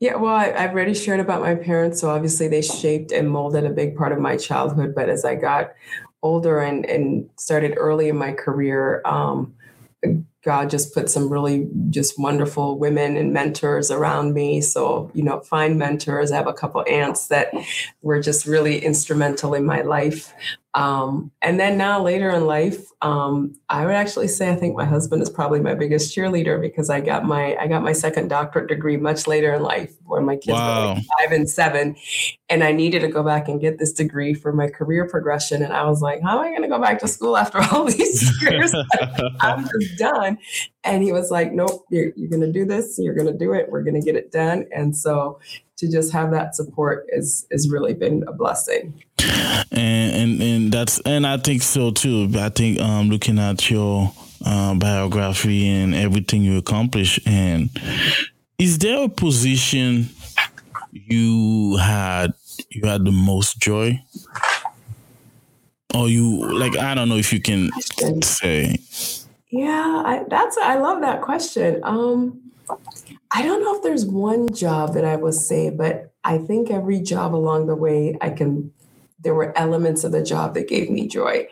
Yeah, 0.00 0.16
well, 0.16 0.34
I, 0.34 0.48
have 0.48 0.72
already 0.72 0.92
shared 0.92 1.20
about 1.20 1.40
my 1.40 1.54
parents, 1.54 2.00
so 2.00 2.10
obviously 2.10 2.48
they 2.48 2.60
shaped 2.60 3.10
and 3.10 3.30
molded 3.30 3.64
a 3.64 3.70
big 3.70 3.96
part 3.96 4.12
of 4.12 4.18
my 4.18 4.36
childhood. 4.36 4.94
But 4.94 5.08
as 5.08 5.24
I 5.24 5.34
got 5.34 5.72
older 6.22 6.60
and 6.60 6.84
and 6.84 7.30
started 7.36 7.74
early 7.76 8.08
in 8.08 8.16
my 8.16 8.32
career, 8.32 9.00
um, 9.04 9.54
God 10.44 10.68
just 10.68 10.92
put 10.92 11.08
some 11.08 11.30
really 11.32 11.68
just 11.88 12.18
wonderful 12.18 12.78
women 12.78 13.16
and 13.16 13.32
mentors 13.32 13.90
around 13.90 14.34
me. 14.34 14.60
So, 14.60 15.10
you 15.14 15.22
know, 15.22 15.40
find 15.40 15.78
mentors. 15.78 16.30
I 16.30 16.36
have 16.36 16.46
a 16.46 16.52
couple 16.52 16.84
aunts 16.88 17.28
that 17.28 17.52
were 18.02 18.20
just 18.20 18.46
really 18.46 18.84
instrumental 18.84 19.54
in 19.54 19.64
my 19.64 19.80
life. 19.80 20.34
Um, 20.74 21.30
and 21.40 21.60
then 21.60 21.78
now 21.78 22.02
later 22.02 22.30
in 22.30 22.46
life, 22.46 22.84
um, 23.00 23.54
I 23.68 23.86
would 23.86 23.94
actually 23.94 24.26
say 24.26 24.50
I 24.50 24.56
think 24.56 24.76
my 24.76 24.84
husband 24.84 25.22
is 25.22 25.30
probably 25.30 25.60
my 25.60 25.74
biggest 25.74 26.16
cheerleader 26.16 26.60
because 26.60 26.90
I 26.90 27.00
got 27.00 27.24
my 27.24 27.56
I 27.56 27.68
got 27.68 27.82
my 27.82 27.92
second 27.92 28.28
doctorate 28.28 28.68
degree 28.68 28.96
much 28.96 29.28
later 29.28 29.54
in 29.54 29.62
life 29.62 29.94
when 30.04 30.24
my 30.24 30.34
kids 30.34 30.54
wow. 30.54 30.88
were 30.88 30.94
like 30.94 31.04
five 31.18 31.32
and 31.32 31.48
seven, 31.48 31.94
and 32.48 32.64
I 32.64 32.72
needed 32.72 33.00
to 33.00 33.08
go 33.08 33.22
back 33.22 33.46
and 33.46 33.60
get 33.60 33.78
this 33.78 33.92
degree 33.92 34.34
for 34.34 34.52
my 34.52 34.68
career 34.68 35.08
progression. 35.08 35.62
And 35.62 35.72
I 35.72 35.84
was 35.84 36.02
like, 36.02 36.22
how 36.22 36.40
am 36.40 36.44
I 36.44 36.48
going 36.50 36.62
to 36.62 36.68
go 36.68 36.80
back 36.80 36.98
to 37.00 37.08
school 37.08 37.36
after 37.36 37.60
all 37.70 37.84
these 37.84 38.42
years? 38.42 38.74
I'm 39.40 39.68
just 39.68 39.98
done. 39.98 40.38
And 40.82 41.02
he 41.02 41.12
was 41.12 41.30
like, 41.30 41.52
nope, 41.52 41.84
you're, 41.90 42.12
you're 42.16 42.28
going 42.28 42.42
to 42.42 42.52
do 42.52 42.64
this. 42.64 42.98
You're 42.98 43.14
going 43.14 43.32
to 43.32 43.38
do 43.38 43.54
it. 43.54 43.70
We're 43.70 43.82
going 43.82 43.98
to 43.98 44.04
get 44.04 44.16
it 44.16 44.32
done. 44.32 44.66
And 44.74 44.94
so 44.94 45.38
to 45.76 45.90
just 45.90 46.12
have 46.12 46.30
that 46.30 46.54
support 46.54 47.06
is 47.10 47.46
is 47.50 47.70
really 47.70 47.94
been 47.94 48.24
a 48.28 48.32
blessing 48.32 49.02
and 49.70 50.12
and 50.12 50.42
and 50.42 50.72
that's 50.72 51.00
and 51.00 51.26
I 51.26 51.36
think 51.36 51.62
so 51.62 51.90
too. 51.90 52.30
I 52.36 52.48
think 52.48 52.80
um, 52.80 53.08
looking 53.08 53.38
at 53.38 53.70
your 53.70 54.12
uh, 54.44 54.74
biography 54.74 55.68
and 55.68 55.94
everything 55.94 56.42
you 56.42 56.58
accomplished, 56.58 57.20
and 57.26 57.70
is 58.58 58.78
there 58.78 59.04
a 59.04 59.08
position 59.08 60.08
you 60.92 61.76
had 61.76 62.34
you 62.70 62.86
had 62.86 63.04
the 63.04 63.12
most 63.12 63.58
joy, 63.58 64.02
or 65.94 66.08
you 66.08 66.52
like? 66.52 66.76
I 66.76 66.94
don't 66.94 67.08
know 67.08 67.16
if 67.16 67.32
you 67.32 67.40
can 67.40 67.70
say. 68.22 68.78
Yeah, 69.50 70.02
I, 70.04 70.24
that's 70.28 70.58
I 70.58 70.76
love 70.76 71.00
that 71.02 71.22
question. 71.22 71.80
Um, 71.84 72.40
I 73.30 73.42
don't 73.42 73.62
know 73.62 73.76
if 73.76 73.82
there's 73.82 74.04
one 74.04 74.52
job 74.52 74.94
that 74.94 75.04
I 75.04 75.16
will 75.16 75.32
say, 75.32 75.70
but 75.70 76.12
I 76.24 76.38
think 76.38 76.70
every 76.70 77.00
job 77.00 77.34
along 77.34 77.66
the 77.66 77.76
way 77.76 78.16
I 78.20 78.30
can 78.30 78.72
there 79.24 79.34
were 79.34 79.56
elements 79.58 80.04
of 80.04 80.12
the 80.12 80.22
job 80.22 80.54
that 80.54 80.68
gave 80.68 80.90
me 80.90 81.08
joy. 81.08 81.48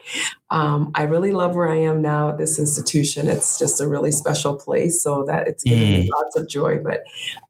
Um, 0.51 0.93
I 0.95 1.05
really 1.05 1.33
love 1.33 1.57
where 1.57 1.69
I 1.69 1.79
am 1.79 2.03
now 2.03 2.29
at 2.29 2.39
this 2.39 2.59
institution. 2.59 3.27
It's 3.27 3.59
just 3.59 3.81
a 3.81 3.89
really 3.89 4.13
special 4.13 4.55
place, 4.55 5.03
so 5.03 5.25
that 5.25 5.49
it's 5.49 5.65
given 5.65 5.83
mm. 5.83 6.01
me 6.03 6.11
lots 6.15 6.37
of 6.37 6.49
joy. 6.49 6.79
But 6.79 7.03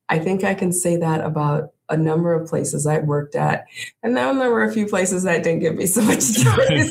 I 0.09 0.18
think 0.18 0.45
I 0.45 0.55
can 0.55 0.73
say 0.73 0.97
that 0.97 1.23
about 1.23 1.73
a 1.89 1.97
number 1.97 2.33
of 2.33 2.49
places 2.49 2.87
I've 2.87 3.05
worked 3.05 3.35
at, 3.35 3.66
and 4.03 4.16
then 4.16 4.39
there 4.39 4.51
were 4.51 4.64
a 4.64 4.73
few 4.73 4.87
places 4.87 5.25
that 5.25 5.43
didn't 5.43 5.61
give 5.61 5.75
me 5.75 5.87
so 5.87 6.01
much 6.03 6.33
joy. 6.33 6.91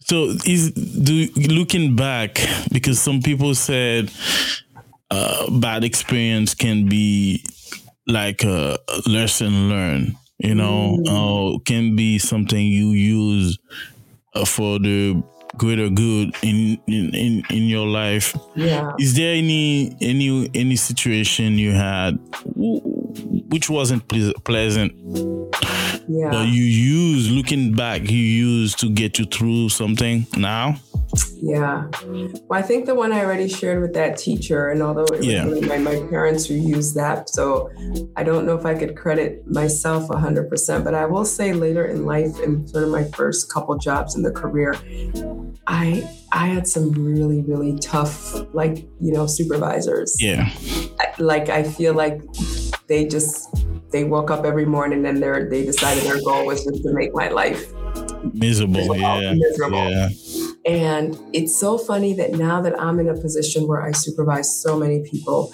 so, 0.00 0.36
is 0.44 0.72
do 0.72 1.28
looking 1.48 1.94
back 1.96 2.40
because 2.72 3.00
some 3.00 3.22
people 3.22 3.54
said 3.54 4.10
uh, 5.10 5.48
bad 5.50 5.84
experience 5.84 6.54
can 6.54 6.88
be 6.88 7.44
like 8.08 8.42
a 8.42 8.78
lesson 9.06 9.68
learned 9.68 10.16
you 10.42 10.54
know, 10.54 10.98
mm. 11.00 11.56
uh, 11.56 11.58
can 11.64 11.94
be 11.94 12.18
something 12.18 12.66
you 12.66 12.90
use 12.90 13.58
uh, 14.34 14.44
for 14.44 14.78
the 14.78 15.22
greater 15.56 15.88
good 15.90 16.34
in, 16.42 16.80
in 16.86 17.14
in 17.14 17.42
in 17.50 17.62
your 17.64 17.86
life. 17.86 18.34
Yeah. 18.56 18.92
Is 18.98 19.14
there 19.14 19.34
any 19.34 19.94
any 20.00 20.50
any 20.54 20.76
situation 20.76 21.58
you 21.58 21.72
had 21.72 22.18
which 22.44 23.70
wasn't 23.70 24.08
pleasant? 24.44 24.92
Yeah. 26.08 26.30
But 26.30 26.48
you 26.48 26.64
use 26.64 27.30
looking 27.30 27.74
back, 27.74 28.10
you 28.10 28.18
use 28.18 28.74
to 28.76 28.90
get 28.90 29.18
you 29.18 29.26
through 29.26 29.68
something 29.68 30.26
now. 30.36 30.76
Yeah. 31.36 31.88
Well, 32.04 32.58
I 32.58 32.62
think 32.62 32.86
the 32.86 32.94
one 32.94 33.12
I 33.12 33.24
already 33.24 33.48
shared 33.48 33.82
with 33.82 33.92
that 33.94 34.16
teacher, 34.16 34.68
and 34.68 34.82
although 34.82 35.04
it 35.04 35.18
was 35.18 35.26
yeah. 35.26 35.44
really 35.44 35.66
my, 35.66 35.76
my 35.76 35.96
parents 36.08 36.46
who 36.46 36.54
used 36.54 36.94
that, 36.94 37.28
so 37.28 37.70
I 38.16 38.22
don't 38.22 38.46
know 38.46 38.56
if 38.56 38.64
I 38.64 38.74
could 38.74 38.96
credit 38.96 39.46
myself 39.46 40.08
100%, 40.08 40.84
but 40.84 40.94
I 40.94 41.04
will 41.06 41.24
say 41.24 41.52
later 41.52 41.84
in 41.84 42.06
life, 42.06 42.38
in 42.40 42.66
sort 42.66 42.84
of 42.84 42.90
my 42.90 43.04
first 43.04 43.52
couple 43.52 43.76
jobs 43.76 44.14
in 44.14 44.22
the 44.22 44.30
career, 44.30 44.76
I 45.66 46.08
I 46.32 46.46
had 46.46 46.66
some 46.66 46.92
really 46.92 47.42
really 47.42 47.78
tough 47.78 48.34
like 48.54 48.78
you 49.00 49.12
know 49.12 49.26
supervisors. 49.26 50.16
Yeah. 50.20 50.50
Like 51.18 51.50
I 51.50 51.62
feel 51.62 51.94
like 51.94 52.22
they 52.86 53.06
just 53.06 53.54
they 53.90 54.04
woke 54.04 54.30
up 54.30 54.44
every 54.44 54.64
morning 54.64 55.04
and 55.06 55.22
they 55.22 55.44
they 55.44 55.64
decided 55.64 56.04
their 56.04 56.20
goal 56.22 56.46
was 56.46 56.64
just 56.64 56.82
to 56.82 56.92
make 56.92 57.14
my 57.14 57.28
life 57.28 57.72
miserable. 58.32 58.80
miserable 58.80 59.00
yeah. 59.00 59.34
Miserable. 59.34 59.90
Yeah. 59.90 60.08
And 60.64 61.18
it's 61.32 61.58
so 61.58 61.76
funny 61.76 62.14
that 62.14 62.32
now 62.32 62.60
that 62.60 62.80
I'm 62.80 63.00
in 63.00 63.08
a 63.08 63.14
position 63.14 63.66
where 63.66 63.82
I 63.82 63.92
supervise 63.92 64.62
so 64.62 64.78
many 64.78 65.02
people, 65.02 65.52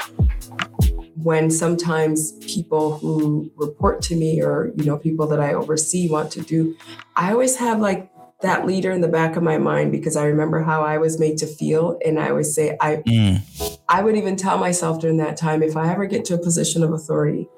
when 1.23 1.51
sometimes 1.51 2.33
people 2.45 2.99
who 2.99 3.51
report 3.57 4.03
to 4.03 4.17
me 4.17 4.43
or 4.43 4.73
you 4.77 4.85
know 4.85 4.99
people 4.99 5.27
that 5.29 5.41
I 5.41 5.55
oversee 5.55 6.09
want 6.09 6.31
to 6.33 6.43
do, 6.43 6.77
I 7.17 7.33
always 7.33 7.57
have 7.57 7.81
like 7.81 8.11
that 8.41 8.67
leader 8.67 8.93
in 8.93 9.01
the 9.01 9.09
back 9.09 9.37
of 9.37 9.43
my 9.43 9.59
mind 9.59 9.91
because 9.91 10.15
I 10.17 10.27
remember 10.27 10.63
how 10.63 10.83
I 10.83 10.99
was 10.99 11.19
made 11.19 11.39
to 11.39 11.47
feel, 11.47 11.99
and 12.05 12.21
I 12.21 12.31
always 12.31 12.55
say 12.55 12.77
I 12.81 12.97
mm. 12.97 13.79
I 13.89 14.03
would 14.03 14.17
even 14.17 14.37
tell 14.37 14.59
myself 14.59 15.01
during 15.01 15.17
that 15.17 15.37
time 15.37 15.63
if 15.63 15.77
I 15.77 15.91
ever 15.91 16.07
get 16.07 16.25
to 16.27 16.35
a 16.35 16.39
position 16.39 16.83
of 16.83 16.93
authority, 16.93 17.49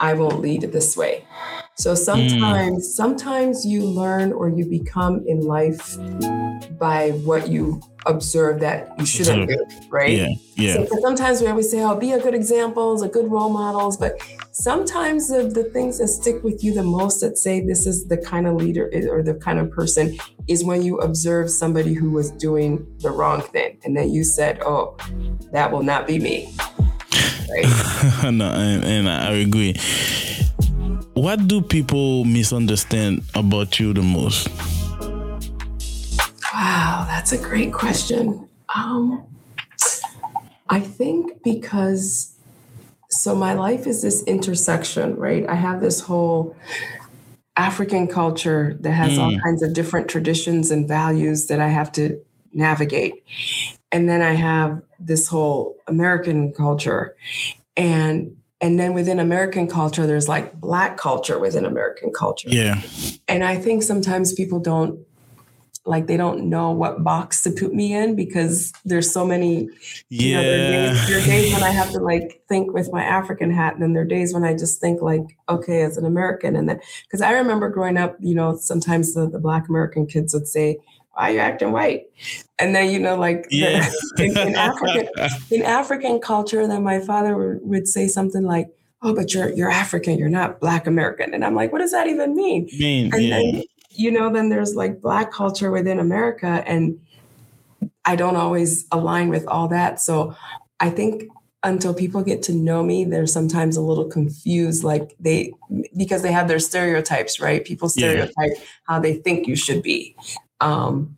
I 0.00 0.14
won't 0.14 0.40
lead 0.40 0.62
this 0.62 0.96
way. 0.96 1.24
So 1.78 1.94
sometimes, 1.94 2.88
mm. 2.88 2.90
sometimes 2.90 3.64
you 3.64 3.84
learn 3.84 4.32
or 4.32 4.48
you 4.48 4.66
become 4.66 5.24
in 5.28 5.42
life 5.42 5.96
by 6.76 7.10
what 7.22 7.48
you 7.48 7.80
observe 8.04 8.58
that 8.60 8.90
you 8.98 9.06
shouldn't 9.06 9.48
do, 9.48 9.64
right? 9.88 10.10
Yeah, 10.10 10.28
yeah. 10.56 10.74
So 10.74 10.98
sometimes 11.00 11.40
we 11.40 11.46
always 11.46 11.70
say, 11.70 11.80
"Oh, 11.82 11.94
be 11.94 12.10
a 12.12 12.20
good 12.20 12.34
examples, 12.34 13.02
a 13.02 13.08
good 13.08 13.30
role 13.30 13.50
models," 13.50 13.96
but 13.96 14.20
sometimes 14.50 15.28
the, 15.28 15.44
the 15.44 15.64
things 15.64 15.98
that 15.98 16.08
stick 16.08 16.42
with 16.42 16.64
you 16.64 16.74
the 16.74 16.82
most 16.82 17.20
that 17.20 17.38
say 17.38 17.64
this 17.64 17.86
is 17.86 18.08
the 18.08 18.16
kind 18.16 18.48
of 18.48 18.56
leader 18.56 18.90
or 19.08 19.22
the 19.22 19.34
kind 19.34 19.60
of 19.60 19.70
person 19.70 20.18
is 20.48 20.64
when 20.64 20.82
you 20.82 20.98
observe 20.98 21.48
somebody 21.48 21.94
who 21.94 22.10
was 22.10 22.32
doing 22.32 22.84
the 23.02 23.10
wrong 23.12 23.40
thing, 23.40 23.78
and 23.84 23.96
then 23.96 24.10
you 24.10 24.24
said, 24.24 24.60
"Oh, 24.62 24.96
that 25.52 25.70
will 25.70 25.84
not 25.84 26.08
be 26.08 26.18
me." 26.18 26.52
Right? 27.50 28.24
no, 28.32 28.50
and, 28.50 28.84
and 28.84 29.08
I 29.08 29.30
agree 29.34 29.76
what 31.22 31.48
do 31.48 31.60
people 31.60 32.24
misunderstand 32.24 33.24
about 33.34 33.80
you 33.80 33.92
the 33.92 34.02
most? 34.02 34.48
Wow, 36.54 37.06
that's 37.08 37.32
a 37.32 37.38
great 37.38 37.72
question. 37.72 38.48
Um, 38.72 39.26
I 40.68 40.78
think 40.78 41.42
because 41.42 42.36
so 43.10 43.34
my 43.34 43.54
life 43.54 43.86
is 43.88 44.00
this 44.00 44.22
intersection, 44.24 45.16
right? 45.16 45.44
I 45.48 45.54
have 45.54 45.80
this 45.80 46.00
whole 46.00 46.54
African 47.56 48.06
culture 48.06 48.76
that 48.80 48.92
has 48.92 49.18
mm. 49.18 49.18
all 49.18 49.40
kinds 49.40 49.62
of 49.62 49.72
different 49.72 50.08
traditions 50.08 50.70
and 50.70 50.86
values 50.86 51.48
that 51.48 51.58
I 51.58 51.68
have 51.68 51.90
to 51.92 52.20
navigate. 52.52 53.14
And 53.90 54.08
then 54.08 54.22
I 54.22 54.34
have 54.34 54.80
this 55.00 55.26
whole 55.26 55.78
American 55.88 56.52
culture. 56.52 57.16
And 57.76 58.36
and 58.60 58.78
then 58.78 58.92
within 58.92 59.20
American 59.20 59.68
culture, 59.68 60.06
there's 60.06 60.28
like 60.28 60.60
Black 60.60 60.96
culture 60.96 61.38
within 61.38 61.64
American 61.64 62.12
culture. 62.12 62.48
Yeah. 62.50 62.82
And 63.28 63.44
I 63.44 63.56
think 63.56 63.82
sometimes 63.82 64.32
people 64.32 64.58
don't 64.58 64.98
like 65.88 66.06
they 66.06 66.16
don't 66.18 66.50
know 66.50 66.70
what 66.70 67.02
box 67.02 67.42
to 67.42 67.50
put 67.50 67.72
me 67.72 67.94
in 67.94 68.14
because 68.14 68.72
there's 68.84 69.10
so 69.10 69.24
many 69.24 69.68
yeah 70.10 70.28
you 70.28 70.34
know, 70.34 70.42
there, 70.42 70.90
are 70.90 70.92
days, 70.92 71.08
there 71.08 71.18
are 71.18 71.24
days 71.24 71.52
when 71.54 71.62
i 71.62 71.70
have 71.80 71.90
to 71.90 71.98
like 71.98 72.42
think 72.48 72.72
with 72.74 72.92
my 72.92 73.02
african 73.02 73.50
hat 73.50 73.72
and 73.72 73.82
then 73.82 73.94
there 73.94 74.02
are 74.02 74.06
days 74.06 74.34
when 74.34 74.44
i 74.44 74.52
just 74.52 74.80
think 74.80 75.00
like 75.00 75.22
okay 75.48 75.82
as 75.82 75.96
an 75.96 76.04
american 76.04 76.54
and 76.56 76.68
then 76.68 76.78
because 77.04 77.22
i 77.22 77.32
remember 77.32 77.70
growing 77.70 77.96
up 77.96 78.16
you 78.20 78.34
know 78.34 78.54
sometimes 78.56 79.14
the, 79.14 79.28
the 79.30 79.38
black 79.38 79.68
american 79.68 80.06
kids 80.06 80.34
would 80.34 80.46
say 80.46 80.76
why 81.18 81.30
are 81.30 81.32
you 81.32 81.40
acting 81.40 81.72
white? 81.72 82.04
And 82.60 82.76
then, 82.76 82.90
you 82.90 83.00
know, 83.00 83.16
like 83.16 83.46
yeah. 83.50 83.90
in, 84.18 84.38
in, 84.38 84.54
African 84.54 85.08
in 85.50 85.62
African 85.62 86.20
culture, 86.20 86.66
then 86.68 86.84
my 86.84 87.00
father 87.00 87.58
would 87.62 87.88
say 87.88 88.06
something 88.06 88.44
like, 88.44 88.68
Oh, 89.02 89.14
but 89.14 89.32
you're 89.32 89.50
you're 89.50 89.70
African, 89.70 90.18
you're 90.18 90.28
not 90.28 90.60
black 90.60 90.86
American. 90.86 91.34
And 91.34 91.44
I'm 91.44 91.54
like, 91.54 91.72
what 91.72 91.78
does 91.78 91.92
that 91.92 92.08
even 92.08 92.34
mean? 92.34 92.68
mean 92.78 93.12
and 93.12 93.22
yeah. 93.22 93.36
then 93.36 93.62
you 93.90 94.12
know, 94.12 94.32
then 94.32 94.48
there's 94.48 94.76
like 94.76 95.00
black 95.00 95.32
culture 95.32 95.72
within 95.72 95.98
America. 95.98 96.62
And 96.66 97.00
I 98.04 98.14
don't 98.14 98.36
always 98.36 98.86
align 98.92 99.28
with 99.28 99.46
all 99.48 99.66
that. 99.68 100.00
So 100.00 100.36
I 100.78 100.90
think 100.90 101.24
until 101.64 101.92
people 101.92 102.22
get 102.22 102.42
to 102.44 102.52
know 102.52 102.84
me, 102.84 103.04
they're 103.04 103.26
sometimes 103.26 103.76
a 103.76 103.80
little 103.80 104.04
confused, 104.04 104.84
like 104.84 105.16
they 105.18 105.52
because 105.96 106.22
they 106.22 106.30
have 106.30 106.46
their 106.46 106.60
stereotypes, 106.60 107.40
right? 107.40 107.64
People 107.64 107.88
stereotype 107.88 108.34
yeah. 108.38 108.62
how 108.84 109.00
they 109.00 109.14
think 109.14 109.48
you 109.48 109.56
should 109.56 109.82
be. 109.82 110.14
Um, 110.60 111.16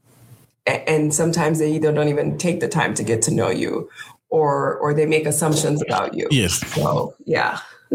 and 0.67 1.13
sometimes 1.13 1.59
they 1.59 1.73
either 1.73 1.93
don't 1.93 2.09
even 2.09 2.39
take 2.39 2.61
the 2.61 2.69
time 2.69 2.95
to 2.95 3.03
get 3.03 3.23
to 3.23 3.31
know 3.31 3.51
you 3.51 3.91
or 4.29 4.77
or 4.77 4.95
they 4.95 5.07
make 5.07 5.27
assumptions 5.27 5.83
about 5.83 6.15
you. 6.15 6.29
Yes. 6.31 6.55
So 6.75 7.15
yeah. 7.25 7.59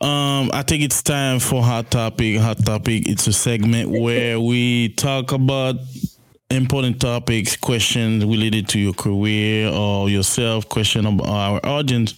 um, 0.00 0.50
I 0.52 0.64
think 0.66 0.82
it's 0.82 1.02
time 1.02 1.38
for 1.38 1.62
hot 1.62 1.90
topic. 1.90 2.38
Hot 2.38 2.64
topic. 2.64 3.08
It's 3.08 3.26
a 3.26 3.32
segment 3.32 3.90
where 3.90 4.40
we 4.40 4.90
talk 4.90 5.32
about 5.32 5.76
important 6.50 7.00
topics, 7.00 7.56
questions 7.56 8.24
related 8.24 8.68
to 8.68 8.78
your 8.78 8.94
career 8.94 9.68
or 9.68 10.08
yourself, 10.08 10.68
question 10.68 11.06
about 11.06 11.28
our 11.28 11.60
audience 11.64 12.14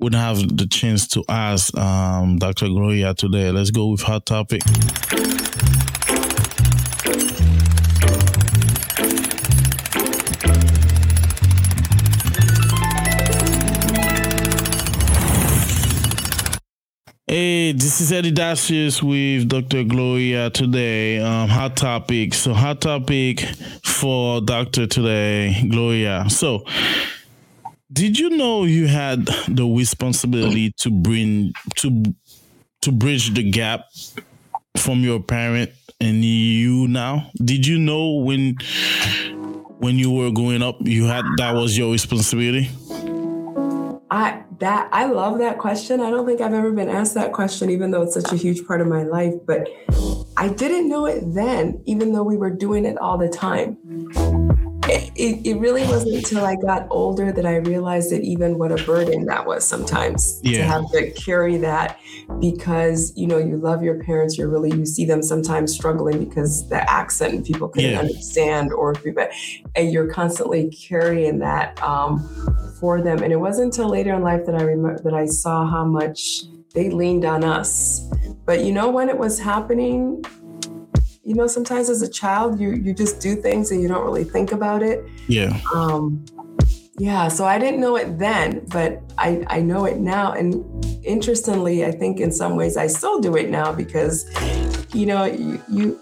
would 0.00 0.14
have 0.14 0.56
the 0.56 0.66
chance 0.66 1.06
to 1.06 1.24
ask 1.28 1.76
um, 1.76 2.38
Dr. 2.38 2.68
Gloria 2.68 3.14
today. 3.14 3.50
Let's 3.50 3.70
go 3.70 3.88
with 3.88 4.02
hot 4.02 4.26
topic. 4.26 4.62
Hey, 17.30 17.70
this 17.70 18.00
is 18.00 18.10
Eddy 18.10 18.32
Dacius 18.32 19.04
with 19.04 19.48
Dr. 19.48 19.84
Gloria 19.84 20.50
today. 20.50 21.20
Um, 21.20 21.48
hot 21.48 21.76
topic. 21.76 22.34
So, 22.34 22.52
hot 22.52 22.80
topic 22.80 23.42
for 23.84 24.40
Doctor 24.40 24.88
today, 24.88 25.64
Gloria. 25.70 26.28
So, 26.28 26.64
did 27.92 28.18
you 28.18 28.30
know 28.30 28.64
you 28.64 28.88
had 28.88 29.26
the 29.46 29.64
responsibility 29.64 30.72
to 30.78 30.90
bring 30.90 31.52
to 31.76 32.02
to 32.80 32.90
bridge 32.90 33.32
the 33.32 33.48
gap 33.48 33.84
from 34.76 35.02
your 35.02 35.20
parent 35.20 35.70
and 36.00 36.24
you 36.24 36.88
now? 36.88 37.30
Did 37.36 37.64
you 37.64 37.78
know 37.78 38.14
when 38.14 38.56
when 39.78 40.00
you 40.00 40.10
were 40.10 40.32
growing 40.32 40.62
up 40.62 40.78
you 40.80 41.04
had 41.04 41.24
that 41.36 41.54
was 41.54 41.78
your 41.78 41.92
responsibility? 41.92 42.70
I 44.10 44.42
that 44.58 44.88
I 44.92 45.06
love 45.06 45.38
that 45.38 45.58
question. 45.58 46.00
I 46.00 46.10
don't 46.10 46.26
think 46.26 46.40
I've 46.40 46.54
ever 46.54 46.72
been 46.72 46.88
asked 46.88 47.14
that 47.14 47.32
question, 47.32 47.70
even 47.70 47.90
though 47.90 48.02
it's 48.02 48.14
such 48.14 48.32
a 48.32 48.36
huge 48.36 48.66
part 48.66 48.80
of 48.80 48.88
my 48.88 49.04
life. 49.04 49.34
But 49.46 49.68
I 50.36 50.48
didn't 50.48 50.88
know 50.88 51.06
it 51.06 51.22
then, 51.34 51.82
even 51.86 52.12
though 52.12 52.24
we 52.24 52.36
were 52.36 52.50
doing 52.50 52.84
it 52.84 52.98
all 52.98 53.18
the 53.18 53.28
time. 53.28 53.76
It, 55.16 55.46
it, 55.46 55.58
really 55.58 55.82
wasn't 55.82 56.16
until 56.16 56.44
I 56.44 56.56
got 56.56 56.86
older 56.90 57.32
that 57.32 57.44
I 57.44 57.56
realized 57.56 58.10
that 58.12 58.22
even 58.22 58.58
what 58.58 58.72
a 58.72 58.82
burden 58.84 59.26
that 59.26 59.46
was 59.46 59.66
sometimes 59.66 60.40
yeah. 60.42 60.58
to 60.58 60.64
have 60.64 60.90
to 60.92 61.10
carry 61.12 61.58
that 61.58 61.98
because 62.40 63.12
you 63.16 63.26
know 63.26 63.38
you 63.38 63.56
love 63.56 63.82
your 63.82 64.02
parents 64.04 64.38
you're 64.38 64.48
really 64.48 64.70
you 64.70 64.86
see 64.86 65.04
them 65.04 65.22
sometimes 65.22 65.74
struggling 65.74 66.24
because 66.24 66.68
the 66.68 66.88
accent 66.90 67.44
people 67.46 67.68
couldn't 67.68 67.90
yeah. 67.90 67.98
understand 67.98 68.72
or 68.72 68.94
and 69.76 69.92
you're 69.92 70.10
constantly 70.10 70.70
carrying 70.70 71.38
that 71.40 71.80
um, 71.82 72.18
for 72.78 73.00
them. 73.00 73.22
And 73.22 73.32
it 73.32 73.36
wasn't 73.36 73.66
until 73.66 73.90
later 73.90 74.14
in 74.14 74.22
life 74.22 74.46
that 74.46 74.54
I 74.54 74.62
remember 74.62 75.00
that 75.02 75.14
I 75.14 75.26
saw 75.26 75.66
how 75.66 75.84
much 75.84 76.42
they 76.74 76.90
leaned 76.90 77.24
on 77.24 77.44
us. 77.44 78.08
But 78.44 78.64
you 78.64 78.72
know 78.72 78.88
when 78.88 79.08
it 79.08 79.18
was 79.18 79.38
happening, 79.38 80.24
you 81.24 81.34
know, 81.34 81.46
sometimes 81.46 81.88
as 81.90 82.02
a 82.02 82.08
child 82.08 82.60
you 82.60 82.72
you 82.72 82.94
just 82.94 83.20
do 83.20 83.34
things 83.36 83.70
and 83.70 83.82
you 83.82 83.88
don't 83.88 84.04
really 84.04 84.24
think 84.24 84.52
about 84.52 84.82
it. 84.82 85.04
Yeah. 85.28 85.58
Um 85.74 86.24
yeah, 87.00 87.28
so 87.28 87.46
I 87.46 87.58
didn't 87.58 87.80
know 87.80 87.96
it 87.96 88.18
then, 88.18 88.66
but 88.68 89.00
I, 89.16 89.42
I 89.46 89.62
know 89.62 89.86
it 89.86 89.96
now. 89.96 90.32
And 90.32 90.62
interestingly, 91.02 91.82
I 91.82 91.92
think 91.92 92.20
in 92.20 92.30
some 92.30 92.56
ways 92.56 92.76
I 92.76 92.88
still 92.88 93.20
do 93.20 93.36
it 93.36 93.48
now 93.48 93.72
because, 93.72 94.28
you 94.92 95.06
know, 95.06 95.24
you, 95.24 95.62
you 95.70 95.98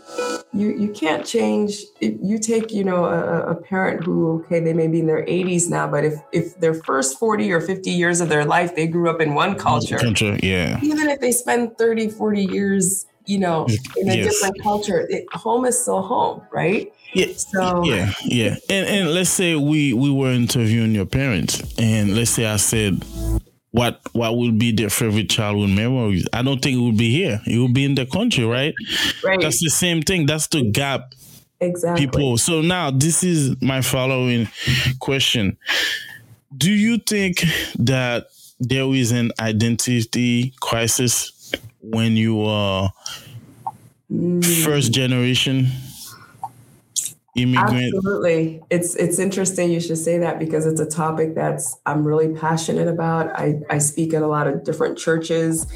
you 0.53 0.77
you 0.77 0.93
can't 0.93 1.25
change 1.25 1.83
if 2.01 2.15
you 2.21 2.39
take 2.39 2.73
you 2.73 2.83
know 2.83 3.05
a, 3.05 3.51
a, 3.51 3.55
parent 3.55 4.03
who 4.03 4.41
okay 4.41 4.61
they 4.61 4.73
may 4.73 4.89
be 4.89 5.01
in 5.01 5.07
their 5.07 5.25
80s 5.27 5.69
now 5.69 5.87
but 5.87 6.05
if 6.07 6.15
if 6.33 6.59
their 6.59 6.73
first 6.73 7.19
40 7.19 7.53
or 7.53 7.61
50 7.61 7.91
years 7.91 8.23
of 8.23 8.31
their 8.31 8.47
life 8.47 8.75
they 8.75 8.87
grew 8.87 9.11
up 9.11 9.21
in 9.21 9.35
one 9.35 9.57
culture, 9.57 9.99
culture 9.99 10.39
yeah 10.43 10.81
even 10.83 11.07
if 11.09 11.21
they 11.21 11.33
spend 11.33 11.77
30 11.77 12.09
40 12.09 12.45
years 12.47 13.05
you 13.29 13.39
know 13.39 13.67
in 13.97 14.09
a 14.09 14.15
yes. 14.17 14.27
different 14.27 14.61
culture 14.63 15.07
it, 15.11 15.25
home 15.33 15.65
is 15.65 15.81
still 15.81 16.03
home 16.03 16.43
right 16.51 16.93
yeah 17.13 17.27
so 17.37 17.85
yeah 17.85 18.13
yeah 18.25 18.57
and 18.71 18.87
and 18.87 19.11
let's 19.15 19.31
say 19.31 19.55
we 19.55 19.93
we 19.93 20.11
were 20.11 20.33
interviewing 20.33 20.95
your 20.95 21.07
parents 21.07 21.63
and 21.79 22.17
let's 22.17 22.31
say 22.31 22.47
i 22.47 22.57
said 22.57 23.03
what 23.71 24.01
what 24.13 24.37
will 24.37 24.53
be 24.53 24.73
their 24.73 24.91
favorite 24.91 25.29
childhood 25.29 25.71
memories. 25.71 26.27
I 26.33 26.43
don't 26.43 26.61
think 26.61 26.79
it 26.79 26.81
would 26.81 26.97
be 26.97 27.11
here. 27.11 27.41
It 27.47 27.59
would 27.59 27.75
be 27.75 27.85
in 27.85 27.95
the 27.95 28.07
country, 28.07 28.45
right? 28.45 28.75
Right. 29.23 29.41
That's 29.41 29.63
the 29.63 29.71
same 29.71 30.03
thing. 30.03 30.27
That's 30.27 30.47
the 30.49 30.63
gap. 30.63 31.13
Exactly. 31.61 32.07
People. 32.07 32.39
So 32.39 32.63
now 32.63 32.91
this 32.91 33.23
is 33.23 33.61
my 33.61 33.83
following 33.83 34.49
question. 35.01 35.59
Do 36.57 36.71
you 36.71 36.99
think 36.99 37.45
that 37.79 38.29
there 38.59 38.93
is 38.95 39.13
an 39.13 39.33
identity 39.39 40.55
crisis 40.61 41.33
when 41.91 42.17
you 42.17 42.45
are 42.45 42.91
mm. 44.11 44.65
first 44.65 44.93
generation 44.93 45.67
immigrant. 47.43 47.95
Absolutely. 47.95 48.61
It's 48.71 48.95
it's 48.97 49.19
interesting 49.19 49.71
you 49.71 49.81
should 49.81 49.99
say 49.99 50.19
that 50.19 50.39
because 50.39 50.67
it's 50.67 50.81
a 50.81 50.87
topic 50.87 51.35
that's 51.35 51.77
i'm 51.87 52.07
really 52.07 52.35
passionate 52.35 52.89
about. 52.89 53.31
I 53.39 53.61
i 53.71 53.79
speak 53.79 54.15
at 54.15 54.23
a 54.23 54.27
lot 54.27 54.47
of 54.47 54.65
different 54.65 54.99
churches 54.99 55.67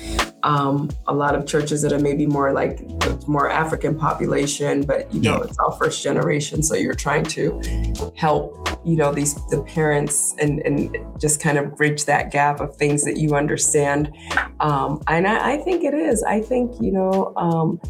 um, 0.45 0.91
a 1.07 1.15
lot 1.15 1.35
of 1.35 1.47
churches 1.47 1.83
that 1.83 1.93
are 1.93 2.01
maybe 2.01 2.27
more 2.27 2.53
like 2.53 2.81
more 3.29 3.49
african 3.49 3.97
population 3.97 4.83
but 4.83 5.13
you 5.15 5.21
know 5.21 5.37
yeah. 5.37 5.45
it's 5.45 5.59
all 5.59 5.73
first 5.73 6.03
generation. 6.03 6.63
So 6.63 6.75
you're 6.75 6.95
trying 6.95 7.25
to 7.25 7.61
help 8.17 8.69
you 8.85 8.97
know 8.97 9.13
these 9.13 9.35
the 9.49 9.63
parents 9.63 10.35
and 10.41 10.61
and 10.61 10.97
just 11.21 11.41
kind 11.41 11.59
of 11.59 11.77
bridge 11.77 12.05
that 12.07 12.31
gap 12.31 12.61
of 12.61 12.77
things 12.77 13.05
that 13.05 13.17
you 13.17 13.35
understand. 13.35 14.15
Um, 14.61 15.03
and 15.09 15.27
I, 15.27 15.55
I 15.55 15.57
think 15.59 15.85
it 15.85 15.95
is. 15.95 16.23
I 16.23 16.41
think 16.41 16.81
you 16.81 16.93
know 16.93 17.33
um, 17.37 17.81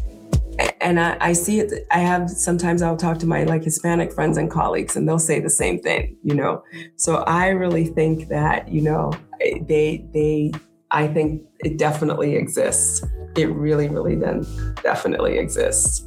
and 0.81 0.99
I, 0.99 1.17
I, 1.19 1.33
see 1.33 1.59
it 1.59 1.85
i 1.91 1.99
have 1.99 2.29
sometimes 2.29 2.81
i'll 2.81 2.97
talk 2.97 3.17
to 3.19 3.25
my 3.25 3.43
like 3.43 3.63
hispanic 3.63 4.13
friends 4.13 4.37
and 4.37 4.49
colleagues 4.49 4.95
and 4.95 5.07
they'll 5.07 5.19
say 5.19 5.39
the 5.39 5.49
same 5.49 5.79
thing 5.79 6.17
you 6.23 6.35
know? 6.35 6.63
So 6.95 7.17
i 7.17 7.47
really 7.49 7.85
think 7.85 8.29
that 8.29 8.67
you 8.67 8.81
know 8.81 9.11
they 9.39 10.05
they 10.13 10.51
i 10.91 11.07
think 11.07 11.43
it 11.63 11.77
definitely 11.77 12.35
exists. 12.35 13.03
It 13.35 13.49
really 13.49 13.89
really 13.89 14.15
then 14.15 14.45
definitely 14.83 15.37
exists 15.37 16.05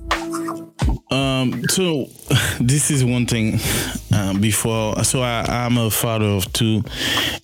um, 1.11 1.63
so 1.69 2.07
this 2.61 2.91
is 2.91 3.05
one 3.05 3.27
thing. 3.27 3.59
Um, 4.15 4.41
before, 4.41 5.05
so 5.05 5.21
I, 5.21 5.45
I'm 5.47 5.77
a 5.77 5.91
father 5.91 6.27
of 6.27 6.51
two, 6.53 6.83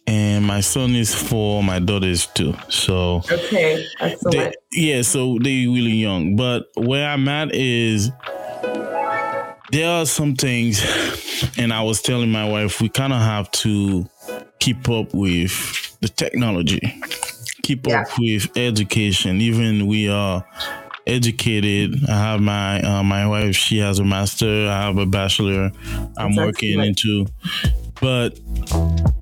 and 0.07 0.45
my 0.45 0.61
son 0.61 0.95
is 0.95 1.15
four, 1.15 1.63
my 1.63 1.79
daughter 1.79 2.07
is 2.07 2.27
two. 2.29 2.55
So 2.69 3.23
okay. 3.31 3.87
They, 4.31 4.53
yeah, 4.73 5.03
so 5.03 5.39
they 5.43 5.67
really 5.67 5.93
young. 5.93 6.37
But 6.37 6.67
where 6.77 7.09
I'm 7.09 7.29
at 7.29 7.55
is 7.55 8.11
there 9.71 9.91
are 9.91 10.07
some 10.07 10.35
things, 10.35 10.83
and 11.59 11.73
I 11.73 11.83
was 11.83 12.01
telling 12.01 12.31
my 12.31 12.49
wife 12.49 12.81
we 12.81 12.89
kind 12.89 13.13
of 13.13 13.21
have 13.21 13.51
to 13.53 14.07
keep 14.61 14.89
up 14.89 15.13
with 15.13 15.99
the 16.01 16.09
technology, 16.09 16.81
keep 17.63 17.87
yeah. 17.87 18.03
up 18.03 18.09
with 18.19 18.57
education. 18.57 19.41
Even 19.41 19.87
we 19.87 20.09
are 20.09 20.45
educated. 21.07 22.09
I 22.09 22.13
have 22.13 22.41
my 22.41 22.81
uh, 22.81 23.03
my 23.03 23.27
wife. 23.27 23.55
She 23.57 23.79
has 23.79 23.99
a 23.99 24.05
master. 24.05 24.69
I 24.69 24.83
have 24.83 24.99
a 24.99 25.07
bachelor. 25.07 25.71
I'm 26.17 26.35
That's 26.35 26.47
working 26.47 26.81
into, 26.81 27.27
but 28.01 28.39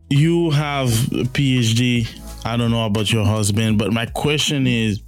you 0.09 0.51
have 0.51 0.89
a 1.13 1.25
PhD. 1.25 2.09
I 2.45 2.57
don't 2.57 2.71
know 2.71 2.87
about 2.87 3.13
your 3.13 3.25
husband, 3.25 3.79
but 3.79 3.93
my 3.93 4.07
question 4.07 4.67
is: 4.67 5.01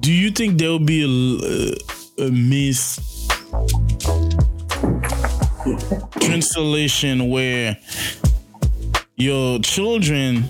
Do 0.00 0.12
you 0.12 0.30
think 0.30 0.58
there 0.58 0.70
will 0.70 0.78
be 0.78 1.02
a, 1.02 2.24
a 2.24 2.30
miss 2.30 3.00
translation 6.20 7.28
where 7.30 7.76
your 9.16 9.58
children 9.60 10.44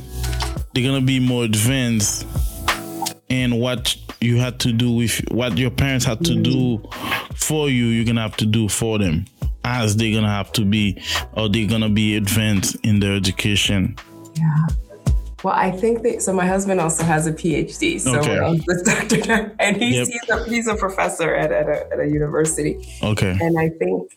they're 0.75 0.85
gonna 0.85 1.01
be 1.01 1.21
more 1.21 1.45
advanced 1.45 2.27
and 3.31 3.59
what 3.59 3.97
you 4.21 4.39
had 4.39 4.59
to 4.61 4.73
do 4.73 4.93
with 4.93 5.21
what 5.31 5.59
your 5.59 5.71
parents 5.71 6.05
had 6.05 6.25
to 6.25 6.35
do 6.35 6.79
mm. 6.79 7.37
for 7.37 7.69
you, 7.69 7.87
you're 7.87 8.05
gonna 8.05 8.23
have 8.23 8.37
to 8.39 8.47
do 8.47 8.69
for 8.69 8.99
them 8.99 9.27
as 9.65 9.97
they're 9.97 10.15
gonna 10.15 10.29
have 10.29 10.53
to 10.53 10.65
be 10.65 11.01
or 11.33 11.49
they're 11.49 11.69
gonna 11.69 11.89
be 11.89 12.17
advanced 12.17 12.77
in 12.83 13.01
their 13.01 13.15
education. 13.15 13.97
Yeah. 14.35 14.67
Well, 15.47 15.55
I 15.55 15.71
think 15.71 16.03
that 16.03 16.23
so. 16.23 16.33
My 16.33 16.45
husband 16.45 16.81
also 16.81 17.05
has 17.05 17.29
a 17.29 17.33
PhD, 17.33 18.01
so 18.01 18.19
Okay. 18.19 18.37
um, 18.37 18.57
doctor, 18.85 19.55
and 19.61 19.77
he's 19.77 19.95
Yep. 19.95 20.09
he's, 20.09 20.29
a, 20.29 20.45
he's 20.51 20.67
a 20.67 20.75
professor 20.75 21.33
at, 21.37 21.53
at, 21.53 21.69
a, 21.69 21.87
at 21.93 22.01
a 22.01 22.07
university. 22.09 22.85
Okay. 23.01 23.39
And 23.41 23.57
I 23.57 23.69
think 23.69 24.11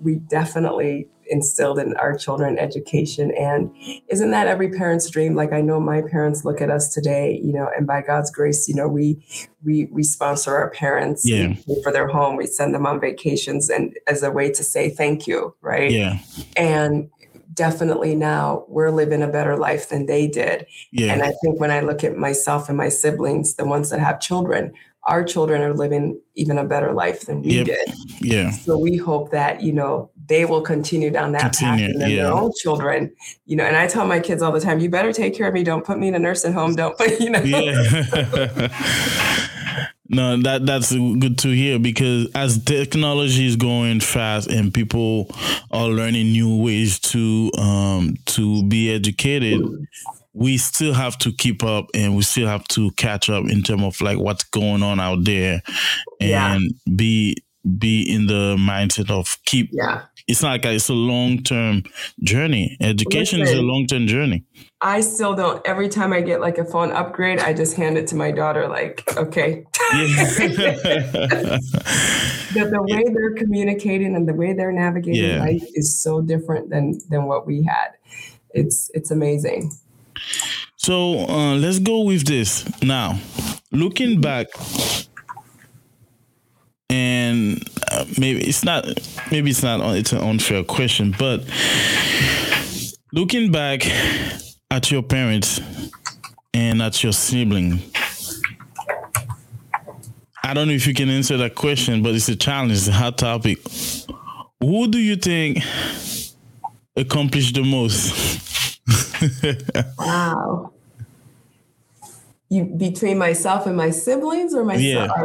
we 0.00 0.14
definitely 0.14 1.08
instilled 1.28 1.80
in 1.80 1.96
our 1.96 2.16
children 2.16 2.56
education. 2.56 3.32
And 3.36 3.74
isn't 4.08 4.30
that 4.30 4.46
every 4.46 4.70
parent's 4.70 5.10
dream? 5.10 5.34
Like 5.34 5.52
I 5.52 5.60
know 5.60 5.80
my 5.80 6.02
parents 6.02 6.44
look 6.44 6.60
at 6.60 6.70
us 6.70 6.94
today, 6.94 7.40
you 7.42 7.52
know, 7.52 7.68
and 7.76 7.84
by 7.84 8.00
God's 8.02 8.30
grace, 8.30 8.68
you 8.68 8.76
know, 8.76 8.86
we 8.86 9.26
we 9.64 9.86
we 9.90 10.04
sponsor 10.04 10.54
our 10.54 10.70
parents 10.70 11.28
Yeah. 11.28 11.54
for 11.82 11.90
their 11.90 12.06
home, 12.06 12.36
we 12.36 12.46
send 12.46 12.76
them 12.76 12.86
on 12.86 13.00
vacations 13.00 13.68
and 13.70 13.92
as 14.06 14.22
a 14.22 14.30
way 14.30 14.52
to 14.52 14.62
say 14.62 14.88
thank 14.88 15.26
you, 15.26 15.56
right? 15.62 15.90
Yeah. 15.90 16.18
And 16.56 17.10
definitely 17.54 18.14
now 18.14 18.64
we're 18.68 18.90
living 18.90 19.22
a 19.22 19.28
better 19.28 19.56
life 19.56 19.88
than 19.88 20.06
they 20.06 20.26
did. 20.26 20.66
Yeah. 20.92 21.12
And 21.12 21.22
I 21.22 21.32
think 21.42 21.60
when 21.60 21.70
I 21.70 21.80
look 21.80 22.04
at 22.04 22.16
myself 22.16 22.68
and 22.68 22.76
my 22.76 22.88
siblings, 22.88 23.54
the 23.54 23.64
ones 23.64 23.90
that 23.90 24.00
have 24.00 24.20
children, 24.20 24.72
our 25.04 25.22
children 25.22 25.62
are 25.62 25.72
living 25.72 26.20
even 26.34 26.58
a 26.58 26.64
better 26.64 26.92
life 26.92 27.26
than 27.26 27.40
we 27.42 27.58
Yep. 27.58 27.66
did. 27.66 27.94
yeah. 28.20 28.50
So 28.50 28.76
we 28.76 28.96
hope 28.96 29.30
that, 29.30 29.62
you 29.62 29.72
know, 29.72 30.10
they 30.26 30.44
will 30.44 30.62
continue 30.62 31.10
down 31.10 31.30
that 31.32 31.42
Continue, 31.42 31.86
path 31.86 31.92
and 31.92 32.00
then 32.02 32.10
yeah. 32.10 32.22
their 32.24 32.32
own 32.32 32.50
children, 32.60 33.12
you 33.44 33.54
know, 33.56 33.64
and 33.64 33.76
I 33.76 33.86
tell 33.86 34.04
my 34.06 34.18
kids 34.18 34.42
all 34.42 34.50
the 34.50 34.58
time, 34.60 34.80
you 34.80 34.90
better 34.90 35.12
take 35.12 35.36
care 35.36 35.46
of 35.46 35.54
me. 35.54 35.62
Don't 35.62 35.84
put 35.84 35.98
me 35.98 36.08
in 36.08 36.16
a 36.16 36.18
nursing 36.18 36.52
home. 36.52 36.74
Don't 36.74 36.98
put, 36.98 37.20
you 37.20 37.30
know. 37.30 37.40
Yeah. 37.40 38.68
no, 40.08 40.36
that 40.42 40.66
that's 40.66 40.92
good 40.92 41.38
to 41.38 41.48
hear 41.48 41.78
because 41.78 42.30
as 42.34 42.62
technology 42.64 43.46
is 43.46 43.56
going 43.56 44.00
fast 44.00 44.48
and 44.48 44.72
people 44.72 45.28
are 45.70 45.88
learning 45.88 46.32
new 46.32 46.62
ways 46.62 46.98
to 47.00 47.50
um 47.58 48.14
to 48.26 48.62
be 48.68 48.92
educated, 48.92 49.60
we 50.32 50.58
still 50.58 50.92
have 50.94 51.16
to 51.18 51.32
keep 51.32 51.64
up 51.64 51.86
and 51.94 52.14
we 52.16 52.22
still 52.22 52.46
have 52.46 52.64
to 52.68 52.90
catch 52.92 53.30
up 53.30 53.48
in 53.48 53.62
terms 53.62 53.82
of 53.82 54.00
like 54.00 54.18
what's 54.18 54.44
going 54.44 54.82
on 54.82 55.00
out 55.00 55.24
there 55.24 55.62
Yeah. 56.20 56.54
and 56.54 56.74
be 56.96 57.36
be 57.78 58.02
in 58.02 58.26
the 58.26 58.56
mindset 58.58 59.10
of 59.10 59.38
keep 59.44 59.70
Yeah. 59.72 60.02
It's 60.28 60.42
not 60.42 60.50
like 60.52 60.64
it's 60.66 60.88
a 60.88 60.94
long 60.94 61.42
term 61.42 61.84
journey. 62.22 62.76
Education 62.80 63.40
is 63.40 63.52
a 63.52 63.62
long 63.62 63.86
term 63.86 64.06
journey. 64.06 64.44
I 64.80 65.00
still 65.00 65.34
don't, 65.34 65.66
every 65.66 65.88
time 65.88 66.12
I 66.12 66.20
get 66.20 66.40
like 66.40 66.58
a 66.58 66.64
phone 66.64 66.92
upgrade, 66.92 67.38
I 67.38 67.54
just 67.54 67.76
hand 67.76 67.96
it 67.96 68.06
to 68.08 68.14
my 68.14 68.30
daughter, 68.30 68.68
like, 68.68 69.02
okay. 69.16 69.64
The, 72.54 72.64
the 72.70 72.82
way 72.82 73.04
they're 73.12 73.34
communicating 73.34 74.14
and 74.16 74.26
the 74.26 74.32
way 74.32 74.52
they're 74.54 74.72
navigating 74.72 75.24
Yeah. 75.24 75.40
life 75.40 75.64
is 75.74 76.00
so 76.00 76.22
different 76.22 76.70
than 76.70 77.00
than 77.10 77.26
what 77.26 77.46
we 77.46 77.62
had. 77.62 77.88
It's 78.54 78.90
it's 78.94 79.10
amazing. 79.10 79.72
So 80.76 81.26
uh, 81.28 81.54
let's 81.56 81.78
go 81.80 82.00
with 82.04 82.24
this 82.26 82.64
now. 82.82 83.18
Looking 83.72 84.20
back, 84.20 84.46
and 86.90 87.68
uh, 87.90 88.04
maybe 88.18 88.40
it's 88.44 88.64
not, 88.64 88.86
maybe 89.30 89.50
it's 89.50 89.62
not, 89.62 89.80
it's 89.96 90.12
an 90.12 90.20
unfair 90.20 90.62
question, 90.64 91.14
but 91.18 91.44
looking 93.12 93.50
back 93.50 93.86
at 94.70 94.90
your 94.90 95.02
parents 95.02 95.60
and 96.54 96.80
at 96.82 97.02
your 97.02 97.12
sibling, 97.12 97.80
I 100.42 100.54
don't 100.54 100.68
know 100.68 100.74
if 100.74 100.86
you 100.86 100.94
can 100.94 101.10
answer 101.10 101.36
that 101.38 101.54
question, 101.54 102.02
but 102.02 102.14
it's 102.14 102.28
a 102.28 102.36
challenge, 102.36 102.72
it's 102.72 102.88
a 102.88 102.92
hot 102.92 103.18
topic. 103.18 103.58
Who 104.60 104.88
do 104.88 104.98
you 104.98 105.16
think 105.16 105.58
accomplished 106.96 107.54
the 107.54 107.64
most? 107.64 108.42
Wow. 109.98 110.72
You 112.48 112.64
between 112.64 113.18
myself 113.18 113.66
and 113.66 113.76
my 113.76 113.90
siblings 113.90 114.54
or 114.54 114.64
myself? 114.64 115.10
Yeah. 115.10 115.24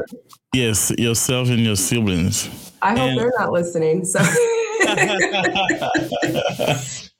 Yes, 0.54 0.92
yourself 0.98 1.50
and 1.50 1.60
your 1.60 1.76
siblings. 1.76 2.50
I 2.82 2.92
hope 2.92 3.10
And- 3.10 3.20
they're 3.20 3.32
not 3.38 3.52
listening. 3.52 4.06
So 4.06 4.20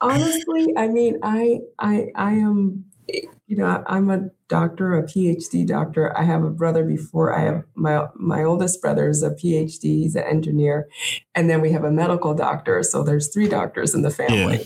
honestly, 0.02 0.74
I 0.76 0.88
mean, 0.88 1.20
I 1.24 1.60
I 1.80 2.08
I 2.16 2.32
am 2.34 2.86
you 3.48 3.58
know, 3.58 3.84
I'm 3.88 4.10
a 4.10 4.30
doctor, 4.48 4.98
a 4.98 5.04
PhD 5.04 5.68
doctor. 5.68 6.18
I 6.18 6.24
have 6.24 6.44
a 6.44 6.50
brother 6.50 6.86
before 6.86 7.34
I 7.38 7.42
have 7.42 7.64
my 7.76 8.08
my 8.16 8.44
oldest 8.44 8.82
brother 8.82 9.10
is 9.10 9.24
a 9.24 9.32
PhD, 9.32 9.84
he's 9.84 10.16
an 10.16 10.24
engineer, 10.24 10.88
and 11.36 11.50
then 11.50 11.62
we 11.62 11.72
have 11.72 11.84
a 11.84 11.92
medical 11.92 12.34
doctor. 12.34 12.82
So 12.84 13.04
there's 13.04 13.28
three 13.34 13.50
doctors 13.50 13.94
in 13.94 14.02
the 14.04 14.12
family. 14.12 14.66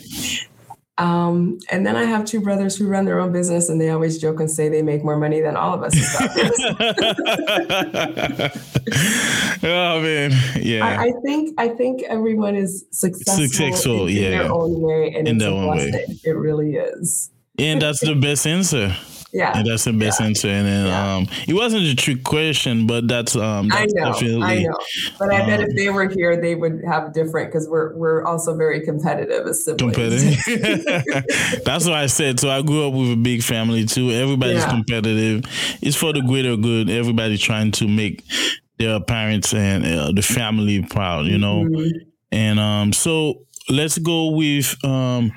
Um, 0.97 1.59
and 1.69 1.85
then 1.85 1.97
I 1.97 2.05
have 2.05 2.23
two 2.23 2.39
brothers 2.39 2.77
who 2.77 2.87
run 2.87 3.03
their 3.03 3.19
own 3.19 3.33
business, 3.33 3.67
and 3.67 3.81
they 3.81 3.89
always 3.89 4.17
joke 4.17 4.39
and 4.39 4.49
say 4.49 4.69
they 4.69 4.81
make 4.81 5.03
more 5.03 5.17
money 5.17 5.41
than 5.41 5.57
all 5.57 5.73
of 5.73 5.83
us 5.83 5.93
oh 9.63 10.01
man, 10.01 10.31
yeah. 10.61 10.85
I, 10.85 11.07
I 11.07 11.11
think 11.25 11.59
I 11.59 11.67
think 11.67 12.03
everyone 12.03 12.55
is 12.55 12.85
successful, 12.91 13.45
Successful, 13.45 14.07
in, 14.07 14.15
in 14.15 14.23
yeah. 14.23 14.29
their 14.29 14.53
own 14.53 14.79
way, 14.79 15.13
and 15.13 15.27
In 15.27 15.35
it's 15.35 15.43
their 15.43 15.53
own 15.53 15.67
way. 15.67 15.91
It 16.23 16.31
really 16.31 16.75
is. 16.75 17.29
And 17.59 17.81
that's 17.81 17.99
the 18.01 18.15
best 18.15 18.45
answer. 18.47 18.95
Yeah, 19.33 19.51
And 19.53 19.67
that's 19.67 19.83
the 19.83 19.91
best 19.91 20.21
answer. 20.21 20.47
And 20.47 20.65
then 20.65 20.85
Yeah. 20.87 21.15
um 21.17 21.27
it 21.45 21.53
wasn't 21.53 21.83
a 21.83 21.95
trick 21.95 22.23
question, 22.23 22.87
but 22.87 23.07
that's 23.09 23.35
um 23.35 23.67
I 23.71 23.85
know, 23.89 24.13
definitely 24.13 24.43
I 24.43 24.59
know. 24.63 24.77
But 25.19 25.33
I 25.33 25.45
bet 25.45 25.59
um, 25.59 25.65
if 25.69 25.75
they 25.75 25.89
were 25.89 26.07
here, 26.09 26.39
they 26.39 26.55
would 26.55 26.81
have 26.87 27.13
different 27.13 27.51
because 27.51 27.67
we're 27.69 27.95
we're 27.97 28.23
also 28.23 28.55
very 28.55 28.79
competitive 28.85 29.45
as 29.45 29.65
siblings. 29.65 29.93
competitive. 29.93 30.43
that's 31.65 31.83
what 31.85 31.95
I 31.95 32.05
said. 32.07 32.39
So 32.39 32.49
I 32.49 32.61
grew 32.61 32.87
up 32.87 32.93
with 32.93 33.11
a 33.11 33.17
big 33.17 33.43
family 33.43 33.85
too. 33.85 34.09
Everybody's 34.11 34.63
Yeah. 34.63 34.69
competitive. 34.69 35.43
It's 35.81 35.97
for 35.97 36.13
the 36.13 36.21
greater 36.21 36.55
good. 36.55 36.89
Everybody 36.89 37.37
trying 37.37 37.71
to 37.73 37.87
make 37.89 38.23
their 38.77 39.01
parents 39.01 39.53
and 39.53 39.85
uh, 39.85 40.11
the 40.13 40.21
family 40.21 40.81
proud, 40.83 41.25
you 41.25 41.37
know. 41.37 41.65
Mhm. 41.65 41.91
And 42.31 42.59
um, 42.59 42.93
so 42.93 43.45
let's 43.69 43.97
go 43.97 44.29
with 44.31 44.75
um, 44.85 45.31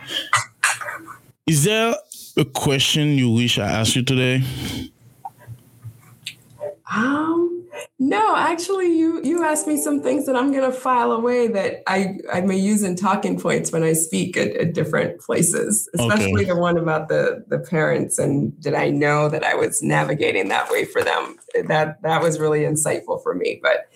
is 1.47 1.65
there 1.65 1.95
a 2.39 2.45
question 2.45 3.19
you 3.19 3.31
wish 3.31 3.59
I 3.59 3.69
asked 3.69 3.97
you 3.97 4.03
today? 4.03 4.43
Um, 6.95 7.69
no, 7.99 8.37
actually, 8.37 8.97
you 8.97 9.21
you 9.25 9.45
asked 9.45 9.67
me 9.67 9.77
some 9.77 10.01
things 10.01 10.25
that 10.27 10.37
I'm 10.37 10.53
gonna 10.53 10.73
file 10.73 11.13
away 11.13 11.49
that 11.49 11.83
I 11.87 12.19
I 12.33 12.41
may 12.41 12.57
use 12.57 12.83
in 12.83 12.95
talking 12.95 13.39
points 13.39 13.73
when 13.73 13.83
I 13.83 13.93
speak 13.93 14.37
at, 14.37 14.57
at 14.57 14.73
different 14.73 15.21
places, 15.21 15.89
especially 15.99 16.45
the 16.45 16.57
one 16.57 16.79
about 16.79 17.09
the 17.09 17.45
the 17.49 17.59
parents 17.59 18.19
and 18.19 18.59
did 18.61 18.75
I 18.75 18.91
know 18.91 19.29
that 19.29 19.45
I 19.45 19.55
was 19.55 19.83
navigating 19.83 20.49
that 20.49 20.71
way 20.71 20.85
for 20.85 21.03
them. 21.03 21.37
That 21.67 22.01
that 22.03 22.23
was 22.23 22.39
really 22.39 22.61
insightful 22.61 23.23
for 23.23 23.35
me. 23.35 23.61
But 23.63 23.89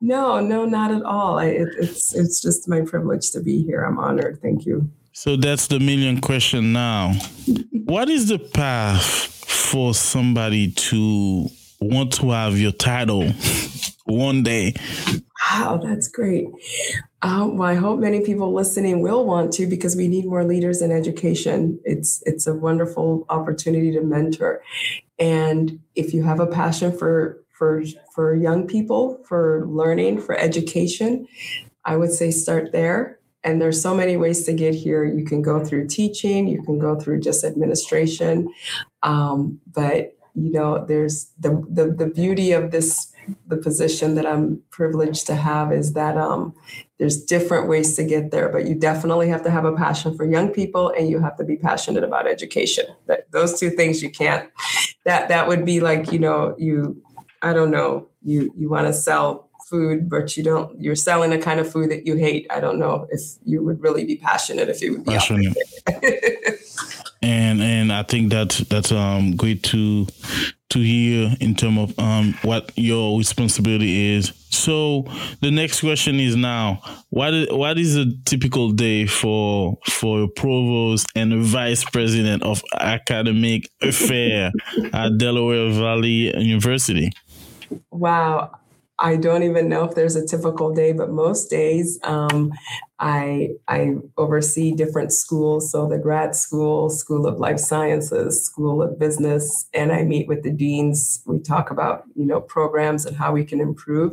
no, 0.00 0.40
no, 0.40 0.64
not 0.64 0.90
at 0.90 1.02
all. 1.02 1.38
I, 1.38 1.46
it, 1.46 1.68
it's 1.78 2.14
it's 2.14 2.40
just 2.40 2.66
my 2.66 2.80
privilege 2.80 3.30
to 3.32 3.40
be 3.40 3.62
here. 3.62 3.82
I'm 3.82 3.98
honored. 3.98 4.40
Thank 4.40 4.64
you. 4.64 4.90
So 5.20 5.36
that's 5.36 5.66
the 5.66 5.78
million 5.78 6.22
question 6.22 6.72
now. 6.72 7.12
What 7.84 8.08
is 8.08 8.28
the 8.28 8.38
path 8.38 9.04
for 9.04 9.92
somebody 9.92 10.70
to 10.70 11.46
want 11.78 12.14
to 12.14 12.30
have 12.30 12.58
your 12.58 12.72
title 12.72 13.30
one 14.06 14.42
day? 14.42 14.72
Wow, 15.52 15.76
that's 15.76 16.08
great. 16.08 16.46
Um, 17.20 17.60
I 17.60 17.74
hope 17.74 18.00
many 18.00 18.20
people 18.22 18.54
listening 18.54 19.02
will 19.02 19.26
want 19.26 19.52
to 19.52 19.66
because 19.66 19.94
we 19.94 20.08
need 20.08 20.24
more 20.24 20.42
leaders 20.42 20.80
in 20.80 20.90
education. 20.90 21.78
It's 21.84 22.22
it's 22.24 22.46
a 22.46 22.54
wonderful 22.54 23.26
opportunity 23.28 23.92
to 23.92 24.00
mentor, 24.00 24.62
and 25.18 25.80
if 25.96 26.14
you 26.14 26.22
have 26.22 26.40
a 26.40 26.46
passion 26.46 26.96
for 26.96 27.44
for 27.50 27.82
for 28.14 28.34
young 28.34 28.66
people, 28.66 29.22
for 29.28 29.66
learning, 29.66 30.22
for 30.22 30.34
education, 30.34 31.28
I 31.84 31.96
would 31.96 32.10
say 32.10 32.30
start 32.30 32.72
there. 32.72 33.19
And 33.42 33.60
there's 33.60 33.80
so 33.80 33.94
many 33.94 34.16
ways 34.16 34.44
to 34.44 34.52
get 34.52 34.74
here. 34.74 35.04
You 35.04 35.24
can 35.24 35.40
go 35.42 35.64
through 35.64 35.88
teaching, 35.88 36.46
you 36.46 36.62
can 36.62 36.78
go 36.78 36.98
through 36.98 37.20
just 37.20 37.44
administration, 37.44 38.52
um, 39.02 39.60
but 39.72 40.14
you 40.34 40.52
know, 40.52 40.84
there's 40.84 41.30
the, 41.40 41.64
the 41.68 41.86
the 41.86 42.06
beauty 42.06 42.52
of 42.52 42.70
this 42.70 43.12
the 43.46 43.56
position 43.56 44.14
that 44.14 44.26
I'm 44.26 44.62
privileged 44.70 45.26
to 45.26 45.34
have 45.34 45.72
is 45.72 45.92
that 45.92 46.16
um, 46.16 46.54
there's 46.98 47.22
different 47.22 47.68
ways 47.68 47.94
to 47.96 48.04
get 48.04 48.30
there, 48.30 48.48
but 48.48 48.66
you 48.66 48.74
definitely 48.74 49.28
have 49.28 49.42
to 49.44 49.50
have 49.50 49.64
a 49.64 49.72
passion 49.72 50.16
for 50.16 50.24
young 50.24 50.48
people 50.50 50.92
and 50.96 51.08
you 51.08 51.20
have 51.20 51.36
to 51.36 51.44
be 51.44 51.56
passionate 51.56 52.04
about 52.04 52.26
education. 52.26 52.86
That 53.06 53.30
those 53.30 53.58
two 53.58 53.70
things 53.70 54.02
you 54.02 54.10
can't. 54.10 54.50
That 55.04 55.28
that 55.28 55.48
would 55.48 55.64
be 55.64 55.80
like 55.80 56.12
you 56.12 56.18
know 56.18 56.54
you 56.58 57.02
I 57.42 57.52
don't 57.52 57.70
know 57.70 58.08
you 58.22 58.52
you 58.56 58.68
want 58.68 58.86
to 58.86 58.92
sell 58.92 59.49
food 59.70 60.10
but 60.10 60.36
you 60.36 60.42
don't 60.42 60.78
you're 60.80 60.96
selling 60.96 61.32
a 61.32 61.38
kind 61.38 61.60
of 61.60 61.70
food 61.70 61.90
that 61.90 62.06
you 62.06 62.16
hate. 62.16 62.46
I 62.50 62.60
don't 62.60 62.78
know 62.78 63.06
if 63.10 63.20
you 63.44 63.62
would 63.62 63.80
really 63.80 64.04
be 64.04 64.16
passionate 64.16 64.68
if 64.68 64.82
you 64.82 64.92
would 64.92 65.04
be. 65.04 65.12
Passionate. 65.12 65.56
and 67.22 67.62
and 67.62 67.92
I 67.92 68.02
think 68.02 68.30
that 68.30 68.50
that's 68.68 68.92
um 68.92 69.36
great 69.36 69.62
to 69.64 70.06
to 70.70 70.78
hear 70.78 71.34
in 71.40 71.54
terms 71.54 71.78
of 71.78 71.98
um, 71.98 72.32
what 72.42 72.70
your 72.76 73.18
responsibility 73.18 74.14
is. 74.14 74.32
So 74.50 75.04
the 75.40 75.50
next 75.50 75.80
question 75.80 76.18
is 76.18 76.36
now: 76.36 76.80
what 77.10 77.34
is, 77.34 77.48
what 77.50 77.78
is 77.78 77.96
a 77.96 78.06
typical 78.24 78.70
day 78.70 79.06
for 79.06 79.78
for 79.88 80.22
a 80.22 80.28
provost 80.28 81.06
and 81.14 81.32
a 81.32 81.38
vice 81.38 81.84
president 81.84 82.42
of 82.42 82.62
academic 82.78 83.68
affair 83.82 84.52
at 84.92 85.18
Delaware 85.18 85.70
Valley 85.70 86.36
University? 86.36 87.12
Wow, 87.90 88.52
I 89.00 89.16
don't 89.16 89.42
even 89.42 89.68
know 89.68 89.84
if 89.84 89.94
there's 89.94 90.14
a 90.14 90.26
typical 90.26 90.72
day, 90.74 90.92
but 90.92 91.10
most 91.10 91.48
days 91.48 91.98
um, 92.04 92.52
I 92.98 93.50
I 93.66 93.94
oversee 94.18 94.72
different 94.72 95.12
schools. 95.12 95.72
So 95.72 95.88
the 95.88 95.98
grad 95.98 96.36
school, 96.36 96.90
School 96.90 97.26
of 97.26 97.38
Life 97.38 97.58
Sciences, 97.58 98.44
School 98.44 98.82
of 98.82 98.98
Business, 98.98 99.68
and 99.72 99.90
I 99.90 100.02
meet 100.04 100.28
with 100.28 100.42
the 100.42 100.52
deans. 100.52 101.22
We 101.26 101.40
talk 101.40 101.70
about 101.70 102.04
you 102.14 102.26
know 102.26 102.42
programs 102.42 103.06
and 103.06 103.16
how 103.16 103.32
we 103.32 103.44
can 103.44 103.60
improve. 103.60 104.12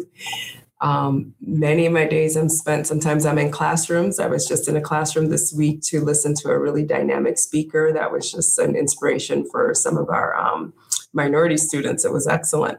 Um, 0.80 1.34
many 1.42 1.88
of 1.88 1.94
my 1.94 2.06
days 2.06 2.36
I'm 2.36 2.50
spent, 2.50 2.86
sometimes 2.86 3.26
I'm 3.26 3.40
in 3.40 3.50
classrooms. 3.52 4.20
I 4.20 4.28
was 4.28 4.48
just 4.48 4.70
in 4.70 4.78
a 4.78 4.82
classroom 4.82 5.30
this 5.30 5.52
week 5.52 5.82
to 5.86 6.02
listen 6.02 6.36
to 6.36 6.50
a 6.50 6.60
really 6.60 6.86
dynamic 6.86 7.40
speaker 7.40 7.92
that 7.94 8.12
was 8.12 8.32
just 8.32 8.60
an 8.60 8.76
inspiration 8.76 9.44
for 9.50 9.74
some 9.74 9.98
of 9.98 10.10
our 10.10 10.36
um, 10.36 10.74
minority 11.14 11.58
students. 11.58 12.06
It 12.06 12.14
was 12.14 12.28
excellent. 12.28 12.78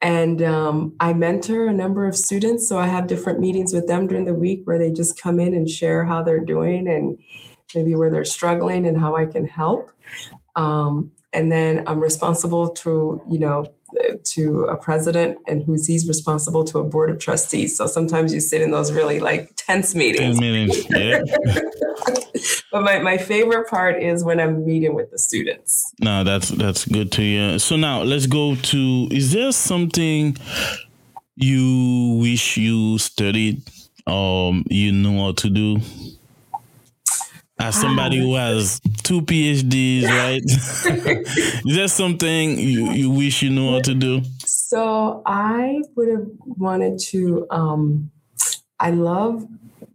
And 0.00 0.42
um, 0.42 0.94
I 1.00 1.12
mentor 1.12 1.66
a 1.66 1.72
number 1.72 2.06
of 2.06 2.16
students. 2.16 2.68
So 2.68 2.78
I 2.78 2.86
have 2.86 3.08
different 3.08 3.40
meetings 3.40 3.72
with 3.72 3.88
them 3.88 4.06
during 4.06 4.26
the 4.26 4.34
week 4.34 4.62
where 4.64 4.78
they 4.78 4.92
just 4.92 5.20
come 5.20 5.40
in 5.40 5.54
and 5.54 5.68
share 5.68 6.04
how 6.04 6.22
they're 6.22 6.44
doing 6.44 6.86
and 6.88 7.18
maybe 7.74 7.94
where 7.94 8.10
they're 8.10 8.24
struggling 8.24 8.86
and 8.86 8.98
how 8.98 9.16
I 9.16 9.26
can 9.26 9.46
help. 9.46 9.90
Um, 10.56 11.10
and 11.32 11.50
then 11.52 11.84
I'm 11.86 12.00
responsible 12.00 12.70
to, 12.70 13.22
you 13.28 13.38
know, 13.38 13.66
to 14.24 14.64
a 14.64 14.76
president 14.76 15.38
and 15.46 15.62
who's 15.62 15.86
he's 15.86 16.06
responsible 16.06 16.64
to 16.64 16.78
a 16.78 16.84
board 16.84 17.10
of 17.10 17.18
trustees. 17.18 17.76
So 17.76 17.86
sometimes 17.86 18.32
you 18.32 18.40
sit 18.40 18.62
in 18.62 18.70
those 18.70 18.92
really 18.92 19.20
like 19.20 19.52
tense 19.56 19.94
meetings. 19.94 20.40
meetings, 20.40 20.86
yeah. 20.90 21.22
but 22.72 22.82
my, 22.82 22.98
my 23.00 23.18
favorite 23.18 23.68
part 23.68 24.02
is 24.02 24.24
when 24.24 24.40
I'm 24.40 24.64
meeting 24.64 24.94
with 24.94 25.10
the 25.10 25.18
students. 25.18 25.92
No, 26.00 26.24
that's 26.24 26.48
that's 26.50 26.84
good 26.84 27.12
to 27.12 27.22
hear. 27.22 27.58
So 27.58 27.76
now 27.76 28.02
let's 28.02 28.26
go 28.26 28.54
to 28.54 29.08
is 29.10 29.32
there 29.32 29.52
something 29.52 30.36
you 31.36 32.18
wish 32.20 32.56
you 32.56 32.98
studied 32.98 33.62
um 34.06 34.64
you 34.68 34.92
know 34.92 35.26
how 35.26 35.32
to 35.32 35.50
do? 35.50 35.80
As 37.60 37.74
somebody 37.80 38.18
who 38.18 38.34
has 38.36 38.80
two 39.02 39.22
PhDs, 39.22 40.04
right? 40.04 40.42
is 41.66 41.76
there 41.76 41.88
something 41.88 42.58
you, 42.58 42.92
you 42.92 43.10
wish 43.10 43.42
you 43.42 43.50
knew 43.50 43.72
how 43.72 43.80
to 43.80 43.94
do? 43.94 44.22
So 44.38 45.22
I 45.26 45.82
would 45.96 46.08
have 46.08 46.26
wanted 46.38 47.00
to 47.10 47.46
um 47.50 48.10
I 48.78 48.90
love 48.90 49.44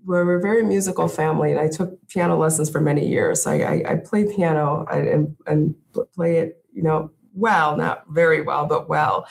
we're, 0.06 0.26
we're 0.26 0.38
a 0.38 0.42
very 0.42 0.64
musical 0.64 1.08
family, 1.08 1.52
and 1.52 1.60
I 1.60 1.70
took 1.70 2.08
piano 2.08 2.38
lessons 2.38 2.70
for 2.70 2.82
many 2.82 3.08
years. 3.08 3.48
I, 3.48 3.60
I, 3.60 3.84
I 3.88 3.96
play 3.96 4.26
piano 4.26 4.86
and, 4.92 5.36
and 5.48 5.76
play 6.14 6.38
it, 6.38 6.64
you 6.74 6.84
know, 6.84 7.12
well, 7.34 7.78
not 7.78 8.04
very 8.10 8.42
well, 8.42 8.66
but 8.66 8.90
well. 8.90 9.26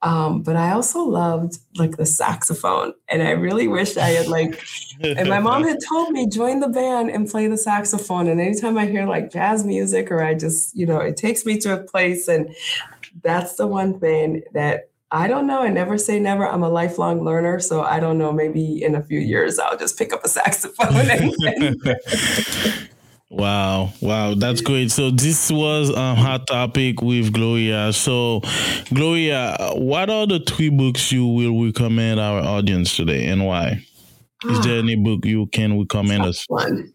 Um, 0.00 0.42
but 0.42 0.54
I 0.54 0.70
also 0.72 1.00
loved 1.00 1.58
like 1.76 1.96
the 1.96 2.06
saxophone, 2.06 2.92
and 3.08 3.20
I 3.22 3.30
really 3.32 3.66
wish 3.66 3.96
I 3.96 4.10
had 4.10 4.28
like. 4.28 4.62
and 5.00 5.28
my 5.28 5.40
mom 5.40 5.64
had 5.64 5.78
told 5.88 6.10
me 6.10 6.28
join 6.28 6.60
the 6.60 6.68
band 6.68 7.10
and 7.10 7.28
play 7.28 7.48
the 7.48 7.58
saxophone. 7.58 8.28
And 8.28 8.40
anytime 8.40 8.78
I 8.78 8.86
hear 8.86 9.06
like 9.06 9.32
jazz 9.32 9.64
music, 9.64 10.10
or 10.12 10.22
I 10.22 10.34
just, 10.34 10.76
you 10.76 10.86
know, 10.86 10.98
it 11.00 11.16
takes 11.16 11.44
me 11.44 11.58
to 11.58 11.74
a 11.74 11.78
place, 11.82 12.28
and 12.28 12.54
that's 13.22 13.56
the 13.56 13.66
one 13.66 13.98
thing 13.98 14.42
that 14.52 14.90
I 15.10 15.26
don't 15.26 15.46
know. 15.46 15.62
I 15.62 15.68
never 15.68 15.96
say 15.98 16.20
never. 16.20 16.46
I'm 16.46 16.62
a 16.62 16.68
lifelong 16.68 17.24
learner. 17.24 17.58
So 17.60 17.82
I 17.82 17.98
don't 17.98 18.18
know. 18.18 18.30
Maybe 18.30 18.82
in 18.84 18.94
a 18.94 19.02
few 19.02 19.18
years, 19.18 19.58
I'll 19.58 19.78
just 19.78 19.98
pick 19.98 20.12
up 20.12 20.22
a 20.24 20.28
saxophone. 20.28 20.94
And- 21.10 21.74
wow. 23.30 23.92
Wow. 24.00 24.34
That's 24.34 24.60
great. 24.60 24.90
So 24.90 25.10
this 25.10 25.50
was 25.50 25.90
a 25.90 26.14
hot 26.14 26.46
topic 26.46 27.02
with 27.02 27.32
Gloria. 27.32 27.92
So, 27.92 28.42
Gloria, 28.92 29.56
what 29.74 30.10
are 30.10 30.26
the 30.26 30.40
three 30.40 30.70
books 30.70 31.12
you 31.12 31.26
will 31.26 31.64
recommend 31.64 32.20
our 32.20 32.40
audience 32.40 32.96
today 32.96 33.26
and 33.26 33.46
why? 33.46 33.84
Is 34.44 34.60
there 34.64 34.78
any 34.78 34.94
book 34.94 35.24
you 35.24 35.46
can 35.46 35.78
recommend 35.78 36.24
us? 36.24 36.44
One. 36.48 36.92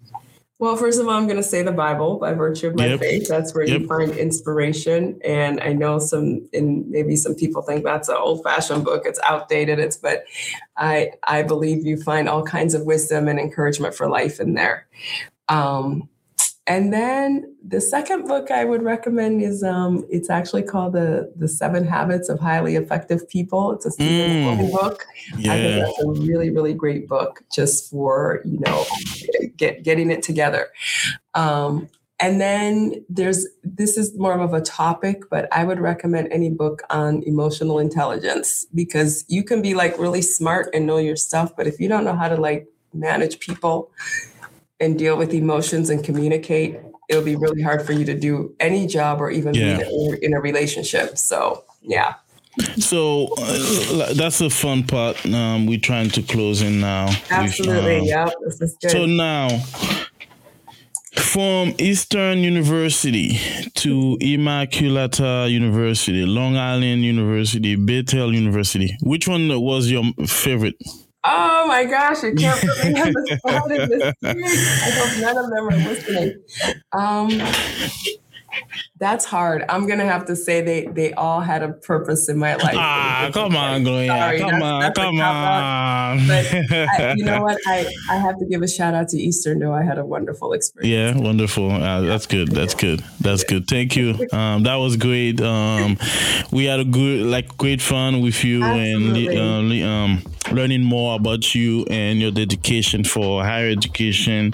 Well, 0.60 0.78
first 0.78 0.98
of 0.98 1.08
all, 1.08 1.14
I'm 1.14 1.26
going 1.26 1.38
to 1.38 1.44
say 1.44 1.62
the 1.62 1.74
Bible 1.74 2.20
by 2.20 2.34
virtue 2.34 2.68
of 2.68 2.76
my 2.76 2.88
Yep. 2.88 3.00
faith. 3.02 3.28
That's 3.28 3.54
where 3.54 3.68
Yep. 3.68 3.82
you 3.82 3.88
find 3.88 4.12
inspiration. 4.14 5.20
And 5.26 5.60
I 5.60 5.74
know 5.74 6.00
some, 6.00 6.48
and 6.54 6.90
maybe 6.90 7.18
some 7.18 7.36
people 7.36 7.62
think 7.64 7.84
that's 7.84 8.08
an 8.08 8.16
old-fashioned 8.18 8.86
book. 8.86 9.04
It's 9.06 9.20
outdated. 9.26 9.80
It's, 9.80 9.98
but 9.98 10.24
I, 10.78 11.12
I 11.28 11.44
believe 11.44 11.86
you 11.86 12.02
find 12.02 12.30
all 12.30 12.44
kinds 12.44 12.76
of 12.76 12.86
wisdom 12.86 13.28
and 13.28 13.40
encouragement 13.40 13.94
for 13.94 14.08
life 14.08 14.40
in 14.40 14.54
there. 14.54 14.88
Um, 15.50 16.08
and 16.68 16.94
then 16.94 17.56
the 17.68 17.82
second 17.82 18.28
book 18.28 18.52
I 18.52 18.64
would 18.64 18.84
recommend 18.84 19.42
is, 19.42 19.64
um, 19.64 20.06
it's 20.10 20.30
actually 20.30 20.64
called 20.64 20.94
the 20.94 21.32
the 21.36 21.48
Seven 21.48 21.86
Habits 21.86 22.30
of 22.30 22.40
Highly 22.40 22.76
Effective 22.76 23.28
People. 23.30 23.74
It's 23.74 23.86
a 23.86 23.92
Stephen 23.92 24.32
Mm. 24.32 24.58
Covey 24.58 24.72
book. 24.72 25.06
I 25.40 25.42
think 25.42 25.86
that's 25.86 26.02
a 26.02 26.08
really, 26.08 26.50
really 26.50 26.74
great 26.74 27.08
book 27.08 27.44
just 27.54 27.90
for, 27.90 28.42
you 28.46 28.60
know, 28.60 28.86
get, 29.58 29.84
getting 29.84 30.10
it 30.10 30.24
together. 30.24 30.68
Um, 31.34 31.90
and 32.20 32.40
then 32.40 33.04
there's, 33.10 33.46
this 33.64 33.98
is 33.98 34.18
more 34.18 34.40
of 34.40 34.54
a 34.54 34.62
topic, 34.62 35.24
but 35.30 35.52
I 35.52 35.66
would 35.66 35.80
recommend 35.80 36.32
any 36.32 36.50
book 36.50 36.84
on 36.90 37.24
emotional 37.24 37.80
intelligence 37.80 38.66
because 38.74 39.26
you 39.28 39.44
can 39.44 39.62
be 39.62 39.74
like 39.74 39.98
really 40.00 40.22
smart 40.22 40.70
and 40.74 40.86
know 40.86 40.98
your 40.98 41.18
stuff, 41.18 41.54
but 41.58 41.68
if 41.68 41.80
you 41.82 41.90
don't 41.90 42.06
know 42.06 42.16
how 42.16 42.30
to 42.30 42.38
like 42.38 42.68
manage 42.94 43.40
people 43.40 43.92
and 44.84 44.98
deal 45.00 45.18
with 45.18 45.34
emotions 45.34 45.90
and 45.90 46.04
communicate, 46.04 46.80
it'll 47.10 47.24
be 47.24 47.36
really 47.36 47.62
hard 47.62 47.86
for 47.86 47.94
you 47.94 48.06
to 48.06 48.14
do 48.28 48.54
any 48.60 48.86
job 48.88 49.22
or 49.22 49.30
even 49.32 49.54
Yeah. 49.54 49.78
be 49.78 49.84
in, 49.84 50.18
in 50.24 50.34
a 50.34 50.40
relationship. 50.40 51.18
So, 51.18 51.64
yeah. 51.82 52.16
So 52.78 53.30
uh, 53.40 54.14
that's 54.14 54.40
a 54.42 54.50
fun 54.50 54.84
part. 54.84 55.26
Um, 55.26 55.66
we're 55.66 55.80
trying 55.80 56.10
to 56.12 56.22
close 56.22 56.62
in 56.62 56.80
now. 56.82 57.10
Absolutely. 57.32 58.02
um, 58.02 58.06
yeah. 58.06 58.30
This 58.46 58.62
is 58.62 58.78
good. 58.80 58.92
So 58.92 59.06
now, 59.08 59.48
from 61.16 61.74
Eastern 61.80 62.40
University 62.40 63.40
to 63.76 64.18
Immaculata 64.22 65.50
University, 65.50 66.26
Long 66.26 66.56
Island 66.58 67.04
University, 67.04 67.76
Bethel 67.76 68.34
University, 68.34 68.96
which 69.02 69.28
one 69.28 69.48
was 69.62 69.90
your 69.90 70.04
favorite? 70.28 70.76
Oh 71.26 71.66
my 71.68 71.86
gosh, 71.86 72.24
I 72.24 72.34
can't 72.34 72.62
believe 72.62 72.98
I'm 72.98 73.14
the 73.14 73.38
spot 73.40 73.72
in 73.72 73.90
this 73.90 74.14
series. 74.22 74.82
I 74.84 74.90
hope 74.92 75.22
none 75.22 75.38
of 75.38 75.50
them 75.50 75.70
are 75.70 75.90
listening. 75.90 76.44
Um, 76.92 77.30
that's 79.00 79.26
hard. 79.26 79.66
I'm 79.68 79.88
gonna 79.88 80.06
have 80.06 80.26
to 80.28 80.36
say 80.36 80.62
they 80.62 80.86
they 80.86 81.12
all 81.14 81.40
had 81.42 81.64
a 81.64 81.70
purpose 81.74 82.30
in 82.30 82.38
my 82.38 82.56
life. 82.56 82.76
Ah, 82.78 83.30
come 83.34 83.56
on, 83.56 83.84
Gloria. 83.84 84.08
Sorry, 84.10 84.40
come 84.40 84.52
that's- 84.52 84.64
on, 84.64 84.80
that's 84.82 85.00
come 85.00 85.20
on. 85.20 86.28
But 86.28 86.46
I, 86.72 87.14
you 87.18 87.26
know 87.26 87.42
what? 87.42 87.58
I, 87.66 87.92
I 88.12 88.16
have 88.18 88.38
to 88.38 88.46
give 88.46 88.62
a 88.62 88.68
shout 88.68 88.94
out 88.94 89.10
to 89.10 89.18
Eastern 89.18 89.60
though. 89.60 89.74
I 89.74 89.84
had 89.84 89.98
a 89.98 90.06
wonderful 90.06 90.54
experience. 90.54 91.18
Yeah, 91.18 91.22
wonderful. 91.24 91.72
Uh, 91.72 92.02
that's 92.02 92.28
good. 92.28 92.50
That's 92.50 92.76
good. 92.76 93.02
That's 93.20 93.44
good. 93.44 93.68
Thank 93.68 93.96
you. 93.96 94.28
Um, 94.32 94.64
that 94.64 94.76
was 94.76 94.98
great. 94.98 95.42
Um, 95.42 95.98
we 96.52 96.66
had 96.66 96.80
a 96.80 96.86
good, 96.86 97.26
like, 97.26 97.58
great 97.58 97.82
fun 97.82 98.22
with 98.22 98.44
you 98.44 98.64
Absolutely. 98.64 99.38
and 99.38 99.84
uh, 99.84 99.88
um, 99.90 100.24
learning 100.54 100.84
more 100.84 101.16
about 101.16 101.56
you 101.56 101.86
and 101.90 102.22
your 102.22 102.32
dedication 102.32 103.04
for 103.04 103.44
higher 103.44 103.70
education. 103.70 104.54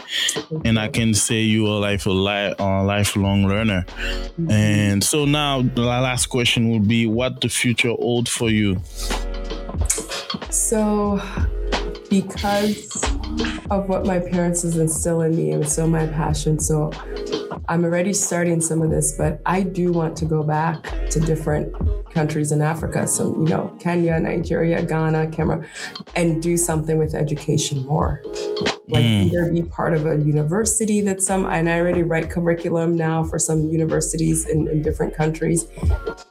And 0.66 0.80
I 0.80 0.88
can 0.88 1.14
say 1.14 1.42
you 1.42 1.68
are 1.68 1.86
a 1.86 2.10
li- 2.10 2.56
lifelong 2.60 3.48
learner. 3.48 3.86
And 4.50 5.04
so 5.04 5.26
now 5.26 5.62
the 5.62 5.82
last 5.82 6.28
question 6.28 6.70
will 6.70 6.80
be: 6.80 7.06
What 7.06 7.42
the 7.42 7.50
future 7.50 7.90
hold 7.90 8.30
for 8.30 8.50
you? 8.50 8.78
So, 10.50 11.22
because 12.10 13.04
of 13.70 13.88
what 13.88 14.06
my 14.06 14.20
parents 14.20 14.64
has 14.64 14.78
instilled 14.78 15.26
in 15.26 15.36
me 15.36 15.52
and 15.52 15.68
so 15.68 15.88
my 15.88 16.08
passion, 16.08 16.60
so 16.60 16.92
I'm 17.68 17.84
already 17.84 18.14
starting 18.14 18.62
some 18.62 18.82
of 18.82 18.90
this, 18.90 19.16
but 19.18 19.42
I 19.46 19.62
do 19.62 19.92
want 19.92 20.18
to 20.18 20.26
go 20.26 20.42
back 20.42 20.84
to 21.12 21.20
different 21.20 21.74
countries 22.12 22.52
in 22.52 22.62
Africa. 22.62 23.08
So, 23.08 23.36
you 23.38 23.48
know, 23.48 23.76
Kenya, 23.80 24.20
Nigeria, 24.20 24.84
Ghana, 24.84 25.28
Cameroon, 25.28 25.68
and 26.16 26.42
do 26.42 26.58
something 26.58 26.98
with 26.98 27.14
education 27.14 27.86
more. 27.86 28.24
Like 28.88 29.04
mm. 29.04 29.26
either 29.26 29.52
be 29.52 29.62
part 29.62 29.94
of 29.94 30.08
a 30.08 30.18
university 30.18 31.00
that 31.02 31.22
some, 31.22 31.46
and 31.46 31.70
I 31.70 31.80
already 31.80 32.02
write 32.02 32.32
curriculum 32.32 32.96
now 32.96 33.24
for 33.24 33.38
some 33.38 33.70
universities 33.70 34.48
in, 34.48 34.68
in 34.68 34.82
different 34.82 35.16
countries, 35.16 35.68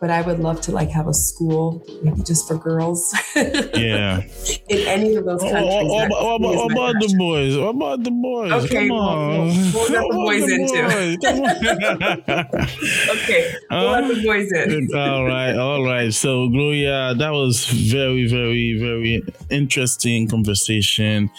but 0.01 0.11
I 0.11 0.23
would 0.23 0.41
love 0.41 0.61
to 0.63 0.73
like 0.73 0.89
have 0.91 1.07
a 1.07 1.15
school, 1.15 1.85
maybe 2.03 2.23
just 2.23 2.49
for 2.49 2.57
girls. 2.57 3.15
Yeah. 3.79 4.23
in 4.69 4.89
any 4.89 5.15
of 5.15 5.25
those 5.25 5.43
What, 5.43 5.53
countries. 5.53 5.68
What- 5.69 6.09
what- 6.11 6.41
what 6.41 6.73
about 6.73 6.95
the 7.01 7.15
boys? 7.19 7.57
What 7.57 7.69
about 7.75 8.03
the 8.05 8.11
boys? 8.11 8.53
Okay, 8.65 8.89
Come 8.89 8.97
well, 8.97 9.09
on. 9.09 9.49
get 9.49 9.73
the 9.73 10.09
boys 10.13 10.43
about 10.43 10.53
into. 10.61 10.83
boys? 10.83 12.29
okay, 13.11 13.55
we'll 13.71 13.91
let 13.91 14.09
the 14.09 14.23
boys 14.25 14.53
in. 14.53 14.89
all 14.97 15.25
right, 15.27 15.55
all 15.57 15.85
right. 15.85 16.13
So, 16.13 16.49
Gloria, 16.49 17.15
that 17.15 17.31
was 17.31 17.67
very, 17.67 18.27
very, 18.27 18.79
very 18.79 19.23
interesting 19.51 20.29
conversation. 20.29 21.31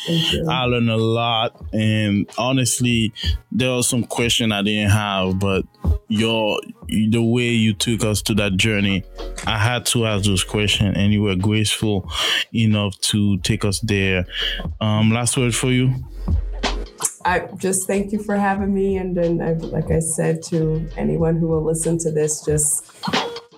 I 0.50 0.66
learned 0.66 0.90
a 0.90 0.98
lot, 0.98 1.56
and 1.74 2.30
honestly, 2.38 3.14
there 3.52 3.72
was 3.72 3.88
some 3.88 4.04
question 4.04 4.52
I 4.52 4.62
didn't 4.62 4.92
have, 4.92 5.40
but 5.40 5.66
your 6.10 6.60
the 6.88 7.22
way 7.22 7.50
you 7.50 7.74
took 7.74 8.04
us 8.04 8.22
to 8.24 8.34
that 8.34 8.58
journey, 8.58 9.04
I 9.46 9.58
had 9.58 9.86
to 9.88 10.06
ask 10.06 10.26
those 10.26 10.44
questions, 10.44 10.98
and 10.98 11.14
you 11.14 11.22
were 11.22 11.36
graceful 11.36 12.12
enough 12.54 13.00
to 13.02 13.38
take 13.40 13.64
us 13.64 13.80
there. 13.80 14.26
Um, 14.82 15.12
last 15.12 15.38
word 15.38 15.56
for 15.56 15.72
you. 15.72 15.94
I 17.26 17.48
just 17.58 17.86
thank 17.86 18.12
you 18.12 18.20
for 18.24 18.36
having 18.36 18.74
me. 18.74 18.98
And 18.98 19.16
then, 19.16 19.38
like 19.72 19.92
I 19.92 20.00
said 20.00 20.42
to 20.44 20.88
anyone 20.98 21.38
who 21.38 21.48
will 21.48 21.64
listen 21.64 21.98
to 22.00 22.12
this, 22.12 22.44
just 22.44 22.86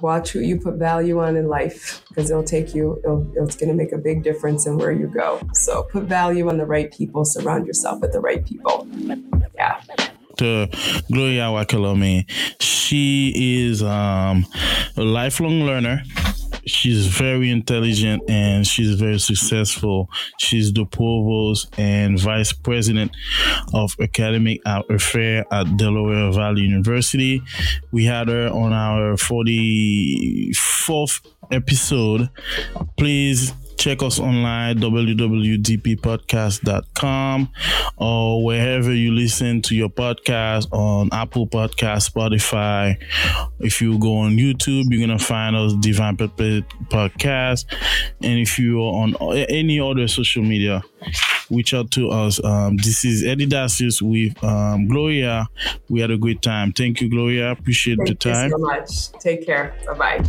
watch 0.02 0.32
who 0.32 0.40
you 0.40 0.60
put 0.60 0.76
value 0.76 1.20
on 1.20 1.36
in 1.36 1.48
life 1.48 2.04
because 2.10 2.30
it'll 2.30 2.44
take 2.44 2.74
you, 2.74 3.00
it'll, 3.04 3.32
it's 3.36 3.56
going 3.56 3.70
to 3.70 3.76
make 3.76 3.92
a 3.92 3.98
big 3.98 4.24
difference 4.24 4.66
in 4.66 4.78
where 4.78 4.92
you 4.92 5.08
go. 5.08 5.40
So 5.54 5.84
put 5.84 6.04
value 6.06 6.50
on 6.50 6.58
the 6.58 6.66
right 6.66 6.92
people, 6.92 7.24
surround 7.24 7.68
yourself 7.68 8.02
with 8.02 8.12
the 8.12 8.20
right 8.20 8.44
people. 8.46 8.88
Yeah. 9.56 9.82
To 10.42 10.68
Gloria 11.12 11.54
Oikelome, 11.54 12.26
she 12.60 13.68
is 13.68 13.84
um, 13.84 14.44
a 14.98 15.04
lifelong 15.04 15.62
learner 15.62 16.02
she's 16.66 17.08
very 17.08 17.50
intelligent 17.50 18.24
and 18.30 18.66
she's 18.66 18.96
very 18.96 19.20
successful. 19.20 20.10
She's 20.40 20.72
the 20.74 20.86
provost 20.86 21.78
and 21.78 22.20
vice 22.20 22.54
president 22.54 23.12
of 23.74 23.96
academic 24.02 24.62
affairs 24.66 25.46
at 25.52 25.78
Delaware 25.78 26.32
Valley 26.32 26.62
University. 26.62 27.42
We 27.92 28.06
had 28.06 28.28
her 28.28 28.50
on 28.50 28.74
our 28.74 29.16
44th 29.16 31.22
episode. 31.52 32.30
Please 32.98 33.54
check 33.78 34.04
us 34.04 34.20
online 34.20 34.78
www.dppodcast.com 34.78 37.50
or 37.98 38.44
wherever 38.44 38.94
you 38.94 39.12
listen 39.12 39.62
to 39.62 39.76
your 39.76 39.90
podcast 39.90 40.68
on 40.72 41.10
apple 41.12 41.48
podcast 41.48 42.12
spotify. 42.12 42.96
If 43.60 43.82
you 43.82 44.00
go 44.00 44.18
on 44.18 44.38
youtube 44.38 44.86
you're 44.90 45.08
gonna 45.08 45.20
find 45.20 45.56
us 45.56 45.74
divine 45.74 46.18
Purpose 46.18 46.64
podcast. 46.90 47.66
And 48.22 48.40
if 48.40 48.58
you 48.60 48.82
are 48.82 49.04
on 49.04 49.16
any 49.32 49.80
other 49.80 50.08
social 50.08 50.44
media 50.44 50.84
reach 51.52 51.74
out 51.74 51.92
to 51.92 52.10
us. 52.10 52.44
Um, 52.44 52.78
this 52.78 53.06
is 53.06 53.24
eddy 53.24 53.46
Dacius 53.46 54.02
with 54.02 54.42
um, 54.44 54.88
gloria. 54.88 55.48
We 55.90 56.00
had 56.00 56.10
a 56.12 56.18
great 56.18 56.42
time. 56.42 56.72
Thank 56.72 57.02
you 57.02 57.10
gloria. 57.10 57.52
Appreciate 57.52 57.98
thank 57.98 58.10
the 58.10 58.16
time. 58.16 58.52
so 58.52 58.58
much. 58.58 59.12
Take 59.20 59.46
care. 59.46 59.76
Bye-bye 59.86 60.22